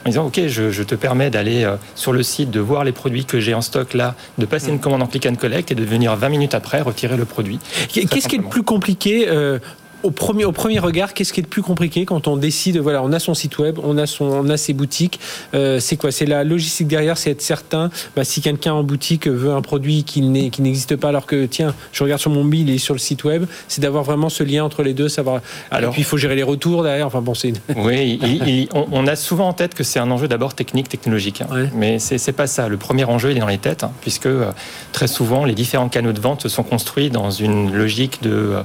en 0.07 0.09
disant 0.09 0.27
ok 0.27 0.47
je, 0.47 0.83
te 0.83 0.95
permets 0.95 1.31
d'aller 1.31 1.65
euh, 1.65 1.77
sur 1.97 2.13
le 2.13 2.23
site 2.23 2.51
de 2.51 2.61
voir 2.61 2.85
les 2.85 2.93
produits 2.93 3.25
que 3.25 3.41
j'ai 3.41 3.55
en 3.55 3.61
stock 3.61 3.93
là 3.93 4.15
de 4.39 4.47
passer 4.47 4.69
une 4.69 4.77
mm. 4.77 4.81
commande 4.81 5.03
en 5.03 5.07
click 5.07 5.27
and 5.27 5.35
collect 5.35 5.73
et 5.73 5.75
de 5.75 5.85
venir 5.85 6.15
20 6.15 6.29
minutes 6.29 6.55
après 6.55 6.81
retirer 6.81 7.17
le 7.17 7.25
produit 7.25 7.59
qu'est-ce 7.93 8.29
qui 8.29 8.37
est 8.37 8.43
le 8.43 8.49
plus 8.49 8.63
compliqué 8.63 9.27
euh, 9.29 9.59
au 10.03 10.11
premier, 10.11 10.45
au 10.45 10.53
premier 10.53 10.79
regard, 10.79 11.15
qu'est-ce 11.15 11.33
qui 11.33 11.41
est 11.41 11.43
le 11.43 11.49
plus 11.49 11.63
compliqué 11.63 12.05
quand 12.05 12.29
on 12.29 12.37
décide, 12.37 12.79
voilà, 12.79 13.03
on 13.03 13.13
a 13.13 13.19
son 13.19 13.35
site 13.35 13.59
web, 13.59 13.79
on 13.83 13.99
a, 13.99 14.07
son, 14.07 14.25
on 14.25 14.49
a 14.49 14.57
ses 14.57 14.73
boutiques, 14.73 15.21
euh, 15.55 15.81
c'est 15.81 15.97
quoi? 15.97 16.13
C'est 16.13 16.27
la 16.27 16.45
logistique 16.45 16.87
derrière, 16.87 17.19
c'est 17.19 17.31
être 17.31 17.43
certain, 17.43 17.91
bah, 18.15 18.25
si 18.25 18.41
quelqu'un 18.41 18.75
en 18.75 18.83
boutique 18.83 19.27
veut 19.27 19.53
un 19.53 19.63
produit 19.63 20.05
qui 20.05 20.23
n'existe 20.23 20.97
pas 20.97 21.09
alors 21.09 21.27
que, 21.27 21.47
tiens, 21.47 21.75
je 21.93 22.03
regarde 22.05 22.21
sur 22.21 22.31
mon 22.31 22.45
mail 22.45 22.71
et 22.71 22.79
sur 22.79 22.95
le 22.95 23.01
site 23.01 23.25
web, 23.25 23.47
c'est 23.69 23.81
d'avoir 23.81 24.05
vraiment 24.05 24.29
ce 24.29 24.43
lien 24.43 24.65
entre 24.65 24.83
les 24.83 24.95
deux, 24.95 25.09
savoir... 25.09 25.41
Alors, 25.71 25.91
et 25.91 25.93
puis 25.93 26.03
il 26.03 26.05
faut 26.05 26.17
gérer 26.17 26.37
les 26.37 26.43
retours 26.43 26.83
derrière, 26.83 27.07
enfin 27.07 27.21
bon, 27.21 27.35
c'est... 27.35 27.53
Oui, 27.77 28.69
on, 28.73 29.07
a 29.07 29.17
souvent 29.17 29.49
en 29.49 29.53
tête 29.53 29.75
que 29.75 29.85
c'est 29.85 29.99
un 29.99 30.11
enjeu 30.11 30.29
d'abord 30.29 30.55
technique, 30.55 30.89
technologique, 30.89 31.43
hein. 31.43 31.69
mais 31.75 31.99
c'est 31.99 32.33
pas 32.33 32.47
ça. 32.47 32.69
Le 32.69 32.77
premier 32.77 33.05
enjeu, 33.05 33.31
il 33.31 33.37
est 33.37 33.41
dans 33.41 33.47
les 33.47 33.59
têtes, 33.59 33.85
hein, 33.85 33.93
puisque 34.01 34.27
euh, 34.27 34.51
très 34.93 35.07
souvent, 35.09 35.45
les 35.45 35.55
différents 35.55 35.89
canaux 35.89 36.13
de 36.13 36.21
vente 36.21 36.49
sont 36.49 36.63
construits 36.63 37.11
dans 37.11 37.31
une 37.31 37.73
logique 37.73 38.23
de... 38.23 38.31
Euh, 38.31 38.63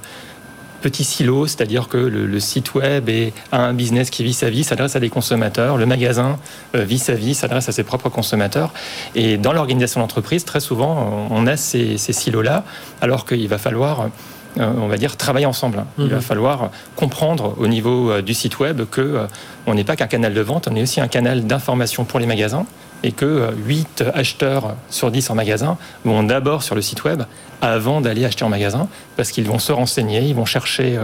petit 0.82 1.04
silo, 1.04 1.48
c'est-à-dire 1.48 1.88
que 1.88 1.98
le, 1.98 2.40
site 2.40 2.74
web 2.74 3.08
est, 3.10 3.34
a 3.52 3.62
un 3.62 3.74
business 3.74 4.10
qui 4.10 4.24
vit 4.24 4.34
sa 4.34 4.50
vie, 4.50 4.64
s'adresse 4.64 4.96
à 4.96 5.00
des 5.00 5.10
consommateurs, 5.10 5.78
le 5.78 5.86
magasin 5.86 6.38
euh, 6.76 6.84
vit 6.84 7.00
sa 7.00 7.14
vie, 7.14 7.34
s'adresse 7.34 7.70
à 7.70 7.72
ses 7.72 7.84
propres 7.84 8.10
consommateurs. 8.10 8.74
Et 9.16 9.38
dans 9.38 9.54
l'organisation 9.54 10.02
d'entreprise, 10.02 10.44
très 10.44 10.60
souvent, 10.60 11.28
on 11.30 11.48
a 11.48 11.56
ces, 11.56 11.98
silos-là, 11.98 12.66
alors 13.02 13.26
qu'il 13.26 13.48
va 13.48 13.58
falloir 13.58 14.10
on 14.58 14.88
va 14.88 14.98
dire, 14.98 15.16
travailler 15.16 15.46
ensemble. 15.46 15.86
Il 15.98 16.10
va 16.10 16.18
mhm. 16.18 16.22
falloir 16.22 16.72
comprendre 16.98 17.56
au 17.58 17.68
niveau 17.68 18.22
du 18.22 18.34
site 18.34 18.60
web 18.60 18.82
que 18.92 19.26
on 19.66 19.74
n'est 19.76 19.86
pas 19.86 19.96
qu'un 19.96 20.08
canal 20.08 20.34
de 20.34 20.42
vente, 20.42 20.68
on 20.70 20.76
est 20.76 20.82
aussi 20.82 21.00
un 21.00 21.08
canal 21.08 21.46
d'information 21.46 22.04
pour 22.04 22.20
les 22.20 22.26
magasins 22.26 22.66
et 23.04 23.12
que 23.12 23.50
8 23.66 24.04
acheteurs 24.14 24.76
sur 24.90 25.12
10 25.12 25.30
en 25.30 25.36
magasin 25.36 25.78
vont 26.06 26.24
d'abord 26.24 26.64
sur 26.64 26.76
le 26.76 26.82
site 26.82 27.04
web 27.04 27.24
avant 27.62 28.02
d'aller 28.02 28.26
acheter 28.26 28.44
en 28.44 28.50
magasin 28.50 28.88
parce 29.18 29.32
qu'ils 29.32 29.46
vont 29.46 29.60
se 29.60 29.72
renseigner, 29.72 30.22
ils 30.22 30.36
vont 30.36 30.46
chercher 30.46 31.00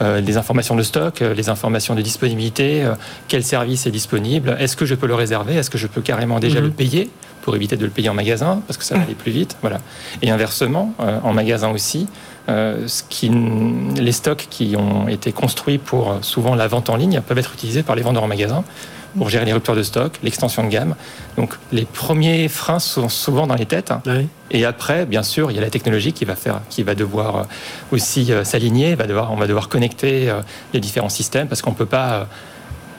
des 0.00 0.36
informations 0.38 0.74
de 0.74 0.82
stock, 0.82 1.20
les 1.20 1.50
informations 1.50 1.94
de 1.94 2.00
disponibilité, 2.00 2.90
quel 3.28 3.44
service 3.44 3.86
est 3.86 3.90
disponible, 3.90 4.56
est-ce 4.58 4.76
que 4.76 4.86
je 4.86 4.94
peux 4.94 5.06
le 5.06 5.14
réserver, 5.14 5.56
est-ce 5.56 5.68
que 5.68 5.76
je 5.76 5.86
peux 5.86 6.00
carrément 6.00 6.40
déjà 6.40 6.60
mhm. 6.60 6.66
le 6.66 6.70
payer 6.70 7.10
pour 7.40 7.56
éviter 7.56 7.76
de 7.76 7.84
le 7.84 7.90
payer 7.90 8.08
en 8.08 8.14
magasin, 8.14 8.62
parce 8.66 8.76
que 8.76 8.84
ça 8.84 8.96
va 8.96 9.02
aller 9.02 9.14
plus 9.14 9.32
vite. 9.32 9.56
Voilà. 9.60 9.78
Et 10.22 10.30
inversement, 10.30 10.92
euh, 11.00 11.18
en 11.22 11.32
magasin 11.32 11.70
aussi, 11.70 12.06
euh, 12.48 12.86
ce 12.86 13.02
qui, 13.08 13.28
les 13.28 14.12
stocks 14.12 14.46
qui 14.50 14.74
ont 14.76 15.08
été 15.08 15.32
construits 15.32 15.78
pour 15.78 16.10
euh, 16.10 16.18
souvent 16.22 16.54
la 16.54 16.66
vente 16.68 16.90
en 16.90 16.96
ligne 16.96 17.20
peuvent 17.20 17.38
être 17.38 17.54
utilisés 17.54 17.82
par 17.82 17.96
les 17.96 18.02
vendeurs 18.02 18.22
en 18.22 18.28
magasin 18.28 18.64
pour 19.16 19.28
gérer 19.28 19.44
les 19.44 19.52
ruptures 19.52 19.76
de 19.76 19.82
stock, 19.82 20.18
l'extension 20.22 20.64
de 20.64 20.68
gamme. 20.68 20.94
Donc 21.36 21.54
les 21.72 21.84
premiers 21.84 22.48
freins 22.48 22.78
sont 22.78 23.08
souvent 23.08 23.46
dans 23.46 23.54
les 23.54 23.66
têtes. 23.66 23.92
Et 24.50 24.64
après, 24.64 25.06
bien 25.06 25.22
sûr, 25.22 25.50
il 25.50 25.54
y 25.54 25.58
a 25.58 25.62
la 25.62 25.70
technologie 25.70 26.12
qui 26.12 26.24
va 26.24 26.36
faire, 26.36 26.60
qui 26.68 26.82
va 26.82 26.94
devoir 26.94 27.46
aussi 27.92 28.32
s'aligner. 28.44 28.94
Va 28.94 29.06
devoir, 29.06 29.32
on 29.32 29.36
va 29.36 29.46
devoir 29.46 29.68
connecter 29.68 30.32
les 30.72 30.80
différents 30.80 31.08
systèmes 31.08 31.48
parce 31.48 31.62
qu'on 31.62 31.72
peut 31.72 31.86
pas 31.86 32.26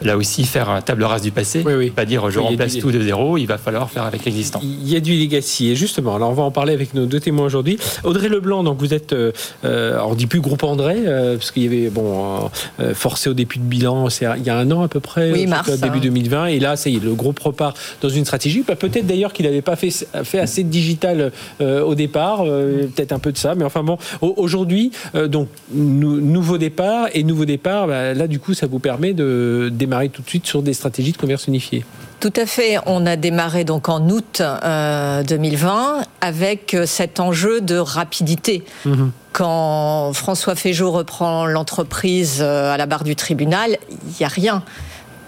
là 0.01 0.17
aussi 0.17 0.43
faire 0.43 0.69
un 0.69 0.81
table 0.81 1.03
rase 1.03 1.21
du 1.21 1.31
passé, 1.31 1.63
pas 1.95 2.05
dire 2.05 2.29
je 2.29 2.39
remplace 2.39 2.77
tout 2.77 2.91
de 2.91 3.01
zéro, 3.01 3.37
il 3.37 3.45
va 3.45 3.57
falloir 3.57 3.89
faire 3.89 4.03
avec 4.03 4.25
l'existant. 4.25 4.59
Il 4.63 4.89
y 4.89 4.95
a 4.95 4.99
du 4.99 5.13
legacy 5.13 5.69
et 5.69 5.75
justement, 5.75 6.15
alors 6.15 6.29
on 6.29 6.33
va 6.33 6.43
en 6.43 6.51
parler 6.51 6.73
avec 6.73 6.93
nos 6.93 7.05
deux 7.05 7.19
témoins 7.19 7.45
aujourd'hui. 7.45 7.77
Audrey 8.03 8.29
Leblanc, 8.29 8.63
donc 8.63 8.79
vous 8.79 8.93
êtes, 8.93 9.13
euh, 9.13 9.31
euh 9.63 9.99
on 10.03 10.15
dit 10.15 10.27
plus 10.27 10.41
groupe 10.41 10.63
André, 10.63 10.95
euh, 10.97 11.37
parce 11.37 11.51
qu'il 11.51 11.63
y 11.63 11.67
avait 11.67 11.89
bon 11.89 12.49
euh, 12.79 12.93
forcé 12.93 13.29
au 13.29 13.33
début 13.33 13.57
de 13.57 13.63
bilan, 13.63 14.09
c'est 14.09 14.25
il 14.37 14.43
y 14.43 14.49
a 14.49 14.57
un 14.57 14.69
an 14.71 14.83
à 14.83 14.87
peu 14.87 14.99
près, 14.99 15.31
oui, 15.31 15.47
mars, 15.47 15.69
début 15.79 15.99
2020, 15.99 16.47
et 16.47 16.59
là, 16.59 16.75
ça 16.75 16.89
y 16.89 16.95
est, 16.95 17.03
le 17.03 17.13
groupe 17.13 17.39
repart 17.39 17.77
dans 18.01 18.09
une 18.09 18.25
stratégie. 18.25 18.63
Bah, 18.67 18.75
peut-être 18.75 19.05
d'ailleurs 19.05 19.33
qu'il 19.33 19.45
n'avait 19.45 19.61
pas 19.61 19.75
fait, 19.75 19.91
fait 20.23 20.39
assez 20.39 20.63
de 20.63 20.69
digital 20.69 21.31
au 21.59 21.95
départ, 21.95 22.43
peut-être 22.43 23.11
un 23.11 23.19
peu 23.19 23.31
de 23.31 23.37
ça, 23.37 23.55
mais 23.55 23.63
enfin 23.63 23.83
bon, 23.83 23.97
aujourd'hui, 24.21 24.91
donc 25.27 25.47
nouveau 25.73 26.57
départ 26.57 27.07
et 27.13 27.23
nouveau 27.23 27.45
départ, 27.45 27.87
bah, 27.87 28.13
là 28.13 28.27
du 28.27 28.39
coup, 28.39 28.53
ça 28.53 28.67
vous 28.67 28.79
permet 28.79 29.13
de 29.13 29.69
démarrer 29.71 29.90
tout 30.11 30.21
de 30.21 30.27
suite 30.27 30.47
sur 30.47 30.61
des 30.61 30.73
stratégies 30.73 31.11
de 31.11 31.17
commerce 31.17 31.47
unifié. 31.47 31.85
Tout 32.19 32.33
à 32.35 32.45
fait. 32.45 32.77
On 32.85 33.05
a 33.05 33.15
démarré 33.15 33.63
donc 33.63 33.89
en 33.89 34.07
août 34.09 34.41
2020 34.41 34.43
euh, 34.43 36.03
avec 36.21 36.73
euh, 36.73 36.85
cet 36.85 37.19
enjeu 37.19 37.61
de 37.61 37.77
rapidité. 37.77 38.63
Mhm. 38.85 39.11
Quand 39.33 40.13
François 40.13 40.55
Féjot 40.55 40.91
reprend 40.91 41.45
l'entreprise 41.45 42.39
euh, 42.41 42.73
à 42.73 42.77
la 42.77 42.85
barre 42.85 43.03
du 43.03 43.15
tribunal, 43.15 43.77
il 43.89 44.13
n'y 44.19 44.25
a 44.25 44.29
rien 44.29 44.63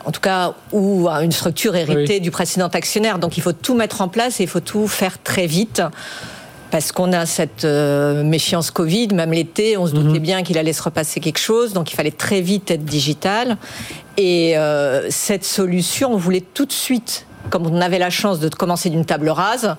en 0.06 0.12
tout 0.12 0.19
cas, 0.19 0.54
ou 0.73 1.08
une 1.08 1.32
structure 1.32 1.78
héritée 1.78 2.19
du 2.19 2.30
précédent 2.30 2.67
actionnaire. 2.67 3.19
Donc 3.19 3.38
il 3.38 3.41
faut 3.41 3.54
tout 3.54 3.73
mettre 3.73 4.02
en 4.02 4.10
place 4.10 4.41
et 4.41 4.43
il 4.43 4.49
faut 4.49 4.60
tout 4.60 4.89
faire 4.89 5.17
très 5.23 5.47
vite 5.47 5.82
parce 6.73 6.91
qu'on 6.91 7.13
a 7.13 7.27
cette 7.27 7.65
euh, 7.65 8.23
méfiance 8.23 8.71
Covid, 8.71 9.09
même 9.09 9.31
l'été, 9.31 9.77
on 9.77 9.86
se 9.86 9.91
doutait 9.91 10.17
mhm. 10.17 10.23
bien 10.23 10.41
qu'il 10.41 10.57
allait 10.57 10.73
se 10.73 10.81
repasser 10.81 11.19
quelque 11.19 11.38
chose, 11.38 11.71
donc 11.71 11.91
il 11.91 11.95
fallait 11.95 12.09
très 12.09 12.41
vite 12.41 12.71
être 12.71 12.83
digital. 12.83 13.57
Et 14.17 14.57
euh, 14.57 15.05
cette 15.12 15.45
solution, 15.45 16.12
on 16.12 16.17
voulait 16.17 16.41
tout 16.41 16.65
de 16.65 16.71
suite, 16.71 17.27
comme 17.51 17.67
on 17.67 17.79
avait 17.79 17.99
la 17.99 18.09
chance 18.09 18.39
de 18.39 18.49
commencer 18.49 18.89
d'une 18.89 19.05
table 19.05 19.29
rase, 19.29 19.75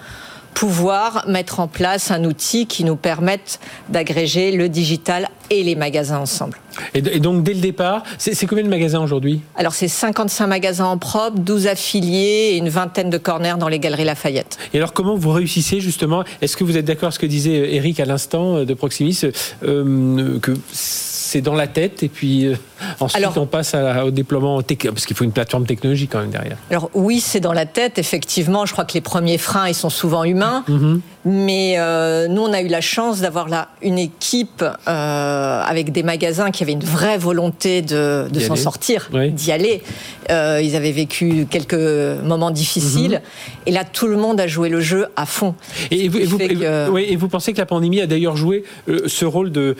pouvoir 0.55 1.25
mettre 1.29 1.61
en 1.61 1.69
place 1.69 2.11
un 2.11 2.25
outil 2.25 2.67
qui 2.67 2.85
nous 2.85 2.97
permette 2.97 3.61
d'agréger 3.88 4.53
le 4.53 4.69
digital 4.69 5.29
et 5.51 5.62
les 5.62 5.75
magasins 5.75 6.19
ensemble. 6.19 6.59
Et, 6.95 7.03
donc, 7.21 7.43
dès 7.43 7.55
le 7.55 7.61
départ, 7.61 8.03
c'est 8.19 8.47
combien 8.47 8.64
de 8.64 8.69
magasins 8.69 9.01
aujourd'hui? 9.01 9.40
Alors, 9.57 9.75
c'est 9.75 9.88
55 9.88 10.47
magasins 10.47 10.87
en 10.87 10.99
propre, 10.99 11.38
12 11.38 11.67
affiliés 11.67 12.53
et 12.53 12.57
une 12.57 12.69
vingtaine 12.69 13.11
de 13.11 13.19
corners 13.19 13.57
dans 13.59 13.69
les 13.69 13.79
galeries 13.79 14.05
Lafayette. 14.05 14.59
Et 14.73 14.79
alors, 14.79 14.93
comment 14.93 15.17
vous 15.17 15.31
réussissez 15.31 15.81
justement? 15.81 16.25
Est-ce 16.40 16.57
que 16.57 16.64
vous 16.64 16.77
êtes 16.77 16.85
d'accord 16.85 17.05
avec 17.05 17.14
ce 17.14 17.19
que 17.19 17.27
disait 17.27 17.75
Eric 17.75 18.01
à 18.01 18.05
l'instant 18.05 18.57
euh, 18.57 18.64
de 18.64 18.75
Proximis 18.75 19.21
euh, 19.62 20.38
que 20.40 20.53
c'est 20.73 21.40
dans 21.40 21.55
la 21.55 21.67
tête 21.67 22.03
et 22.03 22.09
puis 22.09 22.47
euh, 22.47 22.55
ensuite 23.01 23.37
on 23.37 23.47
passe 23.47 23.75
au 24.05 24.11
déploiement 24.11 24.62
parce 24.62 25.07
qu'il 25.07 25.16
faut 25.16 25.25
une 25.25 25.33
plateforme 25.33 25.66
technologique 25.66 26.11
quand 26.12 26.20
même 26.20 26.31
derrière. 26.31 26.57
Alors 26.70 26.90
oui, 26.94 27.20
c'est 27.20 27.40
dans 27.40 27.53
la 27.53 27.66
tête. 27.66 27.99
Effectivement, 27.99 28.66
je 28.66 28.73
crois 28.73 28.85
que 28.85 28.94
les 28.94 29.01
premiers 29.01 29.38
freins 29.38 29.68
ils 29.68 29.75
sont 29.75 29.90
souvent 29.90 30.25
humains, 30.25 30.64
mhm. 30.68 31.01
mais 31.25 31.75
euh, 31.79 32.29
nous 32.29 32.42
on 32.42 32.53
a 32.53 32.61
eu 32.61 32.68
la 32.68 32.81
chance 32.81 33.20
d'avoir 33.20 33.49
là 33.49 33.68
une 33.83 33.99
équipe 33.99 34.62
euh, 34.62 35.62
avec 35.62 35.92
des 35.92 36.03
magasins 36.03 36.51
qui 36.51 36.62
avaient 36.62 36.73
une 36.73 36.85
vraie 36.85 37.18
volonté 37.18 37.83
de, 37.83 38.27
s'en 38.40 38.57
sortir, 38.57 39.11
d'y 39.12 39.53
aller. 39.53 39.83
ils 40.29 40.77
avaient 40.77 40.92
vécu 40.92 41.47
quelques 41.49 41.75
moments 41.75 42.51
difficiles 42.51 43.20
mhm. 43.23 43.66
et 43.66 43.70
là 43.73 43.85
tout 43.85 44.07
le 44.07 44.16
monde 44.16 44.40
a 44.40 44.47
joué 44.47 44.68
le 44.68 44.81
jeu 44.81 45.07
à 45.16 45.27
fond. 45.27 45.55
Et, 45.90 46.09
vous, 46.09 46.38
et 46.40 47.16
vous, 47.16 47.29
pensez 47.29 47.53
que 47.53 47.59
la 47.59 47.66
pandémie 47.66 48.01
a 48.01 48.07
d'ailleurs 48.07 48.37
joué 48.37 48.64
ce 49.07 49.25
rôle 49.25 49.51
de 49.51 49.77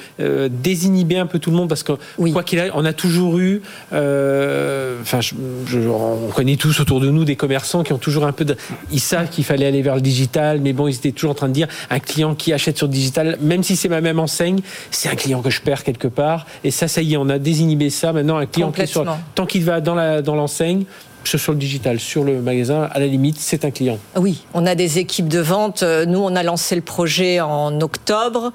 désinhiber 0.49 1.19
un 1.19 1.27
peu 1.27 1.39
tout 1.39 1.51
le 1.51 1.57
monde? 1.57 1.69
Parce 1.69 1.83
que 1.83 1.93
quoi 2.33 2.43
qu'il 2.43 2.59
arrive, 2.59 2.73
on 2.75 2.85
a 2.85 2.93
toujours 2.95 3.39
eu, 3.39 3.63
euh, 3.93 5.01
enfin, 5.03 5.21
on 5.37 6.31
connaît 6.33 6.57
tous 6.57 6.81
autour 6.81 7.01
de 7.01 7.11
nous 7.11 7.25
des 7.25 7.37
commerçants 7.37 7.83
qui 7.83 7.93
ont 7.93 7.99
toujours 7.99 8.25
un 8.25 8.33
peu 8.33 8.45
de, 8.45 8.57
ils 8.91 9.01
savent 9.01 9.29
qu'il 9.29 9.45
fallait 9.45 9.67
aller 9.67 9.83
vers 9.83 9.97
le 9.97 10.01
digital, 10.01 10.61
mais 10.61 10.73
bon, 10.73 10.89
ils 10.89 10.95
étaient 10.95 11.13
toujours 11.13 11.33
en 11.33 11.35
train 11.35 11.49
de 11.49 11.53
dire 11.53 11.69
un 11.91 11.99
client 11.99 12.35
qui 12.35 12.53
achète 12.53 12.77
sur 12.77 12.87
le 12.87 12.93
digital, 12.93 13.39
même 13.41 13.63
si 13.63 13.77
c'est 13.77 13.89
ma 13.89 14.01
même 14.01 14.19
enseigne, 14.19 14.61
c'est 14.91 15.09
un 15.09 15.15
client 15.15 15.43
que 15.43 15.51
je 15.51 15.61
perds 15.61 15.85
quelque 15.85 16.09
part. 16.09 16.47
Et 16.65 16.71
ça, 16.71 16.89
ça 16.89 17.03
y 17.03 17.15
est, 17.15 17.17
on 17.17 17.29
a 17.29 17.39
désinhibé 17.39 17.91
ça. 17.91 18.13
Maintenant, 18.13 18.39
un 18.39 18.47
client 18.47 18.73
qui 18.73 18.87
sur, 18.87 19.05
tant 19.35 19.47
qu'il 19.47 19.65
va 19.65 19.81
dans 19.81 19.95
la 19.95 20.23
dans 20.23 20.35
l'enseigne, 20.35 20.85
sur 21.25 21.53
le 21.53 21.59
digital, 21.59 21.99
sur 22.01 22.25
le 22.25 22.41
magasin, 22.41 22.89
à 22.93 23.01
la 23.01 23.07
limite, 23.07 23.37
c'est 23.39 23.65
un 23.65 23.71
client. 23.71 23.99
Oui, 24.17 24.45
on 24.53 24.67
a 24.67 24.75
des 24.75 24.99
équipes 24.99 25.29
de 25.29 25.41
vente. 25.41 25.83
Nous, 25.83 26.19
on 26.19 26.37
a 26.37 26.43
lancé 26.43 26.75
le 26.75 26.83
projet 26.83 27.41
en 27.41 27.81
octobre. 27.81 28.53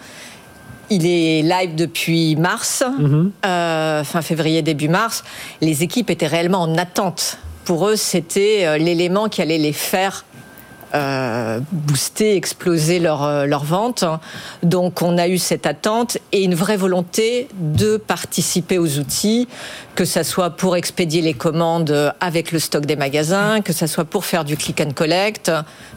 Il 0.90 1.06
est 1.06 1.42
live 1.44 1.76
depuis 1.76 2.36
mars, 2.36 2.84
mhm. 3.00 3.32
euh, 3.46 4.04
fin 4.04 4.22
février, 4.22 4.62
début 4.62 4.90
mars. 4.90 5.24
Les 5.62 5.84
équipes 5.84 6.10
étaient 6.10 6.28
réellement 6.28 6.62
en 6.62 6.78
attente. 6.78 7.38
Pour 7.66 7.88
eux, 7.88 7.96
c'était 7.96 8.66
euh, 8.66 8.78
l'élément 8.78 9.30
qui 9.30 9.42
allait 9.42 9.60
les 9.60 9.74
faire 9.74 10.26
euh, 10.96 11.60
booster, 11.72 12.36
exploser 12.36 13.00
leur, 13.00 13.24
euh, 13.24 13.46
leur 13.46 13.64
vente. 13.64 14.04
Donc 14.64 15.02
on 15.02 15.18
a 15.18 15.28
eu 15.28 15.38
cette 15.38 15.66
attente 15.66 16.18
et 16.32 16.44
une 16.44 16.56
vraie 16.56 16.78
volonté 16.78 17.48
de 17.60 17.98
participer 17.98 18.80
aux 18.80 18.98
outils, 18.98 19.48
que 19.96 20.06
ça 20.06 20.24
soit 20.24 20.50
pour 20.52 20.76
expédier 20.76 21.22
les 21.22 21.34
commandes 21.34 22.14
avec 22.20 22.52
le 22.52 22.60
stock 22.60 22.86
des 22.86 22.96
magasins, 22.96 23.62
que 23.62 23.74
ça 23.74 23.86
soit 23.86 24.06
pour 24.06 24.26
faire 24.26 24.44
du 24.46 24.58
click 24.58 24.82
and 24.82 24.92
collect. 24.96 25.52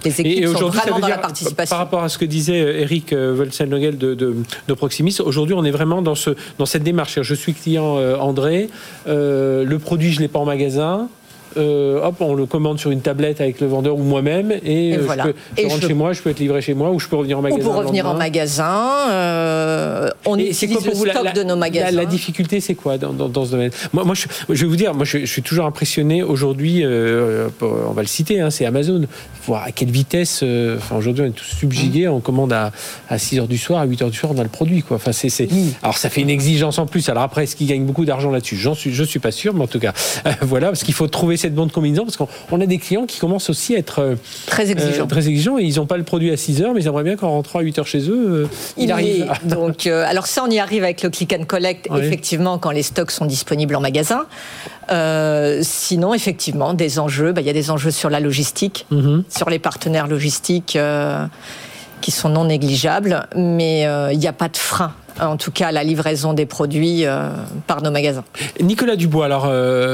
Les 0.05 0.21
équipes 0.21 0.47
sont 0.49 0.69
vraiment 0.69 0.99
dans 0.99 1.09
la 1.09 1.19
participation. 1.19 1.75
Par 1.75 1.79
rapport 1.79 2.03
à 2.03 2.09
ce 2.09 2.19
que 2.19 2.25
disait 2.25 2.61
euh, 2.61 2.81
Eric 2.81 3.13
Wolfsen-Nogel 3.13 3.97
de, 3.97 4.15
de, 4.15 4.75
Proximis, 4.75 5.19
aujourd'hui 5.25 5.55
on 5.55 5.65
est 5.65 5.71
vraiment 5.71 6.03
dans, 6.03 6.15
ce, 6.15 6.31
dans 6.59 6.67
cette 6.67 6.83
démarche. 6.83 7.23
Je 7.23 7.35
suis 7.35 7.55
client 7.55 7.97
André, 8.21 8.69
le 9.07 9.77
produit 9.77 10.13
je 10.13 10.21
l'ai 10.21 10.29
pas 10.29 10.39
en 10.39 10.45
magasin, 10.45 11.09
euh, 11.57 12.03
hop, 12.03 12.17
on 12.21 12.35
le 12.35 12.47
commande 12.47 12.79
sur 12.79 12.91
une 12.91 13.01
tablette 13.01 13.41
avec 13.41 13.61
le 13.61 13.67
vendeur 13.67 13.97
ou 13.97 14.03
moi-même 14.03 14.53
et, 14.65 14.97
euh, 14.97 15.03
je, 15.03 15.23
peux, 15.23 15.69
rentre 15.69 15.87
chez 15.87 15.95
moi, 15.95 16.13
je 16.13 16.23
peux 16.23 16.31
être 16.31 16.41
livré 16.41 16.61
chez 16.61 16.75
moi 16.75 16.91
ou 16.91 16.99
je 16.99 17.09
peux 17.09 17.17
revenir 17.17 17.39
en 17.39 17.43
magasin. 17.43 17.61
Ou 17.61 17.65
pour 17.65 17.77
revenir 17.77 18.07
en 18.07 18.15
magasin, 18.15 19.11
euh, 19.11 20.09
on 20.27 20.39
et 20.39 20.51
utilise 20.51 20.85
le 20.85 20.95
stock 20.95 21.25
la, 21.25 21.33
de 21.33 21.43
nos 21.43 21.57
magasins. 21.57 21.91
La, 21.91 22.05
difficulté, 22.07 22.61
c'est 22.61 22.75
quoi 22.75 22.99
dans, 22.99 23.13
dans, 23.13 23.45
ce 23.45 23.51
domaine? 23.51 23.71
Moi, 23.93 24.05
moi 24.05 24.15
je, 24.15 24.61
vais 24.61 24.67
vous 24.67 24.77
dire, 24.77 24.95
moi, 24.95 25.05
je, 25.05 25.25
suis 25.25 25.43
toujours 25.43 25.67
impressionné 25.67 26.23
aujourd'hui. 26.23 26.85
on 26.85 27.93
va 27.93 28.03
le 28.03 28.09
citer, 28.09 28.41
hein, 28.41 28.51
c'est 28.51 28.67
Amazon. 28.67 29.03
Voir 29.47 29.65
à 29.65 29.73
quelle 29.73 29.91
vitesse. 29.91 30.45
enfin, 30.77 30.97
aujourd'hui, 30.97 31.25
on 31.25 31.29
est 31.29 31.31
tous 31.31 31.45
subjugués. 31.45 32.09
On 32.09 32.21
commande 32.21 32.53
à, 32.53 32.73
à 33.09 33.19
6 33.19 33.41
h 33.41 33.47
du 33.47 33.59
soir, 33.59 33.81
à 33.81 33.87
8 33.87 34.03
h 34.03 34.11
du 34.11 34.17
soir, 34.17 34.33
on 34.35 34.39
a 34.39 34.43
le 34.43 34.49
produit. 34.49 34.83
Quoi. 34.83 34.97
Enfin, 34.97 35.13
c'est, 35.13 35.49
Alors, 35.83 35.99
ça 35.99 36.11
fait 36.11 36.21
une 36.21 36.31
exigence 36.31 36.79
en 36.79 36.87
plus. 36.87 37.09
Alors 37.09 37.23
après, 37.23 37.45
est-ce 37.45 37.57
qu'ils 37.57 37.67
gagnent 37.67 37.85
beaucoup 37.85 38.05
d'argent 38.05 38.31
là-dessus? 38.31 38.57
J'en 38.57 38.75
suis, 38.75 38.93
je 38.93 39.05
suis 39.05 39.19
pas 39.19 39.33
sûr, 39.33 39.55
mais 39.55 39.63
en 39.63 39.67
tout 39.67 39.81
cas, 39.81 39.93
voilà, 40.43 40.69
parce 40.69 40.83
qu'il 40.83 40.95
faut 40.95 41.09
trouver 41.09 41.37
cette 41.43 41.55
bonne 41.55 41.71
combinaison 41.71 42.05
parce 42.05 42.17
qu'on 42.17 42.61
a 42.61 42.67
des 42.67 42.79
clients 42.79 43.07
qui 43.07 43.19
commencent 43.19 43.51
aussi 43.51 43.75
à 43.75 43.79
être 43.79 43.99
euh, 43.99 44.15
très 44.47 44.71
exigeants. 44.71 45.07
très 45.07 45.29
exigeants 45.29 45.59
et 45.59 45.65
ils 45.65 45.77
n'ont 45.77 45.87
pas 45.87 45.97
le 45.97 46.05
produit 46.05 46.31
à 46.31 46.37
6 46.37 46.63
heures, 46.63 46.73
mais 46.73 46.83
ils 46.83 46.87
aimeraient 46.87 47.03
bien 47.03 47.17
qu'en 47.17 47.31
rentrant 47.31 47.59
à 47.59 47.63
8 47.63 47.81
heures 47.81 47.87
chez 47.87 48.09
eux, 48.09 48.27
euh, 48.29 48.47
il, 48.77 48.93
arrive. 48.93 49.31
Donc, 49.45 49.87
euh, 49.87 50.05
alors 50.07 50.27
ça, 50.27 50.45
on 50.47 50.51
y 50.51 50.59
arrive 50.59 50.85
avec 50.85 51.03
le 51.03 51.11
click 51.11 51.35
and 51.39 51.45
collect, 51.45 51.89
effectivement, 51.97 52.59
quand 52.59 52.71
les 52.71 52.83
stocks 52.83 53.11
sont 53.11 53.27
disponibles 53.27 53.75
en 53.75 53.81
magasin. 53.81 54.27
sinon, 55.63 56.15
effectivement, 56.15 56.75
des 56.75 56.99
enjeux, 56.99 57.33
bah, 57.33 57.41
il 57.41 57.47
y 57.47 57.51
a 57.51 57.55
des 57.55 57.71
enjeux 57.71 57.91
sur 57.91 58.09
la 58.09 58.21
logistique, 58.21 58.87
mhm. 58.91 59.25
sur 59.29 59.51
les 59.51 59.59
partenaires 59.59 60.07
logistiques 60.07 60.79
qui 62.01 62.11
sont 62.11 62.29
non 62.29 62.45
négligeables, 62.45 63.27
mais 63.37 63.87
il 64.13 64.19
n'y 64.19 64.29
a 64.29 64.33
pas 64.33 64.49
de 64.49 64.57
frein 64.57 64.93
en 65.21 65.37
tout 65.37 65.51
cas 65.51 65.73
la 65.73 65.85
livraison 65.85 66.33
des 66.33 66.47
produits 66.47 67.05
par 67.67 67.83
nos 67.83 67.91
magasins. 67.91 68.25
Nicolas 68.61 68.97
Dubois, 68.97 69.27
alors 69.27 69.51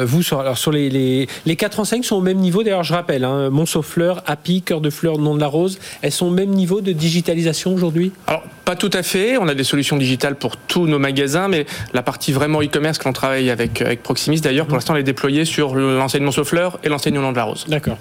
vous 0.06 0.22
sur, 0.22 0.40
alors, 0.40 0.58
sur 0.58 0.72
les, 0.72 0.90
les, 0.90 1.28
les, 1.46 1.56
quatre 1.56 1.80
enseignes 1.80 2.02
sont 2.02 2.16
au 2.16 2.20
même 2.20 2.38
niveau. 2.38 2.62
D'ailleurs, 2.62 2.84
je 2.84 2.94
rappelle, 2.94 3.24
hein, 3.24 3.50
Fleur, 3.82 4.22
Happy, 4.26 4.62
Cœur 4.62 4.80
de 4.80 4.90
Fleur, 4.90 5.18
Nom 5.18 5.34
de 5.34 5.40
la 5.40 5.46
Rose, 5.46 5.78
elles 6.02 6.12
sont 6.12 6.26
au 6.26 6.30
même 6.30 6.50
niveau 6.50 6.80
de 6.80 6.92
digitalisation 6.92 7.74
aujourd'hui? 7.74 8.12
Alors 8.26 8.42
pas 8.64 8.76
tout 8.76 8.90
à 8.92 9.02
fait. 9.02 9.38
On 9.38 9.48
a 9.48 9.54
des 9.54 9.64
solutions 9.64 9.96
digitales 9.96 10.36
pour 10.36 10.56
tous 10.56 10.86
nos 10.86 10.98
magasins, 10.98 11.48
mais 11.48 11.66
la 11.94 12.02
partie 12.02 12.32
vraiment 12.32 12.62
e-commerce 12.62 12.98
qu'on 12.98 13.12
travaille 13.12 13.50
avec, 13.50 13.80
avec 13.80 14.02
Proximis, 14.02 14.40
d'ailleurs, 14.40 14.66
pour 14.66 14.74
mmh. 14.74 14.76
l'instant, 14.76 14.94
elle 14.94 15.00
est 15.00 15.04
déployée 15.04 15.44
sur 15.44 15.74
l'enseignement 15.74 16.32
Fleur 16.44 16.78
et 16.84 16.88
l'enseignement 16.88 17.22
Nom 17.22 17.32
de 17.32 17.36
la 17.36 17.44
Rose. 17.44 17.64
D'accord. 17.68 17.96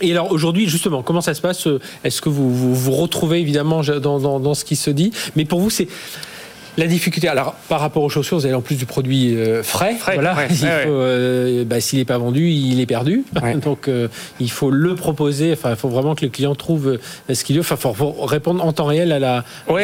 Et 0.00 0.12
alors 0.12 0.30
aujourd'hui, 0.30 0.68
justement, 0.68 1.02
comment 1.02 1.20
ça 1.20 1.34
se 1.34 1.40
passe? 1.40 1.66
Est-ce 2.04 2.20
que 2.20 2.28
vous, 2.28 2.74
vous, 2.74 2.92
retrouvez 2.92 3.40
évidemment 3.40 3.82
dans, 3.82 4.18
dans, 4.18 4.40
dans, 4.40 4.54
ce 4.54 4.64
qui 4.64 4.76
se 4.76 4.90
dit? 4.90 5.12
Mais 5.34 5.44
pour 5.44 5.60
vous, 5.60 5.70
c'est 5.70 5.88
la 6.78 6.86
difficulté, 6.86 7.26
alors 7.28 7.54
par 7.68 7.80
rapport 7.80 8.04
aux 8.04 8.08
chaussures, 8.08 8.38
vous 8.38 8.46
avez 8.46 8.54
en 8.54 8.60
plus 8.60 8.76
du 8.76 8.86
produit 8.86 9.36
euh, 9.36 9.62
frais. 9.62 9.96
voilà. 10.14 10.36
Euh, 10.88 11.64
bah, 11.64 11.80
s'il 11.80 11.98
n'est 11.98 12.04
pas 12.04 12.18
vendu, 12.18 12.48
il 12.48 12.80
est 12.80 12.86
perdu. 12.86 13.24
Donc 13.62 13.88
euh, 13.88 14.08
il 14.38 14.50
faut 14.50 14.70
le 14.70 14.94
proposer. 14.94 15.52
Enfin, 15.52 15.70
il 15.70 15.76
faut 15.76 15.88
vraiment 15.88 16.14
que 16.14 16.24
le 16.24 16.30
client 16.30 16.54
trouve 16.54 16.98
ce 17.32 17.44
qu'il 17.44 17.56
veut. 17.56 17.62
Enfin, 17.62 17.76
il 17.76 17.96
faut 17.96 18.12
répondre 18.24 18.64
en 18.64 18.72
temps 18.72 18.86
réel 18.86 19.12
à 19.12 19.18
la 19.18 19.44
oui. 19.68 19.82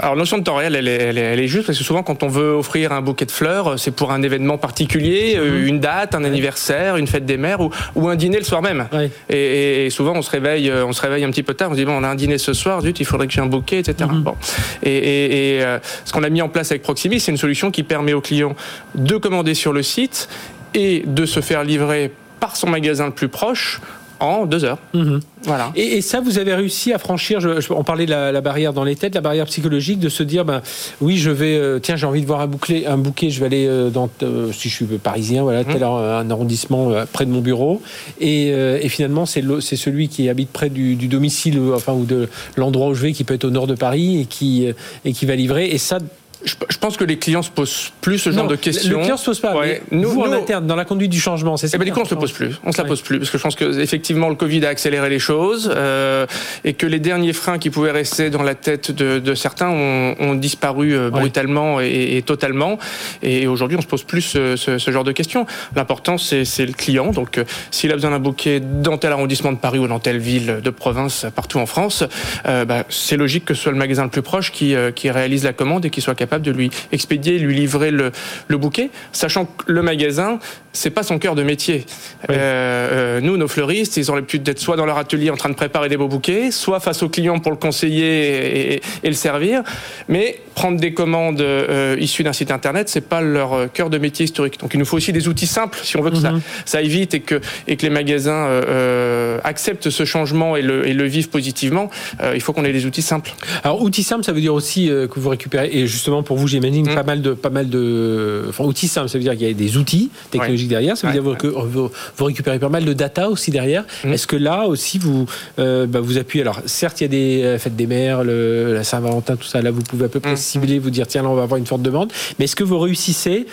Alors 0.00 0.16
notion 0.16 0.38
de 0.38 0.42
temps 0.42 0.56
réel, 0.56 0.74
elle 0.74 0.88
est, 0.88 1.14
elle, 1.16 1.40
est, 1.40 1.48
juste 1.48 1.66
parce 1.66 1.78
que 1.78 1.84
souvent 1.84 2.02
quand 2.02 2.22
on 2.22 2.28
veut 2.28 2.52
offrir 2.52 2.92
un 2.92 3.02
bouquet 3.02 3.24
de 3.24 3.30
fleurs, 3.30 3.78
c'est 3.78 3.90
pour 3.92 4.10
un 4.10 4.22
événement 4.22 4.58
particulier, 4.58 5.38
une 5.64 5.78
date, 5.78 6.14
un 6.14 6.24
anniversaire, 6.24 6.96
une 6.96 7.06
fête 7.06 7.24
des 7.24 7.36
mères 7.36 7.60
ou, 7.94 8.08
un 8.08 8.16
dîner 8.16 8.38
le 8.38 8.44
soir 8.44 8.62
même. 8.62 8.88
Et, 9.28 9.88
souvent 9.90 10.14
on 10.16 10.22
se 10.22 10.30
réveille, 10.30 10.72
on 10.72 10.92
se 10.92 11.02
réveille 11.02 11.24
un 11.24 11.30
petit 11.30 11.44
peu 11.44 11.54
tard. 11.54 11.70
On 11.70 11.74
se 11.74 11.78
dit 11.78 11.84
bon, 11.84 11.92
on 11.92 12.04
a 12.04 12.08
un 12.08 12.14
dîner 12.16 12.38
ce 12.38 12.52
soir, 12.52 12.80
zut, 12.80 12.98
il 12.98 13.06
faudrait 13.06 13.26
que 13.26 13.32
j'ai 13.32 13.40
un 13.40 13.46
bouquet, 13.46 13.78
etc. 13.78 14.08
Mhm. 14.10 14.22
Bon. 14.22 14.34
Et, 14.82 15.60
ce 16.04 16.12
qu'on 16.12 16.22
a 16.22 16.30
mis 16.32 16.42
en 16.42 16.48
place 16.48 16.70
avec 16.72 16.82
Proximis, 16.82 17.20
c'est 17.20 17.30
une 17.30 17.38
solution 17.38 17.70
qui 17.70 17.82
permet 17.82 18.12
au 18.12 18.20
client 18.20 18.56
de 18.94 19.16
commander 19.16 19.54
sur 19.54 19.72
le 19.72 19.82
site 19.82 20.28
et 20.74 21.04
de 21.06 21.26
se 21.26 21.40
faire 21.40 21.64
livrer 21.64 22.10
par 22.40 22.56
son 22.56 22.68
magasin 22.68 23.06
le 23.06 23.12
plus 23.12 23.28
proche 23.28 23.80
en 24.22 24.46
deux 24.46 24.64
heures. 24.64 24.78
Mhm. 24.94 25.20
Voilà. 25.44 25.72
Et, 25.74 26.00
ça, 26.00 26.20
vous 26.20 26.38
avez 26.38 26.54
réussi 26.54 26.92
à 26.92 26.98
franchir, 26.98 27.40
je, 27.40 27.72
on 27.72 27.82
parlait 27.82 28.06
de 28.06 28.10
la, 28.10 28.40
barrière 28.40 28.72
dans 28.72 28.84
les 28.84 28.94
têtes, 28.94 29.16
la 29.16 29.20
barrière 29.20 29.46
psychologique, 29.46 29.98
de 29.98 30.08
se 30.08 30.22
dire, 30.22 30.44
ben, 30.44 30.62
oui, 31.00 31.18
je 31.18 31.30
vais, 31.30 31.56
euh, 31.56 31.80
tiens, 31.80 31.96
j'ai 31.96 32.06
envie 32.06 32.22
de 32.22 32.26
voir 32.26 32.40
un, 32.40 32.46
bouclé, 32.46 32.86
un 32.86 32.98
bouquet, 32.98 33.30
je 33.30 33.40
vais 33.40 33.46
aller 33.46 33.66
euh, 33.66 33.90
dans, 33.90 34.08
euh, 34.22 34.52
si 34.52 34.68
je 34.68 34.74
suis 34.74 34.84
parisien, 34.84 35.42
voilà, 35.42 35.64
tel 35.64 35.78
mhm. 35.78 35.82
un 35.82 36.30
arrondissement 36.30 36.92
près 37.12 37.26
de 37.26 37.30
mon 37.30 37.40
bureau. 37.40 37.82
Et, 38.20 38.88
finalement, 38.88 39.26
c'est 39.26 39.42
celui 39.76 40.08
qui 40.08 40.28
habite 40.28 40.50
près 40.50 40.70
du, 40.70 40.94
domicile, 41.08 41.60
enfin, 41.74 41.92
ou 41.92 42.04
de 42.04 42.28
l'endroit 42.56 42.88
où 42.88 42.94
je 42.94 43.02
vais, 43.02 43.12
qui 43.12 43.24
peut 43.24 43.34
être 43.34 43.44
au 43.44 43.50
nord 43.50 43.66
de 43.66 43.74
Paris 43.74 44.20
et 44.20 44.24
qui, 44.26 44.68
et 45.04 45.12
qui 45.12 45.26
va 45.26 45.34
livrer. 45.34 45.66
Et 45.66 45.78
ça, 45.78 45.98
je, 46.44 46.78
pense 46.78 46.96
que 46.96 47.04
les 47.04 47.18
clients 47.18 47.42
se 47.42 47.50
posent 47.50 47.92
plus 48.00 48.18
ce 48.18 48.30
genre 48.30 48.46
de 48.46 48.56
questions. 48.56 48.98
Les 48.98 49.02
clients 49.02 49.16
se 49.16 49.26
posent 49.26 49.40
pas. 49.40 49.54
nous, 49.90 50.10
vous, 50.10 50.20
en 50.20 50.32
interne, 50.32 50.66
dans 50.66 50.76
la 50.76 50.84
conduite 50.84 51.10
du 51.10 51.20
changement, 51.20 51.56
c'est 51.56 51.68
ça. 51.68 51.76
Eh 51.76 51.78
ben, 51.78 51.84
du 51.84 51.92
coup, 51.92 52.00
on 52.00 52.04
se 52.04 52.14
pose 52.14 52.32
plus. 52.32 52.60
On 52.64 52.72
se 52.72 52.78
la 52.78 52.88
pose 52.88 53.02
plus 53.02 53.18
parce 53.18 53.30
que 53.30 53.38
je 53.38 53.42
pense 53.42 53.54
que 53.54 53.80
effectivement, 53.80 54.28
le 54.28 54.34
Covid 54.34 54.64
a 54.66 54.68
accéléré 54.68 55.08
les 55.08 55.18
choses 55.18 55.72
euh, 55.74 56.26
et 56.64 56.74
que 56.74 56.86
les 56.86 56.98
derniers 56.98 57.32
freins 57.32 57.58
qui 57.58 57.70
pouvaient 57.70 57.90
rester 57.90 58.30
dans 58.30 58.42
la 58.42 58.54
tête 58.54 58.90
de, 58.90 59.18
de 59.18 59.34
certains 59.34 59.70
ont, 59.70 60.16
ont 60.18 60.34
disparu 60.34 60.94
euh, 60.94 61.10
brutalement 61.10 61.80
et, 61.80 62.16
et, 62.16 62.22
totalement. 62.22 62.78
Et 63.22 63.46
aujourd'hui, 63.46 63.76
on 63.78 63.82
se 63.82 63.86
pose 63.86 64.02
plus 64.02 64.22
ce, 64.22 64.56
ce, 64.56 64.78
ce 64.78 64.90
genre 64.90 65.04
de 65.04 65.12
questions. 65.12 65.46
L'important, 65.76 66.18
c'est 66.18 66.66
le 66.66 66.72
client. 66.72 67.12
Donc, 67.12 67.38
euh, 67.38 67.44
s'il 67.70 67.90
a 67.90 67.94
besoin 67.94 68.10
d'un 68.10 68.18
bouquet 68.18 68.60
dans 68.60 68.98
tel 68.98 69.12
arrondissement 69.12 69.52
de 69.52 69.58
Paris 69.58 69.78
ou 69.78 69.86
dans 69.86 70.00
telle 70.00 70.18
ville 70.18 70.60
de 70.62 70.70
province, 70.70 71.26
partout 71.34 71.58
en 71.58 71.66
France, 71.66 72.04
euh, 72.46 72.64
bah, 72.64 72.84
c'est 72.88 73.16
logique 73.16 73.44
que 73.44 73.54
ce 73.54 73.62
soit 73.62 73.72
le 73.72 73.78
magasin 73.78 74.04
le 74.04 74.10
plus 74.10 74.22
proche 74.22 74.50
qui, 74.50 74.74
qui 74.94 75.10
réalise 75.10 75.44
la 75.44 75.52
commande 75.52 75.84
et 75.84 75.90
qui 75.90 76.00
soit 76.00 76.14
capable 76.14 76.31
de 76.38 76.50
lui 76.50 76.70
expédier, 76.92 77.38
lui 77.38 77.54
livrer 77.54 77.90
le, 77.90 78.12
le 78.48 78.56
bouquet, 78.56 78.90
sachant 79.12 79.46
que 79.46 79.64
le 79.66 79.82
magasin, 79.82 80.38
c'est 80.72 80.90
pas 80.90 81.02
son 81.02 81.18
cœur 81.18 81.34
de 81.34 81.42
métier. 81.42 81.84
Euh, 82.30 82.32
euh, 82.32 83.20
nous, 83.20 83.36
nos 83.36 83.48
fleuristes, 83.48 83.96
ils 83.96 84.10
ont 84.10 84.14
l'habitude 84.14 84.42
d'être 84.42 84.58
soit 84.58 84.76
dans 84.76 84.86
leur 84.86 84.98
atelier 84.98 85.30
en 85.30 85.36
train 85.36 85.50
de 85.50 85.54
préparer 85.54 85.88
des 85.88 85.96
beaux 85.96 86.08
bouquets, 86.08 86.50
soit 86.50 86.80
face 86.80 87.02
au 87.02 87.08
client 87.08 87.38
pour 87.38 87.52
le 87.52 87.58
conseiller 87.58 88.74
et, 88.74 88.82
et, 89.02 89.08
le 89.08 89.14
servir. 89.14 89.62
Mais 90.08 90.40
prendre 90.54 90.80
des 90.80 90.94
commandes 90.94 91.40
euh, 91.40 91.96
issues 92.00 92.22
d'un 92.22 92.32
site 92.32 92.50
internet, 92.50 92.88
c'est 92.88 93.02
pas 93.02 93.20
leur 93.20 93.70
cœur 93.72 93.90
de 93.90 93.98
métier 93.98 94.24
historique. 94.24 94.58
Donc 94.60 94.74
il 94.74 94.78
nous 94.78 94.84
faut 94.84 94.96
aussi 94.96 95.12
des 95.12 95.28
outils 95.28 95.46
simples 95.46 95.78
si 95.82 95.96
on 95.96 96.02
veut 96.02 96.10
que 96.10 96.16
ça, 96.16 96.32
mhm. 96.32 96.40
ça 96.64 96.78
aille 96.78 96.88
vite 96.88 97.14
et 97.14 97.20
que, 97.20 97.40
et 97.66 97.76
que 97.76 97.82
les 97.82 97.90
magasins 97.90 98.46
euh, 98.46 99.38
acceptent 99.44 99.90
ce 99.90 100.04
changement 100.04 100.56
et 100.56 100.62
le, 100.62 100.86
et 100.86 100.94
le 100.94 101.04
vivent 101.04 101.28
positivement. 101.28 101.90
il 102.34 102.40
faut 102.40 102.52
qu'on 102.52 102.64
ait 102.64 102.72
des 102.72 102.86
outils 102.86 103.02
simples. 103.02 103.34
Alors 103.64 103.82
outils 103.82 104.02
simples, 104.02 104.24
ça 104.24 104.32
veut 104.32 104.40
dire 104.40 104.54
aussi 104.54 104.86
que 104.86 105.20
vous 105.20 105.28
récupérez 105.28 105.70
et 105.72 105.86
justement 105.86 106.21
pour 106.22 106.36
vous, 106.36 106.48
j'imagine, 106.48 106.90
mm. 106.90 106.94
pas 106.94 107.02
mal 107.02 107.22
de, 107.22 107.32
pas 107.32 107.50
mal 107.50 107.68
de, 107.68 108.46
enfin, 108.48 108.64
outils 108.64 108.88
simples. 108.88 109.08
Ça 109.08 109.18
veut 109.18 109.24
dire 109.24 109.32
qu'il 109.32 109.46
y 109.46 109.50
a 109.50 109.54
des 109.54 109.76
outils 109.76 110.10
technologiques 110.30 110.68
derrière. 110.68 110.96
Ça 110.96 111.08
veut 111.08 111.12
dire 111.12 111.36
que 111.36 111.46
vous, 111.46 111.90
récupérez 112.20 112.58
pas 112.58 112.68
mal 112.68 112.84
de 112.84 112.92
data 112.92 113.28
aussi 113.28 113.50
derrière. 113.50 113.84
Mm. 114.04 114.12
Est-ce 114.12 114.26
que 114.26 114.36
là 114.36 114.66
aussi 114.66 114.98
vous, 114.98 115.26
euh, 115.58 115.86
bah, 115.86 116.00
vous 116.00 116.18
appuyez 116.18 116.42
Alors, 116.42 116.60
certes, 116.66 117.00
il 117.00 117.04
y 117.04 117.06
a 117.06 117.08
des 117.08 117.42
euh, 117.42 117.58
fêtes 117.58 117.76
des 117.76 117.86
mères, 117.86 118.24
le, 118.24 118.74
la 118.74 118.84
Saint-Valentin, 118.84 119.36
tout 119.36 119.46
ça. 119.46 119.62
Là, 119.62 119.70
vous 119.70 119.82
pouvez 119.82 120.06
à 120.06 120.08
peu 120.08 120.20
près 120.20 120.34
mm. 120.34 120.36
cibler, 120.36 120.78
vous 120.78 120.90
dire 120.90 121.06
tiens, 121.06 121.22
là, 121.22 121.30
on 121.30 121.34
va 121.34 121.42
avoir 121.42 121.58
une 121.58 121.66
forte 121.66 121.82
demande. 121.82 122.12
Mais 122.38 122.46
est-ce 122.46 122.56
que 122.56 122.64
vous 122.64 122.78
réussissez 122.78 123.46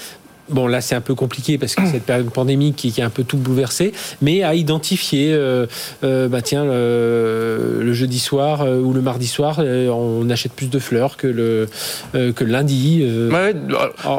Bon, 0.50 0.68
là, 0.68 0.82
c'est 0.82 0.95
un 0.95 1.02
peu 1.02 1.16
compliqué 1.16 1.58
parce 1.58 1.76
que 1.76 1.86
cette 1.86 2.04
période 2.04 2.30
pandémique 2.32 2.76
qui, 2.76 2.91
qui 2.91 3.02
a 3.02 3.06
un 3.06 3.10
peu 3.10 3.24
tout 3.24 3.38
bouleversé, 3.38 3.93
mais 4.22 4.43
à 4.43 4.56
identifier, 4.56 5.32
euh, 5.34 5.66
euh, 6.04 6.28
bah 6.28 6.41
tiens, 6.41 6.66
le, 6.66 7.93
jeudi 7.93 8.20
soir 8.20 8.62
euh, 8.62 8.80
ou 8.80 8.93
le 8.93 9.02
mardi 9.02 9.28
soir, 9.28 9.60
on 9.60 10.30
achète 10.30 10.54
plus 10.54 10.70
de 10.70 10.80
fleurs 10.80 11.18
que 11.18 11.28
le, 11.28 11.68
que 12.14 12.43
lundi. 12.43 13.06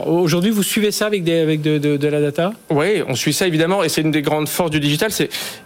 Aujourd'hui, 0.07 0.51
vous 0.51 0.63
suivez 0.63 0.91
ça 0.91 1.07
avec, 1.07 1.25
des, 1.25 1.39
avec 1.39 1.63
de, 1.63 1.79
de, 1.79 2.09
la 2.09 2.21
data? 2.21 2.53
Oui, 2.71 3.03
on 3.09 3.15
suit 3.15 3.33
ça 3.33 3.47
évidemment, 3.47 3.83
et 3.83 3.89
c'est 3.89 4.03
une 4.03 4.11
des 4.11 4.23
grandes 4.23 4.49
forces 4.49 4.71
du 4.71 4.81
digital, 4.81 5.11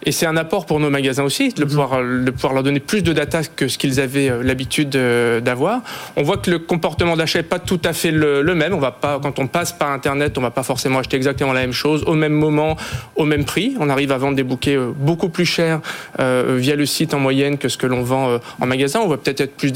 et 0.03 0.11
c'est 0.11 0.25
un 0.25 0.37
apport 0.37 0.65
pour 0.65 0.79
nos 0.79 0.89
magasins 0.89 1.23
aussi, 1.23 1.49
de, 1.49 1.63
mhm. 1.63 1.69
pouvoir, 1.69 2.01
de 2.01 2.31
pouvoir 2.31 2.53
leur 2.53 2.63
donner 2.63 2.79
plus 2.79 3.03
de 3.03 3.13
data 3.13 3.43
que 3.43 3.67
ce 3.67 3.77
qu'ils 3.77 3.99
avaient 3.99 4.31
l'habitude 4.43 4.89
d'avoir. 4.89 5.81
On 6.15 6.23
voit 6.23 6.37
que 6.37 6.49
le 6.51 6.59
comportement 6.59 7.15
d'achat 7.15 7.39
n'est 7.39 7.43
pas 7.43 7.59
tout 7.59 7.81
à 7.83 7.93
fait 7.93 8.11
le, 8.11 8.41
le, 8.41 8.55
même. 8.55 8.73
On 8.73 8.79
va 8.79 8.91
pas, 8.91 9.19
quand 9.21 9.39
on 9.39 9.47
passe 9.47 9.73
par 9.73 9.91
Internet, 9.91 10.37
on 10.37 10.41
va 10.41 10.51
pas 10.55 10.63
forcément 10.63 10.99
acheter 10.99 11.17
exactement 11.17 11.53
la 11.53 11.61
même 11.61 11.73
chose 11.73 12.03
au 12.07 12.13
même 12.13 12.33
moment, 12.33 12.77
au 13.15 13.25
même 13.25 13.45
prix. 13.45 13.75
On 13.79 13.89
arrive 13.89 14.11
à 14.11 14.17
vendre 14.17 14.35
des 14.35 14.43
bouquets 14.43 14.77
euh, 14.77 14.91
beaucoup 14.95 15.29
plus 15.29 15.45
chers 15.45 15.81
euh, 16.19 16.55
via 16.57 16.75
le 16.75 16.85
site 16.85 17.13
en 17.13 17.19
moyenne 17.19 17.57
que 17.57 17.69
ce 17.69 17.77
que 17.77 17.85
l'on 17.85 18.01
vend 18.01 18.29
euh, 18.29 18.37
en 18.59 18.65
magasin. 18.65 19.01
On 19.01 19.07
va 19.07 19.17
peut-être 19.17 19.41
être 19.41 19.55
plus 19.55 19.73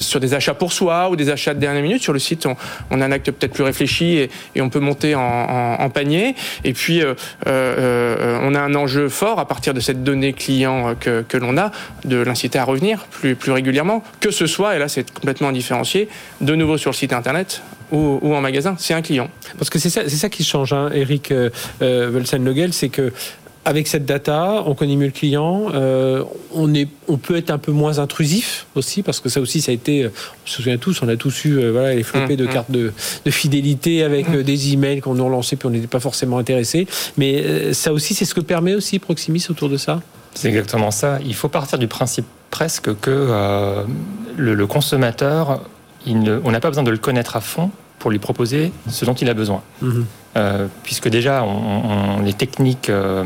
sur 0.00 0.18
des 0.18 0.34
achats 0.34 0.54
pour 0.54 0.72
soi 0.72 1.10
ou 1.10 1.16
des 1.16 1.30
achats 1.30 1.54
de 1.54 1.60
dernière 1.60 1.82
minute. 1.82 2.02
Sur 2.02 2.14
le 2.14 2.18
site, 2.18 2.46
on, 2.90 3.00
a 3.00 3.04
un 3.04 3.12
acte 3.12 3.30
peut-être 3.30 3.52
plus 3.52 3.62
réfléchi 3.62 4.28
et, 4.54 4.60
on 4.60 4.70
peut 4.70 4.80
monter 4.80 5.14
en, 5.14 5.90
panier. 5.90 6.34
Et 6.64 6.72
puis, 6.72 7.02
on 7.46 8.54
a 8.54 8.60
un 8.60 8.74
enjeu 8.74 9.08
fort 9.08 9.38
à 9.38 9.46
partir 9.46 9.74
de 9.74 9.80
cette 9.80 10.02
donnée 10.02 10.32
client 10.32 10.94
que, 10.98 11.22
que 11.22 11.36
l'on 11.36 11.56
a, 11.58 11.70
de 12.04 12.16
l'inciter 12.16 12.58
à 12.58 12.64
revenir 12.64 13.06
plus, 13.10 13.36
plus 13.36 13.52
régulièrement, 13.52 14.02
que 14.20 14.30
ce 14.30 14.46
soit, 14.46 14.74
et 14.76 14.78
là 14.78 14.88
c'est 14.88 15.10
complètement 15.12 15.52
différencié, 15.52 16.08
de 16.40 16.54
nouveau 16.54 16.78
sur 16.78 16.90
le 16.90 16.96
site 16.96 17.12
internet, 17.12 17.62
ou, 17.92 18.34
en 18.34 18.40
magasin, 18.40 18.74
c'est 18.78 18.94
un 18.94 19.02
client. 19.02 19.28
Parce 19.58 19.70
que 19.70 19.78
c'est 19.78 19.90
ça, 19.90 20.28
qui 20.28 20.44
change, 20.44 20.72
hein, 20.72 20.90
Eric 20.92 21.30
euh, 21.30 21.50
euh 21.82 22.38
logel 22.38 22.72
c'est 22.72 22.88
que 22.88 23.12
avec 23.64 23.88
cette 23.88 24.04
data, 24.04 24.62
on 24.64 24.76
connaît 24.76 24.94
mieux 24.94 25.06
le 25.06 25.12
client, 25.12 25.66
euh, 25.74 26.22
on, 26.54 26.72
est, 26.72 26.86
on 27.08 27.16
peut 27.16 27.36
être 27.36 27.50
un 27.50 27.58
peu 27.58 27.72
moins 27.72 27.98
intrusif 27.98 28.66
aussi, 28.76 29.02
parce 29.02 29.18
que 29.18 29.28
ça 29.28 29.40
aussi, 29.40 29.60
ça 29.60 29.72
a 29.72 29.74
été, 29.74 30.04
euh, 30.04 30.10
on 30.44 30.48
se 30.48 30.54
souvient 30.54 30.76
tous, 30.76 31.02
on 31.02 31.08
a 31.08 31.16
tous 31.16 31.44
eu 31.46 31.70
voilà, 31.70 31.92
les 31.92 32.04
flopés 32.04 32.34
mmh, 32.34 32.36
de 32.36 32.44
mmh. 32.44 32.48
cartes 32.48 32.70
de, 32.70 32.92
de, 33.24 33.30
fidélité 33.32 34.04
avec 34.04 34.28
mmh. 34.28 34.42
des 34.44 34.72
emails 34.72 35.00
qu'on 35.00 35.14
nous 35.14 35.24
relancés 35.24 35.56
puis 35.56 35.66
on 35.66 35.70
n'était 35.70 35.88
pas 35.88 35.98
forcément 35.98 36.38
intéressé. 36.38 36.86
Mais 37.16 37.72
ça 37.72 37.92
aussi, 37.92 38.14
c'est 38.14 38.24
ce 38.24 38.34
que 38.36 38.40
permet 38.40 38.76
aussi 38.76 39.00
Proximis 39.00 39.44
autour 39.50 39.68
de 39.68 39.76
ça 39.76 40.00
C'est 40.34 40.48
exactement 40.48 40.92
ça. 40.92 41.18
Il 41.26 41.34
faut 41.34 41.48
partir 41.48 41.78
du 41.78 41.88
principe 41.88 42.26
presque 42.50 42.96
que 43.00 43.84
le, 44.36 44.54
le 44.54 44.66
consommateur 44.68 45.60
on 46.14 46.50
n'a 46.50 46.60
pas 46.60 46.68
besoin 46.68 46.84
de 46.84 46.90
le 46.90 46.98
connaître 46.98 47.36
à 47.36 47.40
fond 47.40 47.70
pour 47.98 48.10
lui 48.10 48.18
proposer 48.18 48.72
ce 48.88 49.04
dont 49.04 49.14
il 49.14 49.28
a 49.28 49.34
besoin. 49.34 49.62
Mhm. 49.82 50.06
Euh, 50.36 50.66
puisque 50.82 51.08
déjà, 51.08 51.44
les 52.22 52.34
techniques 52.34 52.90
euh, 52.90 53.24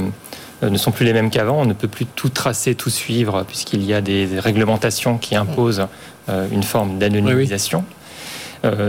ne 0.63 0.79
sont 0.79 0.93
plus 0.93 1.05
les 1.05 1.13
mêmes 1.13 1.31
qu'avant, 1.31 1.61
on 1.61 1.65
ne 1.65 1.73
peut 1.73 1.89
plus 1.89 2.07
tout 2.07 2.29
tracer, 2.29 2.75
tout 2.75 2.91
suivre, 2.91 3.45
puisqu'il 3.47 3.83
y 3.85 3.93
a 3.93 4.01
des, 4.01 4.29
réglementations 4.39 5.19
qui 5.19 5.35
imposent 5.35 5.87
euh, 6.29 6.47
une 6.53 6.63
forme 6.63 6.99
d'anonymisation. 6.99 7.85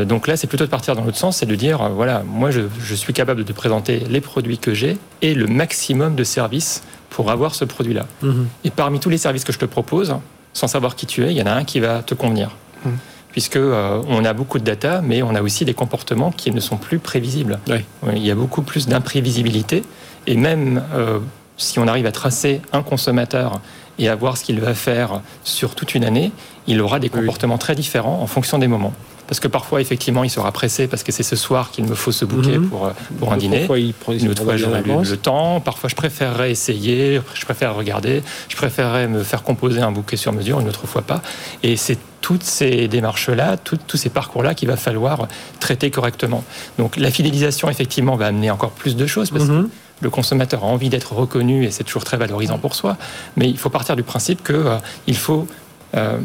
donc 0.06 0.28
là, 0.28 0.36
c'est 0.38 0.48
plutôt 0.48 0.66
de 0.66 0.70
partir 0.70 0.96
dans 0.96 1.04
l'autre 1.04 1.18
sens, 1.18 1.38
c'est 1.38 1.46
de 1.46 1.56
dire, 1.56 1.90
voilà, 1.90 2.24
moi, 2.26 2.52
je, 2.52 2.96
suis 2.96 3.14
capable 3.14 3.44
de 3.44 3.54
présenter 3.54 4.04
les 4.10 4.22
produits 4.22 4.60
que 4.60 4.74
j'ai 4.74 4.98
et 5.22 5.34
le 5.34 5.48
maximum 5.48 6.16
de 6.16 6.24
services 6.24 6.84
pour 7.10 7.32
avoir 7.32 7.56
ce 7.56 7.66
produit-là. 7.66 8.06
Mhm. 8.22 8.48
Et 8.66 8.70
parmi 8.70 9.00
tous 9.00 9.10
les 9.10 9.18
services 9.18 9.44
que 9.44 9.54
je 9.54 9.60
te 9.60 9.66
propose, 9.66 10.16
sans 10.54 10.68
savoir 10.68 10.96
qui 10.96 11.06
tu 11.06 11.26
es, 11.26 11.32
il 11.32 11.38
y 11.38 11.42
en 11.42 11.48
a 11.48 11.54
un 11.54 11.64
qui 11.64 11.80
va 11.80 12.04
te 12.04 12.14
convenir. 12.14 12.52
Mhm 12.86 12.98
puisque 13.32 13.56
euh, 13.56 14.02
on 14.08 14.26
a 14.26 14.34
beaucoup 14.34 14.60
de 14.60 14.64
data, 14.64 15.02
mais 15.02 15.22
on 15.22 15.36
a 15.36 15.42
aussi 15.42 15.66
des 15.66 15.74
comportements 15.74 16.32
qui 16.32 16.52
ne 16.52 16.60
sont 16.60 16.78
plus 16.78 17.00
prévisibles. 17.00 17.60
Il 18.14 18.26
y 18.26 18.32
a 18.32 18.36
beaucoup 18.36 18.62
plus 18.62 18.88
d'imprévisibilité, 18.88 19.84
et 20.28 20.36
même 20.36 20.84
euh, 20.94 21.20
si 21.58 21.80
on 21.80 21.88
arrive 21.88 22.06
à 22.06 22.12
tracer 22.12 22.62
un 22.74 22.84
consommateur 22.84 23.62
et 24.00 24.10
à 24.10 24.16
voir 24.16 24.38
ce 24.38 24.44
qu'il 24.44 24.60
va 24.60 24.74
faire 24.74 25.22
sur 25.44 25.76
toute 25.76 25.96
une 25.96 26.04
année, 26.04 26.32
il 26.68 26.82
aura 26.82 27.00
des 27.00 27.10
comportements 27.10 27.58
très 27.58 27.76
différents 27.76 28.22
en 28.22 28.28
fonction 28.28 28.58
des 28.58 28.68
moments. 28.68 28.94
Parce 29.32 29.40
que 29.40 29.48
parfois, 29.48 29.80
effectivement, 29.80 30.26
il 30.26 30.30
sera 30.30 30.52
pressé 30.52 30.88
parce 30.88 31.04
que 31.04 31.14
c'est 31.14 31.24
ce 31.24 31.38
soir 31.38 31.72
qu'il 31.72 31.86
me 31.86 31.96
faut 31.96 32.12
se 32.12 32.26
bouquet 32.26 32.58
mhm. 32.58 32.68
pour, 32.68 32.92
pour 33.18 33.32
un 33.32 33.38
dîner. 33.38 33.60
Parfois, 33.60 33.80
il 33.80 33.94
prend 33.94 34.12
Une 34.12 34.28
autre 34.28 34.44
fois, 34.44 34.58
j'aurais 34.58 34.82
eu 34.82 35.06
le 35.10 35.16
temps. 35.16 35.62
Parfois, 35.62 35.90
je 35.90 35.96
préférerais 35.96 36.52
essayer, 36.52 37.22
je 37.34 37.46
préfère 37.46 37.74
regarder, 37.74 38.24
je 38.50 38.58
préférerais 38.58 39.08
me 39.08 39.24
faire 39.24 39.44
composer 39.44 39.80
un 39.80 39.94
bouquet 39.94 40.18
sur 40.18 40.34
mesure, 40.34 40.60
une 40.60 40.68
autre 40.68 40.86
fois 40.86 41.02
pas. 41.02 41.22
Et 41.64 41.78
c'est 41.78 41.98
toutes 42.20 42.44
ces 42.44 42.90
démarches-là, 42.90 43.56
tous 43.56 43.96
ces 43.96 44.10
parcours-là 44.10 44.54
qu'il 44.54 44.68
va 44.68 44.76
falloir 44.76 45.30
traiter 45.62 45.92
correctement. 45.92 46.44
Donc 46.78 46.98
la 46.98 47.10
fidélisation, 47.10 47.70
effectivement, 47.70 48.18
va 48.18 48.28
amener 48.28 48.52
encore 48.52 48.72
plus 48.72 48.98
de 48.98 49.08
choses 49.08 49.30
parce 49.32 49.46
que 49.46 49.50
mhm. 49.50 49.70
le 50.02 50.10
consommateur 50.10 50.66
a 50.66 50.68
envie 50.68 50.90
d'être 50.90 51.14
reconnu 51.14 51.64
et 51.64 51.72
c'est 51.72 51.86
toujours 51.86 52.04
très 52.04 52.18
valorisant 52.18 52.58
pour 52.58 52.76
soi. 52.76 52.98
Mais 53.38 53.50
il 53.50 53.58
faut 53.58 53.70
partir 53.70 53.96
du 53.96 54.04
principe 54.04 54.44
qu'il 54.44 54.56
euh, 54.58 55.14
faut 55.14 55.48
euh, 55.96 56.18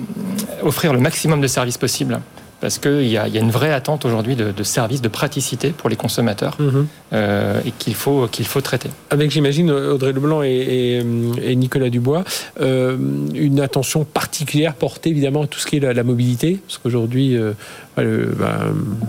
offrir 0.65 0.93
le 0.93 0.99
maximum 0.99 1.41
de 1.41 1.47
services 1.47 1.79
possibles 1.79 2.21
parce 2.61 2.79
qu'il 2.79 3.03
y, 3.03 3.13
y, 3.13 3.19
a 3.19 3.27
une 3.27 3.51
vraie 3.51 3.73
attente 3.73 4.05
aujourd'hui 4.05 4.35
de, 4.35 4.51
de 4.51 4.63
services, 4.63 5.03
de 5.03 5.09
praticité 5.09 5.71
pour 5.71 5.89
les 5.89 5.97
consommateurs 5.97 6.57
mhm. 6.59 6.87
euh, 7.13 7.61
et 7.67 7.71
qu'il 7.71 7.95
faut, 7.95 8.27
qu'il 8.29 8.47
faut 8.47 8.61
traiter. 8.61 8.89
Avec, 9.11 9.31
j'imagine, 9.31 9.71
Audrey 9.71 10.13
Leblanc 10.13 10.43
et, 10.43 11.03
et, 11.43 11.57
Nicolas 11.57 11.91
Dubois, 11.91 12.25
euh, 12.61 12.97
une 13.35 13.61
attention 13.61 14.05
particulière 14.05 14.75
portée 14.75 15.11
évidemment 15.11 15.43
à 15.43 15.47
tout 15.47 15.59
ce 15.59 15.67
qui 15.67 15.77
est 15.77 15.81
la, 15.81 15.93
la 15.93 16.03
mobilité, 16.03 16.59
parce 16.67 16.79
qu'aujourd'hui, 16.79 17.37
euh, 17.37 17.53
bah, 17.97 18.59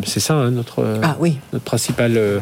c'est 0.05 0.19
ça 0.19 0.35
hein, 0.35 0.51
notre, 0.51 0.85
ah, 1.03 1.15
oui. 1.19 1.37
notre 1.53 1.65
principal. 1.65 2.17
Euh, 2.17 2.39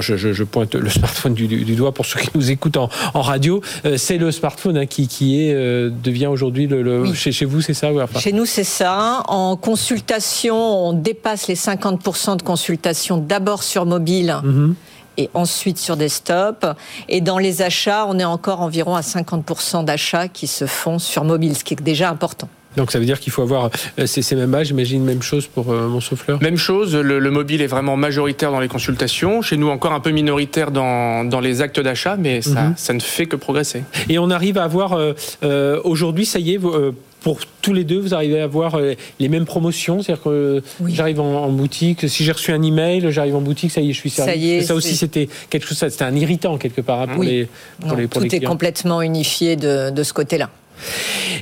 je, 0.00 0.16
je, 0.16 0.32
je, 0.32 0.44
pointe 0.44 0.74
le 0.74 0.90
smartphone 0.90 1.34
du, 1.34 1.46
du, 1.46 1.74
doigt 1.74 1.92
pour 1.92 2.04
ceux 2.04 2.20
qui 2.20 2.30
nous 2.34 2.50
écoutent 2.50 2.76
en, 2.76 2.88
en 3.14 3.22
radio. 3.22 3.60
Euh, 3.84 3.96
c'est 3.96 4.18
le 4.18 4.30
smartphone 4.30 4.76
hein, 4.76 4.86
qui, 4.86 5.08
qui 5.08 5.42
est, 5.42 5.54
euh, 5.54 5.90
devient 5.90 6.26
aujourd'hui 6.26 6.66
le, 6.66 6.82
le 6.82 7.12
chez, 7.14 7.32
chez, 7.32 7.44
vous, 7.44 7.60
c'est 7.60 7.74
ça 7.74 7.90
enfin... 7.92 8.20
Chez 8.20 8.32
nous, 8.32 8.46
c'est 8.46 8.64
ça. 8.64 9.22
En 9.28 9.56
consultation, 9.56 10.56
on 10.56 10.92
dépasse 10.92 11.48
les 11.48 11.56
50% 11.56 12.36
de 12.36 12.42
consultations 12.42 13.18
d'abord 13.18 13.62
sur 13.62 13.86
mobile. 13.86 14.36
Mm 14.42 14.50
-hmm 14.50 14.74
et 15.18 15.30
ensuite 15.34 15.78
sur 15.78 15.96
desktop. 15.96 16.66
Et 17.08 17.20
dans 17.20 17.38
les 17.38 17.62
achats, 17.62 18.06
on 18.06 18.18
est 18.18 18.24
encore 18.24 18.60
environ 18.60 18.94
à 18.94 19.00
50% 19.00 19.84
d'achats 19.84 20.28
qui 20.28 20.46
se 20.46 20.66
font 20.66 20.98
sur 20.98 21.24
mobile, 21.24 21.56
ce 21.56 21.64
qui 21.64 21.74
est 21.74 21.82
déjà 21.82 22.10
important. 22.10 22.48
Donc 22.76 22.92
ça 22.92 22.98
veut 22.98 23.04
dire 23.04 23.20
qu'il 23.20 23.32
faut 23.32 23.42
avoir 23.42 23.70
euh, 23.98 24.06
ces, 24.06 24.36
mêmes 24.36 24.54
âges, 24.54 24.68
j'imagine 24.68 25.02
même 25.02 25.22
chose 25.22 25.46
pour 25.46 25.70
euh, 25.70 25.88
mon 25.88 26.00
souffleur 26.00 26.40
Même 26.42 26.56
chose, 26.56 26.94
le, 26.94 27.18
le, 27.18 27.30
mobile 27.30 27.62
est 27.62 27.66
vraiment 27.66 27.96
majoritaire 27.96 28.50
dans 28.50 28.60
les 28.60 28.68
consultations, 28.68 29.42
chez 29.42 29.56
nous 29.56 29.68
encore 29.68 29.92
un 29.92 30.00
peu 30.00 30.10
minoritaire 30.10 30.70
dans, 30.70 31.24
dans 31.24 31.40
les 31.40 31.62
actes 31.62 31.80
d'achat, 31.80 32.16
mais 32.16 32.42
ça, 32.42 32.50
mm 32.50 32.72
-hmm. 32.72 32.76
ça, 32.76 32.92
ne 32.92 33.00
fait 33.00 33.26
que 33.26 33.36
progresser. 33.36 33.82
Et 34.08 34.18
on 34.18 34.30
arrive 34.30 34.58
à 34.58 34.64
avoir, 34.64 34.92
euh, 34.92 35.12
euh 35.42 35.80
aujourd'hui, 35.84 36.26
ça 36.26 36.38
y 36.38 36.54
est, 36.54 36.60
euh, 36.64 36.92
pour 37.26 37.38
tous 37.60 37.74
les 37.78 37.84
deux, 37.84 37.98
vous 37.98 38.14
arrivez 38.14 38.40
à 38.40 38.44
avoir 38.44 38.78
les 39.22 39.28
mêmes 39.34 39.46
promotions? 39.54 39.96
C'est-à-dire 40.00 40.22
que 40.22 40.62
oui. 40.80 40.94
j'arrive 40.94 41.20
en, 41.20 41.32
en, 41.48 41.52
boutique, 41.62 42.08
si 42.08 42.20
j'ai 42.24 42.34
reçu 42.38 42.50
un 42.52 42.62
email, 42.70 43.00
j'arrive 43.10 43.36
en 43.40 43.44
boutique, 43.50 43.72
ça 43.76 43.80
y 43.80 43.88
est, 43.90 43.94
je 43.98 44.02
suis 44.04 44.10
servi. 44.10 44.30
Ça, 44.30 44.36
y 44.36 44.46
est, 44.52 44.60
ça 44.68 44.74
aussi, 44.78 44.94
c'était 45.02 45.28
quelque 45.50 45.66
chose, 45.68 45.78
c'était 45.78 46.08
un 46.12 46.18
irritant 46.24 46.54
quelque 46.64 46.82
part 46.88 47.00
hein, 47.00 47.08
pour 47.12 47.20
oui. 47.22 47.26
les, 47.30 47.42
pour 47.80 47.88
non, 47.90 47.96
les 47.96 48.06
pour 48.06 48.22
Tout 48.22 48.28
les 48.28 48.36
est 48.36 48.40
complètement 48.54 49.00
unifié 49.02 49.56
de, 49.56 49.90
de 49.98 50.02
ce 50.08 50.12
côté-là. 50.12 50.48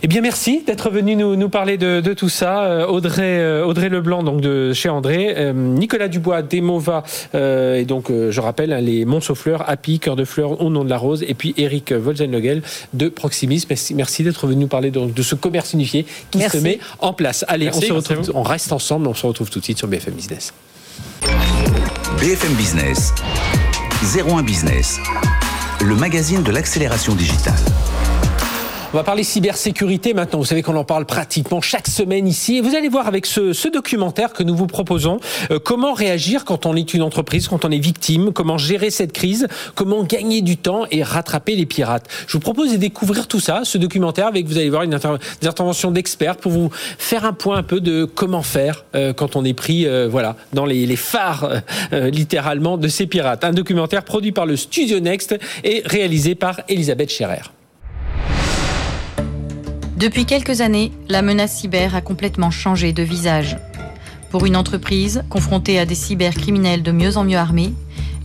Eh 0.03 0.07
bien, 0.07 0.21
merci 0.21 0.63
d'être 0.67 0.91
venu 0.91 1.17
nous, 1.17 1.37
nous, 1.37 1.49
parler 1.49 1.77
de, 1.77 2.01
de, 2.01 2.13
tout 2.13 2.29
ça. 2.29 2.65
Euh, 2.65 2.87
Audrey, 2.87 3.39
euh, 3.41 3.65
Audrey 3.65 3.89
Leblanc, 3.89 4.23
donc 4.23 4.41
de 4.41 4.73
chez 4.73 4.89
André, 4.89 5.35
euh, 5.37 5.53
Nicolas 5.53 6.09
Dubois, 6.09 6.43
d'Emova, 6.43 7.05
euh, 7.35 7.77
et 7.77 7.85
donc, 7.85 8.11
euh, 8.11 8.31
je 8.31 8.41
rappelle, 8.41 8.73
hein, 8.73 8.81
les 8.81 9.05
Monceau-Fleurs, 9.05 9.69
Happy, 9.69 9.99
Cœur 9.99 10.17
de 10.17 10.25
Fleurs, 10.25 10.61
Au 10.61 10.71
nom 10.71 10.85
de 10.85 10.91
la 10.91 10.99
rose, 10.99 11.25
et 11.27 11.35
puis 11.35 11.55
Eric 11.57 11.93
Volzenlogel 11.93 12.63
de 12.93 13.09
Proximis. 13.09 13.65
Merci, 13.69 13.95
merci 13.95 14.23
d'être 14.23 14.47
venu 14.47 14.63
nous 14.63 14.69
parler 14.69 14.91
de, 14.91 15.07
de, 15.07 15.23
ce 15.23 15.35
commerce 15.35 15.73
unifié 15.73 16.07
qui 16.31 16.39
merci. 16.39 16.59
se 16.59 16.63
met 16.63 16.79
en 17.01 17.13
place. 17.13 17.45
Allez, 17.49 17.67
merci, 17.67 17.91
on, 17.91 18.01
se 18.01 18.13
retrouve, 18.13 18.33
on 18.35 18.43
reste 18.43 18.73
ensemble, 18.73 19.09
on 19.09 19.15
se 19.15 19.27
retrouve 19.27 19.51
tout 19.51 19.59
de 19.59 19.65
suite 19.65 19.79
sur 19.79 19.89
BFM 19.89 20.15
Business. 20.15 20.53
BFM 22.19 22.55
Business, 22.55 23.13
01 24.17 24.43
Business, 24.43 25.01
le 25.81 25.95
magazine 25.97 26.43
de 26.43 26.53
l'accélération 26.53 27.15
digitale. 27.15 27.55
On 28.95 28.97
va 28.97 29.03
parler 29.03 29.25
cybersécurité 29.25 30.15
maintenant. 30.15 30.39
Vous 30.39 30.45
savez 30.45 30.63
qu'on 30.63 30.77
en 30.77 30.85
parle 30.85 31.05
pratiquement 31.05 31.61
chaque 31.61 31.89
semaine 31.89 32.29
ici. 32.29 32.59
Et 32.59 32.61
vous 32.61 32.77
allez 32.77 32.89
voir 32.89 33.09
avec 33.09 33.27
ce, 33.27 33.53
ce 33.53 33.67
documentaire 33.67 34.33
que 34.33 34.45
nous 34.45 34.55
vous 34.55 34.69
proposons 34.69 35.19
euh, 35.51 35.59
comment 35.59 35.95
réagir 35.95 36.45
quand 36.45 36.65
on 36.65 36.77
est 36.77 36.95
une 36.95 37.03
entreprise, 37.03 37.49
quand 37.49 37.65
on 37.65 37.73
est 37.73 37.81
victime, 37.81 38.33
comment 38.33 38.57
gérer 38.57 38.91
cette 38.91 39.13
crise, 39.13 39.49
comment 39.75 40.05
gagner 40.05 40.43
du 40.43 40.57
temps 40.59 40.85
et 40.93 41.03
rattraper 41.03 41.57
les 41.57 41.67
pirates. 41.67 42.09
Je 42.29 42.35
vous 42.35 42.39
propose 42.39 42.71
de 42.71 42.77
découvrir 42.77 43.27
tout 43.27 43.41
ça, 43.41 43.63
ce 43.65 43.79
documentaire, 43.79 44.29
avec 44.29 44.47
vous 44.47 44.59
allez 44.59 44.71
voir 44.71 44.85
une 44.85 44.95
inter 44.95 45.17
des 45.41 45.49
interventions 45.49 45.91
d'experts 45.91 46.37
pour 46.37 46.53
vous 46.53 46.71
faire 46.97 47.25
un 47.25 47.33
point 47.33 47.57
un 47.57 47.65
peu 47.65 47.81
de 47.81 48.05
comment 48.05 48.43
faire 48.43 48.85
euh, 48.95 49.13
quand 49.13 49.35
on 49.35 49.45
est 49.45 49.55
pris 49.55 49.89
euh, 49.89 50.07
voilà, 50.09 50.37
dans 50.53 50.67
les, 50.67 50.87
les 50.87 50.95
phares 50.95 51.63
euh, 51.93 52.11
littéralement 52.11 52.79
de 52.79 52.87
ces 52.87 53.09
pirates. 53.09 53.43
Un 53.43 53.55
documentaire 53.55 54.05
produit 54.05 54.31
par 54.31 54.47
le 54.47 54.55
Studio 54.55 55.01
Next 55.01 55.37
et 55.65 55.83
réalisé 55.85 56.37
par 56.37 56.61
Elisabeth 56.69 57.11
Scherer. 57.11 57.43
Depuis 59.97 60.27
quelques 60.27 60.61
années, 60.61 60.91
la 61.09 61.23
menace 61.23 61.61
cyber 61.61 61.95
a 61.95 62.01
complètement 62.01 62.51
changé 62.51 62.93
de 62.93 63.05
visage. 63.05 63.57
Pour 64.31 64.45
une 64.45 64.57
entreprise 64.57 65.23
confrontée 65.31 65.79
à 65.79 65.87
des 65.87 65.95
cybercriminels 65.95 66.83
de 66.83 66.91
mieux 66.91 67.17
en 67.17 67.23
mieux 67.23 67.39
armés, 67.39 67.73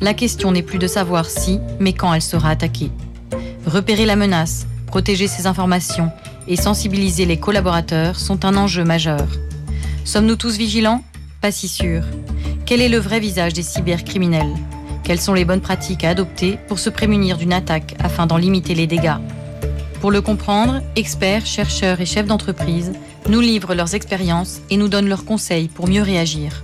la 0.02 0.16
question 0.16 0.52
n'est 0.52 0.64
plus 0.64 0.80
de 0.80 0.88
savoir 0.88 1.26
si, 1.30 1.60
mais 1.80 1.94
quand 1.94 2.12
elle 2.12 2.24
sera 2.24 2.50
attaquée. 2.50 2.90
Repérer 3.68 4.08
la 4.08 4.16
menace, 4.16 4.66
protéger 4.88 5.28
ses 5.28 5.46
informations 5.46 6.12
et 6.48 6.56
sensibiliser 6.56 7.26
les 7.26 7.38
collaborateurs 7.38 8.20
sont 8.20 8.46
un 8.46 8.58
enjeu 8.58 8.84
majeur. 8.84 9.28
Sommes-nous 10.06 10.38
tous 10.38 10.58
vigilants? 10.58 11.04
Pas 11.40 11.52
si 11.52 11.68
sûr. 11.68 12.02
Quel 12.66 12.82
est 12.82 12.90
le 12.90 12.98
vrai 12.98 13.20
visage 13.20 13.54
des 13.54 13.62
cybercriminels? 13.62 14.56
Quelles 15.04 15.22
sont 15.22 15.36
les 15.36 15.46
bonnes 15.46 15.62
pratiques 15.62 16.04
à 16.04 16.10
adopter 16.10 16.58
pour 16.68 16.80
se 16.80 16.90
prémunir 16.90 17.38
d'une 17.38 17.54
attaque 17.54 17.96
afin 18.00 18.26
d'en 18.26 18.38
limiter 18.38 18.74
les 18.74 18.88
dégâts? 18.88 19.18
Pour 20.00 20.12
le 20.12 20.22
comprendre, 20.22 20.82
experts, 20.96 21.46
chercheurs 21.46 22.00
et 22.00 22.06
chefs 22.06 22.26
d'entreprise 22.26 22.94
nous 23.28 23.42
livrent 23.42 23.74
leurs 23.74 23.96
expériences 23.96 24.62
et 24.70 24.78
nous 24.78 24.88
donnent 24.88 25.10
leurs 25.10 25.26
conseils 25.26 25.68
pour 25.68 25.88
mieux 25.88 26.02
réagir. 26.02 26.64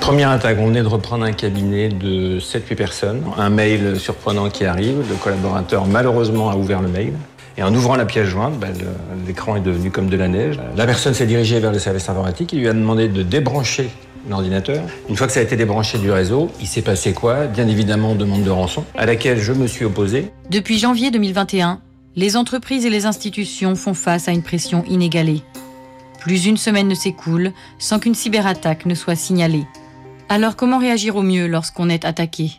Première 0.00 0.30
attaque, 0.30 0.58
on 0.60 0.68
venait 0.68 0.82
de 0.82 0.88
reprendre 0.88 1.24
un 1.24 1.32
cabinet 1.32 1.88
de 1.88 2.38
7-8 2.38 2.74
personnes. 2.76 3.22
Un 3.36 3.50
mail 3.50 3.98
surprenant 3.98 4.48
qui 4.48 4.64
arrive, 4.64 5.04
le 5.10 5.16
collaborateur 5.16 5.86
malheureusement 5.86 6.48
a 6.48 6.56
ouvert 6.56 6.80
le 6.80 6.88
mail. 6.88 7.12
Et 7.58 7.62
en 7.62 7.74
ouvrant 7.74 7.96
la 7.96 8.06
pièce 8.06 8.28
jointe, 8.28 8.58
ben, 8.58 8.72
l'écran 9.26 9.56
est 9.56 9.60
devenu 9.60 9.90
comme 9.90 10.08
de 10.08 10.16
la 10.16 10.28
neige. 10.28 10.60
La 10.76 10.86
personne 10.86 11.12
s'est 11.12 11.26
dirigée 11.26 11.58
vers 11.58 11.72
le 11.72 11.78
service 11.78 12.08
informatique, 12.08 12.52
il 12.52 12.60
lui 12.60 12.68
a 12.68 12.72
demandé 12.72 13.08
de 13.08 13.22
débrancher 13.22 13.90
l'ordinateur. 14.28 14.82
Une 15.08 15.16
fois 15.16 15.26
que 15.26 15.32
ça 15.32 15.40
a 15.40 15.42
été 15.42 15.56
débranché 15.56 15.98
du 15.98 16.10
réseau, 16.10 16.50
il 16.60 16.66
s'est 16.66 16.82
passé 16.82 17.12
quoi? 17.12 17.46
Bien 17.46 17.68
évidemment, 17.68 18.14
demande 18.14 18.44
de 18.44 18.50
rançon, 18.50 18.84
à 18.96 19.06
laquelle 19.06 19.38
je 19.38 19.52
me 19.52 19.66
suis 19.66 19.84
opposé. 19.84 20.30
Depuis 20.50 20.78
janvier 20.78 21.10
2021, 21.10 21.80
les 22.16 22.36
entreprises 22.36 22.86
et 22.86 22.90
les 22.90 23.06
institutions 23.06 23.74
font 23.74 23.94
face 23.94 24.28
à 24.28 24.32
une 24.32 24.42
pression 24.42 24.84
inégalée. 24.88 25.42
Plus 26.20 26.46
une 26.46 26.56
semaine 26.56 26.88
ne 26.88 26.94
s'écoule 26.94 27.52
sans 27.78 27.98
qu'une 27.98 28.14
cyberattaque 28.14 28.86
ne 28.86 28.94
soit 28.94 29.14
signalée. 29.14 29.66
Alors 30.28 30.56
comment 30.56 30.78
réagir 30.78 31.16
au 31.16 31.22
mieux 31.22 31.46
lorsqu'on 31.46 31.88
est 31.88 32.04
attaqué? 32.04 32.52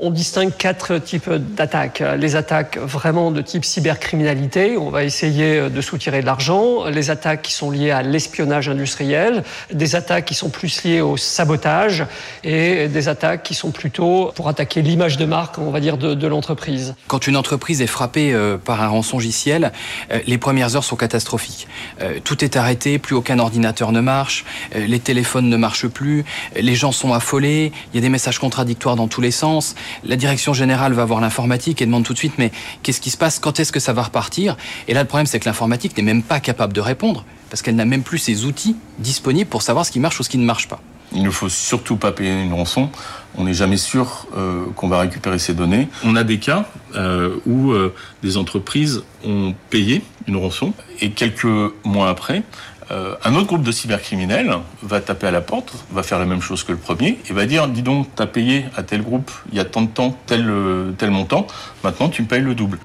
On 0.00 0.10
distingue 0.10 0.52
quatre 0.56 0.98
types 0.98 1.30
d'attaques. 1.30 2.02
Les 2.18 2.36
attaques 2.36 2.78
vraiment 2.78 3.30
de 3.30 3.42
type 3.42 3.64
cybercriminalité, 3.64 4.76
on 4.76 4.90
va 4.90 5.04
essayer 5.04 5.68
de 5.68 5.80
soutirer 5.80 6.20
de 6.20 6.26
l'argent. 6.26 6.86
Les 6.86 7.10
attaques 7.10 7.42
qui 7.42 7.52
sont 7.52 7.70
liées 7.70 7.90
à 7.90 8.02
l'espionnage 8.02 8.68
industriel, 8.68 9.44
des 9.72 9.96
attaques 9.96 10.24
qui 10.24 10.34
sont 10.34 10.48
plus 10.48 10.84
liées 10.84 11.00
au 11.00 11.16
sabotage 11.16 12.06
et 12.44 12.88
des 12.88 13.08
attaques 13.08 13.42
qui 13.42 13.54
sont 13.54 13.70
plutôt 13.70 14.32
pour 14.34 14.48
attaquer 14.48 14.82
l'image 14.82 15.16
de 15.16 15.24
marque, 15.24 15.58
on 15.58 15.70
va 15.70 15.80
dire, 15.80 15.98
de, 15.98 16.26
l'entreprise. 16.26 16.94
Quand 17.08 17.26
une 17.26 17.36
entreprise 17.36 17.82
est 17.82 17.86
frappée 17.88 18.32
euh, 18.32 18.56
par 18.56 18.82
un 18.82 18.88
rançongiciel, 18.88 19.72
euh, 20.12 20.20
les 20.26 20.38
premières 20.38 20.76
heures 20.76 20.84
sont 20.84 20.96
catastrophiques. 20.96 21.66
Euh, 22.00 22.20
tout 22.22 22.44
est 22.44 22.56
arrêté, 22.56 22.98
plus 22.98 23.16
aucun 23.16 23.38
ordinateur 23.38 23.90
ne 23.90 24.00
marche, 24.00 24.44
les 24.74 25.00
téléphones 25.00 25.48
ne 25.48 25.56
marchent 25.56 25.88
plus, 25.88 26.24
les 26.54 26.74
gens 26.74 26.92
sont 26.92 27.12
affolés, 27.12 27.72
il 27.92 27.96
y 27.96 27.98
a 27.98 28.02
des 28.02 28.08
messages 28.08 28.38
contradictoires 28.38 28.96
dans 28.96 29.08
tous 29.08 29.20
les 29.20 29.30
sens 29.30 29.74
la 30.04 30.16
direction 30.16 30.52
générale 30.52 30.92
va 30.92 31.04
voir 31.04 31.20
l'informatique 31.20 31.82
et 31.82 31.86
demande 31.86 32.04
tout 32.04 32.12
de 32.12 32.18
suite 32.18 32.34
mais 32.38 32.50
qu'est-ce 32.82 33.00
qui 33.00 33.10
se 33.10 33.16
passe? 33.16 33.38
Quand 33.38 33.60
est-ce 33.60 33.72
que 33.72 33.80
ça 33.80 33.92
va 33.92 34.02
repartir? 34.02 34.56
Et 34.88 34.94
là, 34.94 35.02
le 35.02 35.08
problème, 35.08 35.26
c'est 35.26 35.40
que 35.40 35.46
l'informatique 35.46 35.96
n'est 35.96 36.02
même 36.02 36.22
pas 36.22 36.40
capable 36.40 36.72
de 36.72 36.80
répondre 36.80 37.24
parce 37.50 37.62
qu'elle 37.62 37.76
n'a 37.76 37.84
même 37.84 38.02
plus 38.02 38.18
ses 38.18 38.44
outils 38.44 38.76
disponibles 38.98 39.50
pour 39.50 39.62
savoir 39.62 39.84
ce 39.84 39.90
qui 39.90 40.00
marche 40.00 40.20
ou 40.20 40.22
ce 40.22 40.28
qui 40.28 40.38
ne 40.38 40.44
marche 40.44 40.68
pas. 40.68 40.80
Il 41.12 41.24
ne 41.24 41.30
faut 41.30 41.48
surtout 41.48 41.96
pas 41.96 42.12
payer 42.12 42.30
une 42.42 42.52
rançon. 42.52 42.88
On 43.36 43.44
n'est 43.44 43.54
jamais 43.54 43.76
sûr 43.76 44.26
euh, 44.36 44.66
qu'on 44.76 44.88
va 44.88 45.00
récupérer 45.00 45.38
ces 45.38 45.54
données. 45.54 45.88
On 46.04 46.14
a 46.14 46.22
des 46.22 46.38
cas 46.38 46.66
euh, 46.94 47.36
où 47.46 47.72
euh, 47.72 47.92
des 48.22 48.36
entreprises 48.36 49.02
ont 49.26 49.54
payé 49.70 50.02
une 50.28 50.36
rançon 50.36 50.72
et 51.00 51.10
quelques 51.10 51.46
mois 51.84 52.08
après, 52.08 52.42
euh, 52.90 53.14
un 53.24 53.34
autre 53.34 53.46
groupe 53.46 53.62
de 53.62 53.70
cybercriminels 53.70 54.52
va 54.82 55.00
taper 55.00 55.28
à 55.28 55.30
la 55.30 55.40
porte, 55.40 55.72
va 55.92 56.02
faire 56.02 56.18
la 56.18 56.26
même 56.26 56.42
chose 56.42 56.64
que 56.64 56.72
le 56.72 56.78
premier, 56.78 57.18
et 57.28 57.32
va 57.32 57.46
dire, 57.46 57.68
dis 57.68 57.82
donc, 57.82 58.08
t'as 58.16 58.26
payé 58.26 58.64
à 58.76 58.82
tel 58.82 59.02
groupe 59.02 59.30
il 59.52 59.56
y 59.56 59.60
a 59.60 59.64
tant 59.64 59.82
de 59.82 59.88
temps 59.88 60.16
tel, 60.26 60.48
euh, 60.48 60.92
tel 60.98 61.10
montant, 61.10 61.46
maintenant 61.84 62.08
tu 62.08 62.22
me 62.22 62.26
payes 62.26 62.42
le 62.42 62.54
double. 62.54 62.78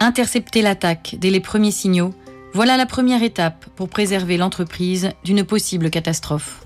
Intercepter 0.00 0.62
l'attaque 0.62 1.16
dès 1.18 1.30
les 1.30 1.40
premiers 1.40 1.70
signaux, 1.70 2.12
voilà 2.54 2.76
la 2.76 2.86
première 2.86 3.22
étape 3.22 3.66
pour 3.76 3.88
préserver 3.88 4.36
l'entreprise 4.36 5.10
d'une 5.24 5.44
possible 5.44 5.90
catastrophe. 5.90 6.64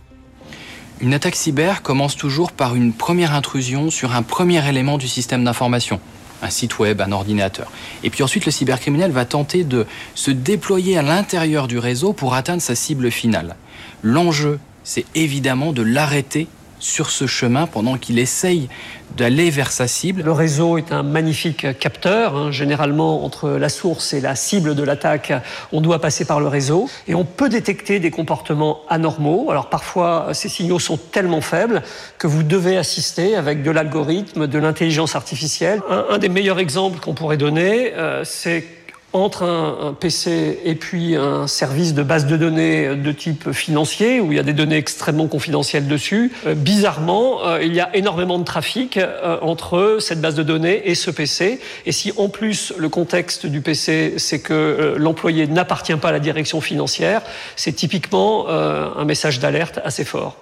Une 1.00 1.14
attaque 1.14 1.34
cyber 1.34 1.82
commence 1.82 2.16
toujours 2.16 2.52
par 2.52 2.76
une 2.76 2.92
première 2.92 3.34
intrusion 3.34 3.90
sur 3.90 4.14
un 4.14 4.22
premier 4.22 4.66
élément 4.68 4.98
du 4.98 5.08
système 5.08 5.44
d'information, 5.44 6.00
un 6.42 6.50
site 6.50 6.78
web, 6.78 7.00
un 7.00 7.12
ordinateur. 7.12 7.70
Et 8.02 8.10
puis 8.10 8.22
ensuite, 8.22 8.44
le 8.44 8.52
cybercriminel 8.52 9.12
va 9.12 9.24
tenter 9.24 9.64
de 9.64 9.86
se 10.14 10.30
déployer 10.30 10.98
à 10.98 11.02
l'intérieur 11.02 11.68
du 11.68 11.78
réseau 11.78 12.12
pour 12.12 12.34
atteindre 12.34 12.60
sa 12.60 12.74
cible 12.74 13.10
finale. 13.10 13.56
L'enjeu, 14.02 14.58
c'est 14.84 15.06
évidemment 15.14 15.72
de 15.72 15.82
l'arrêter 15.82 16.48
sur 16.82 17.10
ce 17.10 17.26
chemin 17.26 17.66
pendant 17.66 17.96
qu'il 17.96 18.18
essaye 18.18 18.68
d'aller 19.16 19.50
vers 19.50 19.70
sa 19.70 19.86
cible. 19.86 20.22
Le 20.22 20.32
réseau 20.32 20.78
est 20.78 20.90
un 20.90 21.02
magnifique 21.02 21.78
capteur. 21.78 22.34
Hein. 22.34 22.50
Généralement, 22.50 23.24
entre 23.24 23.50
la 23.50 23.68
source 23.68 24.14
et 24.14 24.20
la 24.20 24.34
cible 24.34 24.74
de 24.74 24.82
l'attaque, 24.82 25.32
on 25.70 25.80
doit 25.80 26.00
passer 26.00 26.24
par 26.24 26.40
le 26.40 26.48
réseau. 26.48 26.88
Et 27.06 27.14
on 27.14 27.24
peut 27.24 27.48
détecter 27.48 28.00
des 28.00 28.10
comportements 28.10 28.80
anormaux. 28.88 29.50
Alors 29.50 29.68
parfois, 29.68 30.28
ces 30.32 30.48
signaux 30.48 30.78
sont 30.78 30.96
tellement 30.96 31.40
faibles 31.40 31.82
que 32.18 32.26
vous 32.26 32.42
devez 32.42 32.76
assister 32.76 33.36
avec 33.36 33.62
de 33.62 33.70
l'algorithme, 33.70 34.46
de 34.46 34.58
l'intelligence 34.58 35.14
artificielle. 35.14 35.80
Un, 36.10 36.18
des 36.18 36.28
meilleurs 36.28 36.58
exemples 36.58 36.98
qu'on 36.98 37.14
pourrait 37.14 37.36
donner, 37.36 37.92
euh, 37.94 38.24
c'est 38.24 38.64
entre 39.12 39.42
un, 39.44 39.94
PC 39.98 40.60
et 40.64 40.74
puis 40.74 41.16
un 41.16 41.46
service 41.46 41.94
de 41.94 42.02
base 42.02 42.26
de 42.26 42.36
données 42.36 42.96
de 42.96 43.12
type 43.12 43.52
financier, 43.52 44.20
où 44.20 44.32
il 44.32 44.36
y 44.36 44.38
a 44.38 44.42
des 44.42 44.52
données 44.52 44.76
extrêmement 44.76 45.28
confidentielles 45.28 45.86
dessus, 45.86 46.32
euh, 46.46 46.54
bizarrement, 46.54 47.46
euh, 47.46 47.62
il 47.62 47.74
y 47.74 47.80
a 47.80 47.94
énormément 47.94 48.38
de 48.38 48.44
trafic 48.44 48.96
euh, 48.96 49.38
entre 49.42 49.98
cette 50.00 50.20
base 50.20 50.34
de 50.34 50.42
données 50.42 50.82
et 50.88 50.94
ce 50.94 51.10
PC. 51.10 51.60
Et 51.86 51.92
si 51.92 52.12
en 52.16 52.28
plus 52.28 52.72
le 52.78 52.88
contexte 52.88 53.46
du 53.46 53.60
PC, 53.60 54.14
c'est 54.16 54.40
que 54.40 54.94
l'employé 54.96 55.46
n'appartient 55.46 55.94
pas 55.96 56.08
à 56.08 56.12
la 56.12 56.20
direction 56.20 56.60
financière, 56.60 57.22
c'est 57.56 57.72
typiquement 57.72 58.48
un 58.48 59.04
message 59.04 59.40
d'alerte 59.40 59.80
assez 59.84 60.04
fort. 60.04 60.36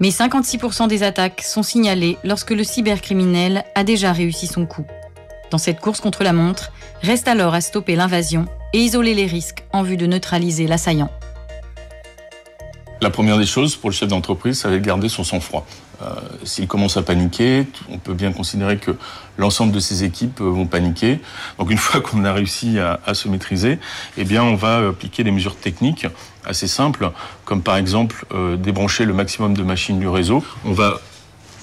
Mais 0.00 0.08
56% 0.08 0.88
des 0.88 1.02
attaques 1.02 1.42
sont 1.42 1.62
signalées 1.62 2.16
lorsque 2.24 2.50
le 2.50 2.64
cybercriminel 2.64 3.64
a 3.74 3.84
déjà 3.84 4.12
réussi 4.12 4.46
son 4.46 4.66
coup. 4.66 4.86
Dans 5.50 5.58
cette 5.58 5.80
course 5.80 6.00
contre 6.00 6.24
la 6.24 6.32
montre, 6.32 6.72
reste 7.02 7.28
alors 7.28 7.54
à 7.54 7.60
stopper 7.60 7.96
l'invasion 7.96 8.46
et 8.72 8.78
isoler 8.78 9.14
les 9.14 9.26
risques 9.26 9.64
en 9.72 9.82
vue 9.82 9.96
de 9.96 10.06
neutraliser 10.06 10.66
l'assaillant. 10.66 11.10
La 13.00 13.10
première 13.10 13.38
des 13.38 13.46
choses 13.46 13.76
pour 13.76 13.90
le 13.90 13.94
chef 13.94 14.08
d'entreprise, 14.08 14.58
ça 14.58 14.68
va 14.68 14.76
être 14.76 14.82
garder 14.82 15.08
son 15.08 15.24
sang-froid. 15.24 15.66
Euh, 16.02 16.06
s'il 16.42 16.66
commence 16.66 16.96
à 16.96 17.02
paniquer, 17.02 17.66
on 17.90 17.98
peut 17.98 18.14
bien 18.14 18.32
considérer 18.32 18.78
que 18.78 18.96
l'ensemble 19.36 19.72
de 19.72 19.78
ses 19.78 20.04
équipes 20.04 20.40
euh, 20.40 20.44
vont 20.44 20.66
paniquer. 20.66 21.20
Donc 21.58 21.70
une 21.70 21.78
fois 21.86 22.00
qu'on 22.00 22.24
a 22.24 22.32
réussi 22.32 22.78
à, 22.78 23.14
se 23.14 23.28
maîtriser, 23.28 23.78
eh 24.16 24.38
on 24.38 24.54
va 24.54 24.88
appliquer 24.88 25.22
des 25.22 25.30
mesures 25.30 25.56
techniques 25.56 26.06
assez 26.44 26.66
simples, 26.66 27.10
comme 27.44 27.62
par 27.62 27.76
exemple 27.76 28.26
euh, 28.32 28.56
débrancher 28.56 29.04
le 29.04 29.12
maximum 29.12 29.56
de 29.56 29.62
machines 29.62 29.98
du 29.98 30.08
réseau. 30.08 30.42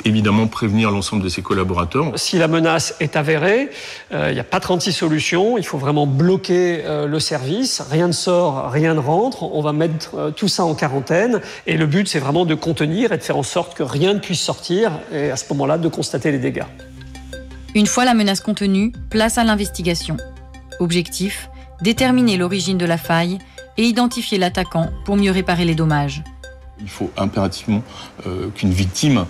Évidemment 0.05 0.47
prévenir 0.47 0.91
l'ensemble 0.91 1.23
de 1.23 1.29
ses 1.29 1.41
collaborateurs. 1.41 2.11
Si 2.15 2.37
la 2.37 2.47
menace 2.47 2.95
est 2.99 3.15
avérée, 3.15 3.69
euh, 4.13 4.29
il 4.29 4.33
n'y 4.33 4.39
a 4.39 4.43
pas 4.43 4.59
36 4.59 4.91
solutions, 4.91 5.57
il 5.57 5.65
faut 5.65 5.77
vraiment 5.77 6.07
bloquer 6.07 6.83
euh, 6.85 7.07
le 7.07 7.19
service, 7.19 7.81
rien 7.89 8.07
ne 8.07 8.11
sort, 8.11 8.69
rien 8.71 8.93
ne 8.93 8.99
rentre, 8.99 9.43
on 9.43 9.61
va 9.61 9.73
mettre 9.73 10.15
euh, 10.15 10.31
tout 10.31 10.47
ça 10.47 10.63
en 10.63 10.75
quarantaine 10.75 11.41
et 11.67 11.77
le 11.77 11.85
but 11.85 12.07
c'est 12.07 12.19
vraiment 12.19 12.45
de 12.45 12.55
contenir 12.55 13.11
et 13.11 13.17
de 13.17 13.23
faire 13.23 13.37
en 13.37 13.43
sorte 13.43 13.75
que 13.75 13.83
rien 13.83 14.13
ne 14.13 14.19
puisse 14.19 14.41
sortir 14.41 14.91
et 15.13 15.31
à 15.31 15.35
ce 15.35 15.45
moment-là 15.51 15.77
de 15.77 15.87
constater 15.87 16.31
les 16.31 16.39
dégâts. 16.39 16.65
Une 17.73 17.87
fois 17.87 18.05
la 18.05 18.13
menace 18.13 18.41
contenue, 18.41 18.91
place 19.09 19.37
à 19.37 19.43
l'investigation. 19.43 20.17
Objectif, 20.79 21.49
déterminer 21.81 22.37
l'origine 22.37 22.77
de 22.77 22.85
la 22.85 22.97
faille 22.97 23.37
et 23.77 23.83
identifier 23.83 24.37
l'attaquant 24.37 24.89
pour 25.05 25.15
mieux 25.15 25.31
réparer 25.31 25.65
les 25.65 25.75
dommages. 25.75 26.23
Il 26.81 26.89
faut 26.89 27.11
impérativement 27.15 27.83
qu'une 28.55 28.71
victime 28.71 29.25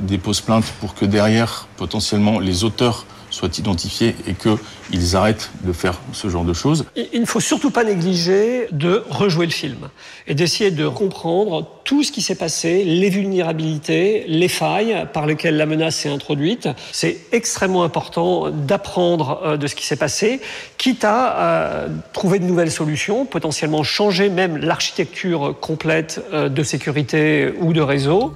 dépose 0.00 0.40
plainte 0.40 0.64
pour 0.80 0.94
que 0.94 1.04
derrière, 1.04 1.68
potentiellement, 1.76 2.38
les 2.40 2.64
auteurs 2.64 3.06
soient 3.32 3.50
identifiés 3.58 4.14
et 4.26 4.34
qu'ils 4.34 5.16
arrêtent 5.16 5.50
de 5.64 5.72
faire 5.72 5.98
ce 6.12 6.28
genre 6.28 6.44
de 6.44 6.52
choses. 6.52 6.84
Il 7.12 7.20
ne 7.20 7.26
faut 7.26 7.40
surtout 7.40 7.70
pas 7.70 7.84
négliger 7.84 8.68
de 8.70 9.04
rejouer 9.10 9.46
le 9.46 9.52
film 9.52 9.88
et 10.26 10.34
d'essayer 10.34 10.70
de 10.70 10.88
comprendre 10.88 11.66
tout 11.84 12.02
ce 12.02 12.12
qui 12.12 12.22
s'est 12.22 12.36
passé, 12.36 12.84
les 12.84 13.08
vulnérabilités, 13.08 14.24
les 14.28 14.48
failles 14.48 15.06
par 15.12 15.26
lesquelles 15.26 15.56
la 15.56 15.66
menace 15.66 15.96
s'est 15.96 16.08
introduite. 16.08 16.68
C'est 16.92 17.18
extrêmement 17.32 17.82
important 17.82 18.50
d'apprendre 18.50 19.40
euh, 19.44 19.56
de 19.56 19.66
ce 19.66 19.74
qui 19.74 19.86
s'est 19.86 19.96
passé, 19.96 20.40
quitte 20.78 21.04
à 21.04 21.38
euh, 21.38 21.88
trouver 22.12 22.38
de 22.38 22.44
nouvelles 22.44 22.70
solutions, 22.70 23.24
potentiellement 23.24 23.82
changer 23.82 24.28
même 24.28 24.56
l'architecture 24.58 25.58
complète 25.60 26.20
de 26.32 26.62
sécurité 26.62 27.52
ou 27.60 27.72
de 27.72 27.80
réseau. 27.80 28.34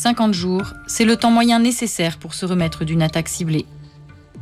50 0.00 0.32
jours, 0.32 0.72
c'est 0.86 1.04
le 1.04 1.14
temps 1.14 1.30
moyen 1.30 1.58
nécessaire 1.58 2.16
pour 2.16 2.32
se 2.32 2.46
remettre 2.46 2.86
d'une 2.86 3.02
attaque 3.02 3.28
ciblée. 3.28 3.66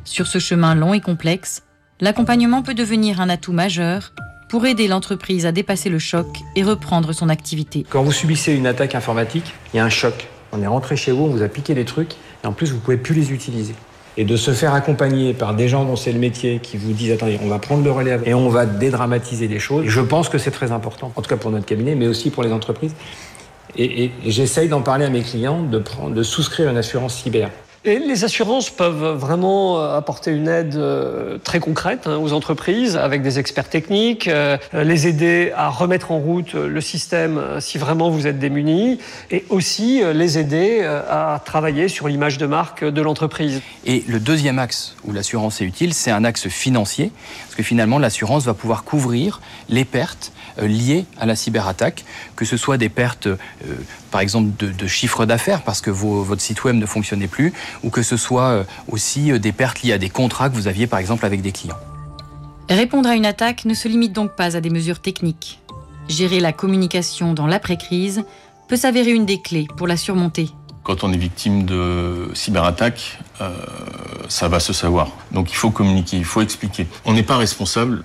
Sur 0.05 0.29
ce 0.29 0.39
chemin 0.39 0.77
long 0.77 0.95
et 0.95 1.01
complexe, 1.01 1.65
l'accompagnement 2.01 2.63
peut 2.63 2.75
devenir 2.75 3.21
un 3.21 3.29
atout 3.29 3.53
majeur 3.53 4.13
pour 4.49 4.67
aider 4.67 4.87
l'entreprise 4.87 5.47
à 5.47 5.51
dépasser 5.51 5.91
le 5.91 5.99
choc 5.99 6.29
et 6.55 6.63
reprendre 6.63 7.13
son 7.13 7.29
activité. 7.29 7.85
Quand 7.91 8.05
vous 8.05 8.13
subissez 8.13 8.53
une 8.53 8.69
attaque 8.69 8.95
informatique, 8.95 9.53
il 9.75 9.79
y 9.79 9.81
a 9.81 9.85
un 9.85 9.89
choc. 9.89 10.29
On 10.53 10.63
est 10.63 10.67
rentré 10.69 10.95
chez 10.95 11.11
vous, 11.11 11.25
on 11.25 11.31
vous 11.31 11.43
a 11.43 11.49
piqué 11.49 11.75
des 11.75 11.85
trucs, 11.85 12.13
et 12.45 12.47
en 12.47 12.53
plus, 12.53 12.71
vous 12.71 12.77
ne 12.77 12.81
pouvez 12.81 12.97
plus 12.97 13.15
les 13.15 13.33
utiliser. 13.33 13.75
Et 14.17 14.25
de 14.25 14.37
se 14.37 14.53
faire 14.53 14.75
accompagner 14.75 15.35
par 15.35 15.55
des 15.55 15.69
gens 15.69 15.85
dont 15.85 15.97
c'est 15.97 16.13
le 16.13 16.21
métier 16.21 16.61
qui 16.61 16.77
vous 16.77 16.93
disent 16.93 17.11
attendez, 17.11 17.39
on 17.43 17.49
va 17.49 17.59
prendre 17.59 17.83
le 17.83 17.91
relais 17.91 18.19
et 18.27 18.35
on 18.35 18.49
va 18.49 18.65
dédramatiser 18.65 19.49
les 19.49 19.59
choses. 19.59 19.87
je 19.87 20.01
pense 20.01 20.29
que 20.29 20.39
c'est 20.39 20.51
très 20.53 20.71
important, 20.71 21.13
en 21.17 21.23
tout 21.23 21.29
cas 21.29 21.37
pour 21.37 21.51
notre 21.51 21.67
cabinet, 21.67 21.97
mais 21.97 22.07
aussi 22.07 22.31
pour 22.31 22.45
les 22.45 22.53
entreprises. 22.53 22.95
Et, 23.77 24.11
j'essaye 24.25 24.69
d'en 24.69 24.83
parler 24.83 25.05
à 25.05 25.11
mes 25.11 25.23
clients, 25.23 25.63
de, 25.63 25.79
prendre, 25.79 26.15
de 26.15 26.23
souscrire 26.23 26.71
une 26.71 26.77
assurance 26.77 27.15
cyber. 27.15 27.51
Et 27.85 28.01
les 28.01 28.25
assurances 28.25 28.71
peuvent 28.71 29.17
vraiment 29.17 29.79
euh, 29.79 29.97
apporter 29.97 30.33
une 30.33 30.49
aide 30.49 30.75
euh, 30.75 31.39
très 31.39 31.61
concrète 31.61 32.09
hein, 32.09 32.17
aux 32.17 32.33
entreprises 32.33 32.97
avec 32.97 33.23
des 33.23 33.39
experts 33.39 33.69
techniques, 33.69 34.27
euh, 34.27 34.59
les 34.75 35.07
aider 35.07 35.53
à 35.57 35.69
remettre 35.69 36.11
en 36.11 36.19
route 36.19 36.55
le 36.55 36.81
système 36.81 37.41
si 37.61 37.79
vraiment 37.79 38.11
vous 38.11 38.27
êtes 38.27 38.41
démunis, 38.41 38.99
et 39.31 39.45
aussi 39.49 40.03
les 40.13 40.39
aider 40.39 40.83
à 40.83 41.41
travailler 41.45 41.89
sur 41.89 42.09
l'image 42.09 42.37
de 42.37 42.47
marque 42.47 42.85
de 42.85 43.01
l'entreprise. 43.01 43.63
Et 43.87 44.05
le 44.09 44.19
deuxième 44.19 44.59
axe 44.59 44.97
où 45.05 45.13
l'assurance 45.13 45.61
est 45.61 45.65
utile, 45.65 45.95
c'est 45.95 46.11
un 46.11 46.25
axe 46.25 46.49
financier, 46.49 47.13
parce 47.45 47.55
que 47.55 47.63
finalement 47.63 47.99
l'assurance 47.99 48.45
va 48.45 48.55
pouvoir 48.55 48.85
couvrir 48.85 49.41
les 49.69 49.85
pertes 49.85 50.33
liées 50.67 51.07
à 51.19 51.27
la 51.27 51.37
cyberattaque, 51.37 52.05
que 52.37 52.45
ce 52.45 52.57
soit 52.57 52.79
des 52.79 52.89
pertes, 52.89 53.27
euh, 53.27 53.37
par 54.11 54.21
exemple, 54.21 54.51
de, 54.59 54.87
chiffre 54.87 55.27
d'affaires 55.27 55.63
parce 55.63 55.81
que 55.81 55.91
votre 55.91 56.41
site 56.41 56.65
web 56.65 56.77
ne 56.77 56.87
fonctionnait 56.87 57.29
plus, 57.29 57.53
ou 57.83 57.91
que 57.91 58.03
ce 58.03 58.17
soit 58.17 58.49
euh, 58.49 58.65
aussi 58.91 59.39
des 59.39 59.53
pertes 59.53 59.83
liées 59.83 59.93
à 59.93 59.99
des 59.99 60.11
contrats 60.11 60.49
que 60.49 60.55
vous 60.55 60.67
aviez, 60.67 60.87
par 60.87 60.99
exemple, 60.99 61.25
avec 61.27 61.43
des 61.43 61.53
clients. 61.53 61.79
Répondre 62.69 63.09
à 63.09 63.15
une 63.15 63.27
attaque 63.27 63.65
ne 63.65 63.75
se 63.75 63.89
limite 63.89 64.13
donc 64.13 64.33
pas 64.37 64.57
à 64.57 64.61
des 64.61 64.71
mesures 64.71 65.01
techniques. 65.01 65.61
Gérer 66.09 66.41
la 66.41 66.53
communication 66.53 67.35
dans 67.35 67.47
l'après-crise 67.47 68.25
peut 68.69 68.77
s'avérer 68.77 69.13
une 69.13 69.27
des 69.27 69.41
clés 69.41 69.67
pour 69.77 69.87
la 69.87 69.97
surmonter 69.97 70.51
quand 70.89 71.05
on 71.05 71.13
est 71.13 71.19
victime 71.19 71.67
de 71.67 72.31
cyberattaque, 72.33 73.19
euh, 73.43 73.51
ça 74.31 74.49
va 74.49 74.59
se 74.59 74.73
savoir. 74.73 75.11
Donc 75.33 75.53
il 75.53 75.55
faut 75.55 75.71
communiquer, 75.71 76.17
il 76.17 76.25
faut 76.25 76.41
expliquer. 76.41 76.87
On 77.05 77.13
n'est 77.13 77.23
pas 77.23 77.37
responsable, 77.37 78.05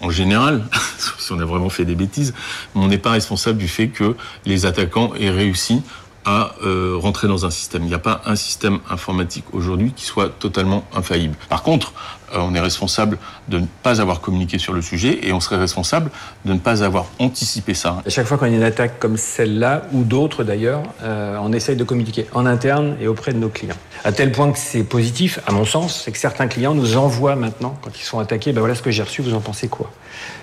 en 0.00 0.10
général, 0.10 0.62
si 1.18 1.32
on 1.32 1.40
a 1.40 1.44
vraiment 1.44 1.70
fait 1.70 1.84
des 1.84 1.96
bêtises, 1.96 2.32
mais 2.76 2.82
on 2.82 2.86
n'est 2.86 2.98
pas 2.98 3.10
responsable 3.10 3.58
du 3.58 3.66
fait 3.66 3.88
que 3.88 4.14
les 4.46 4.64
attaquants 4.64 5.10
aient 5.18 5.30
réussi 5.30 5.82
à 6.24 6.52
euh, 6.62 6.94
rentrer 6.96 7.26
dans 7.26 7.46
un 7.46 7.50
système. 7.50 7.82
Il 7.82 7.88
n'y 7.88 7.94
a 7.94 7.98
pas 7.98 8.22
un 8.24 8.36
système 8.36 8.78
informatique 8.88 9.46
aujourd'hui 9.52 9.92
qui 9.92 10.04
soit 10.04 10.28
totalement 10.28 10.84
infaillible. 10.94 11.34
Par 11.48 11.64
contre, 11.64 11.92
on 12.34 12.54
est 12.54 12.60
responsable 12.60 13.18
de 13.48 13.58
ne 13.58 13.66
pas 13.82 14.00
avoir 14.00 14.20
communiqué 14.20 14.58
sur 14.58 14.72
le 14.72 14.82
sujet 14.82 15.20
et 15.22 15.32
on 15.32 15.40
serait 15.40 15.56
responsable 15.56 16.10
de 16.44 16.52
ne 16.52 16.58
pas 16.58 16.82
avoir 16.82 17.06
anticipé 17.18 17.74
ça. 17.74 18.02
À 18.06 18.10
chaque 18.10 18.26
fois 18.26 18.38
qu'on 18.38 18.46
a 18.46 18.48
une 18.48 18.62
attaque 18.62 18.98
comme 18.98 19.16
celle-là, 19.16 19.82
ou 19.92 20.04
d'autres 20.04 20.44
d'ailleurs, 20.44 20.82
euh, 21.02 21.36
on 21.40 21.52
essaye 21.52 21.76
de 21.76 21.84
communiquer 21.84 22.26
en 22.32 22.46
interne 22.46 22.96
et 23.00 23.08
auprès 23.08 23.32
de 23.32 23.38
nos 23.38 23.48
clients. 23.48 23.76
À 24.04 24.12
tel 24.12 24.32
point 24.32 24.50
que 24.52 24.58
c'est 24.58 24.84
positif, 24.84 25.40
à 25.46 25.52
mon 25.52 25.64
sens, 25.64 26.02
c'est 26.04 26.12
que 26.12 26.18
certains 26.18 26.48
clients 26.48 26.74
nous 26.74 26.96
envoient 26.96 27.36
maintenant, 27.36 27.76
quand 27.82 27.90
ils 27.98 28.04
sont 28.04 28.18
attaqués, 28.18 28.52
ben 28.52 28.60
voilà 28.60 28.74
ce 28.74 28.82
que 28.82 28.90
j'ai 28.90 29.02
reçu, 29.02 29.22
vous 29.22 29.34
en 29.34 29.40
pensez 29.40 29.68
quoi? 29.68 29.90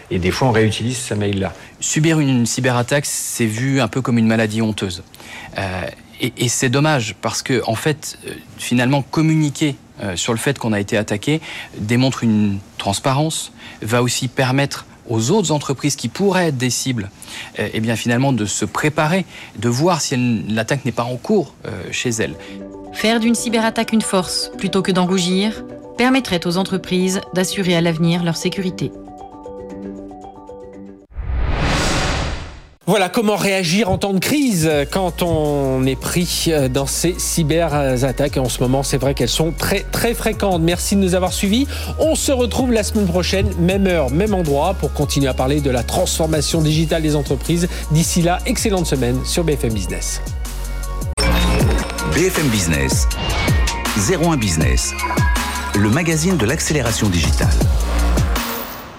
Et 0.10 0.20
des 0.20 0.32
fois, 0.32 0.48
on 0.48 0.52
réutilise 0.52 0.98
ce 0.98 1.14
mail-là. 1.14 1.54
Subir 1.80 2.20
une 2.20 2.46
cyberattaque, 2.46 3.06
c'est 3.06 3.46
vu 3.46 3.82
un 3.82 3.88
peu 3.88 4.02
comme 4.02 4.18
une 4.18 4.28
maladie 4.28 4.62
honteuse. 4.62 5.04
Euh, 5.58 5.82
et, 6.20 6.48
c'est 6.48 6.70
dommage 6.70 7.16
parce 7.22 7.44
que, 7.44 7.62
en 7.68 7.76
fait, 7.76 8.18
finalement, 8.58 9.04
communiquer 9.04 9.76
euh, 9.76 9.87
sur 10.16 10.34
le 10.34 10.40
fait 10.40 10.60
qu'on 10.60 10.74
a 10.74 10.80
été 10.80 10.98
attaqué 10.98 11.42
démontre 11.78 12.24
une 12.24 12.60
transparence, 12.78 13.52
va 13.82 14.04
aussi 14.04 14.28
permettre 14.28 14.86
aux 15.10 15.32
autres 15.32 15.52
entreprises 15.52 15.96
qui 15.96 16.10
pourraient 16.10 16.48
être 16.48 16.58
des 16.58 16.70
cibles, 16.70 17.10
euh, 17.60 17.70
eh 17.74 17.80
bien 17.80 17.96
finalement 17.96 18.34
de 18.34 18.46
se 18.46 18.66
préparer, 18.66 19.26
de 19.58 19.70
voir 19.70 20.02
si 20.02 20.44
l'attaque 20.50 20.86
n'est 20.86 20.92
pas 20.92 21.04
en 21.04 21.18
cours 21.18 21.54
euh, 21.66 21.70
chez 21.92 22.10
elles. 22.10 22.36
Faire 22.94 23.20
d'une 23.20 23.36
cyberattaque 23.36 23.94
une 23.94 24.02
force 24.02 24.52
plutôt 24.58 24.82
que 24.82 24.92
d'en 24.92 25.06
rougir, 25.06 25.64
permettrait 25.98 26.46
aux 26.46 26.58
entreprises 26.58 27.22
d'assurer 27.34 27.76
à 27.76 27.82
l'avenir 27.82 28.24
leur 28.24 28.38
sécurité. 28.38 28.92
Voilà 32.90 33.10
comment 33.10 33.36
réagir 33.36 33.92
en 33.92 33.98
temps 33.98 34.14
de 34.14 34.20
crise 34.20 34.72
quand 34.92 35.22
on 35.22 35.86
est 35.86 35.98
pris 35.98 36.46
euh, 36.48 36.70
dans 36.70 36.86
ces 36.86 37.16
cyberattaques. 37.18 38.38
En 38.38 38.48
ce 38.48 38.62
moment, 38.62 38.82
c'est 38.82 38.98
vrai 38.98 39.14
qu'elles 39.14 39.28
sont 39.28 39.52
très 39.52 39.82
très 39.82 40.14
fréquentes. 40.14 40.62
Merci 40.62 40.96
de 40.96 41.02
nous 41.02 41.14
avoir 41.14 41.34
suivis. 41.34 41.68
On 42.00 42.16
se 42.16 42.32
retrouve 42.32 42.72
la 42.72 42.84
semaine 42.84 43.08
prochaine, 43.08 43.50
même 43.60 43.88
heure, 43.88 44.10
même 44.10 44.34
endroit, 44.34 44.74
pour 44.74 44.94
continuer 44.94 45.28
à 45.28 45.34
parler 45.34 45.60
de 45.60 45.70
la 45.70 45.84
transformation 45.84 46.62
digitale 46.62 47.02
des 47.02 47.18
entreprises. 47.18 47.68
D'ici 47.92 48.22
là, 48.22 48.40
excellente 48.46 48.86
semaine 48.86 49.20
sur 49.26 49.44
BFM 49.44 49.74
Business. 49.74 50.22
BFM 52.14 52.48
Business, 52.48 53.06
01 54.10 54.38
Business, 54.38 54.94
le 55.76 55.90
magazine 55.90 56.38
de 56.38 56.46
l'accélération 56.46 57.10
digitale. 57.10 57.50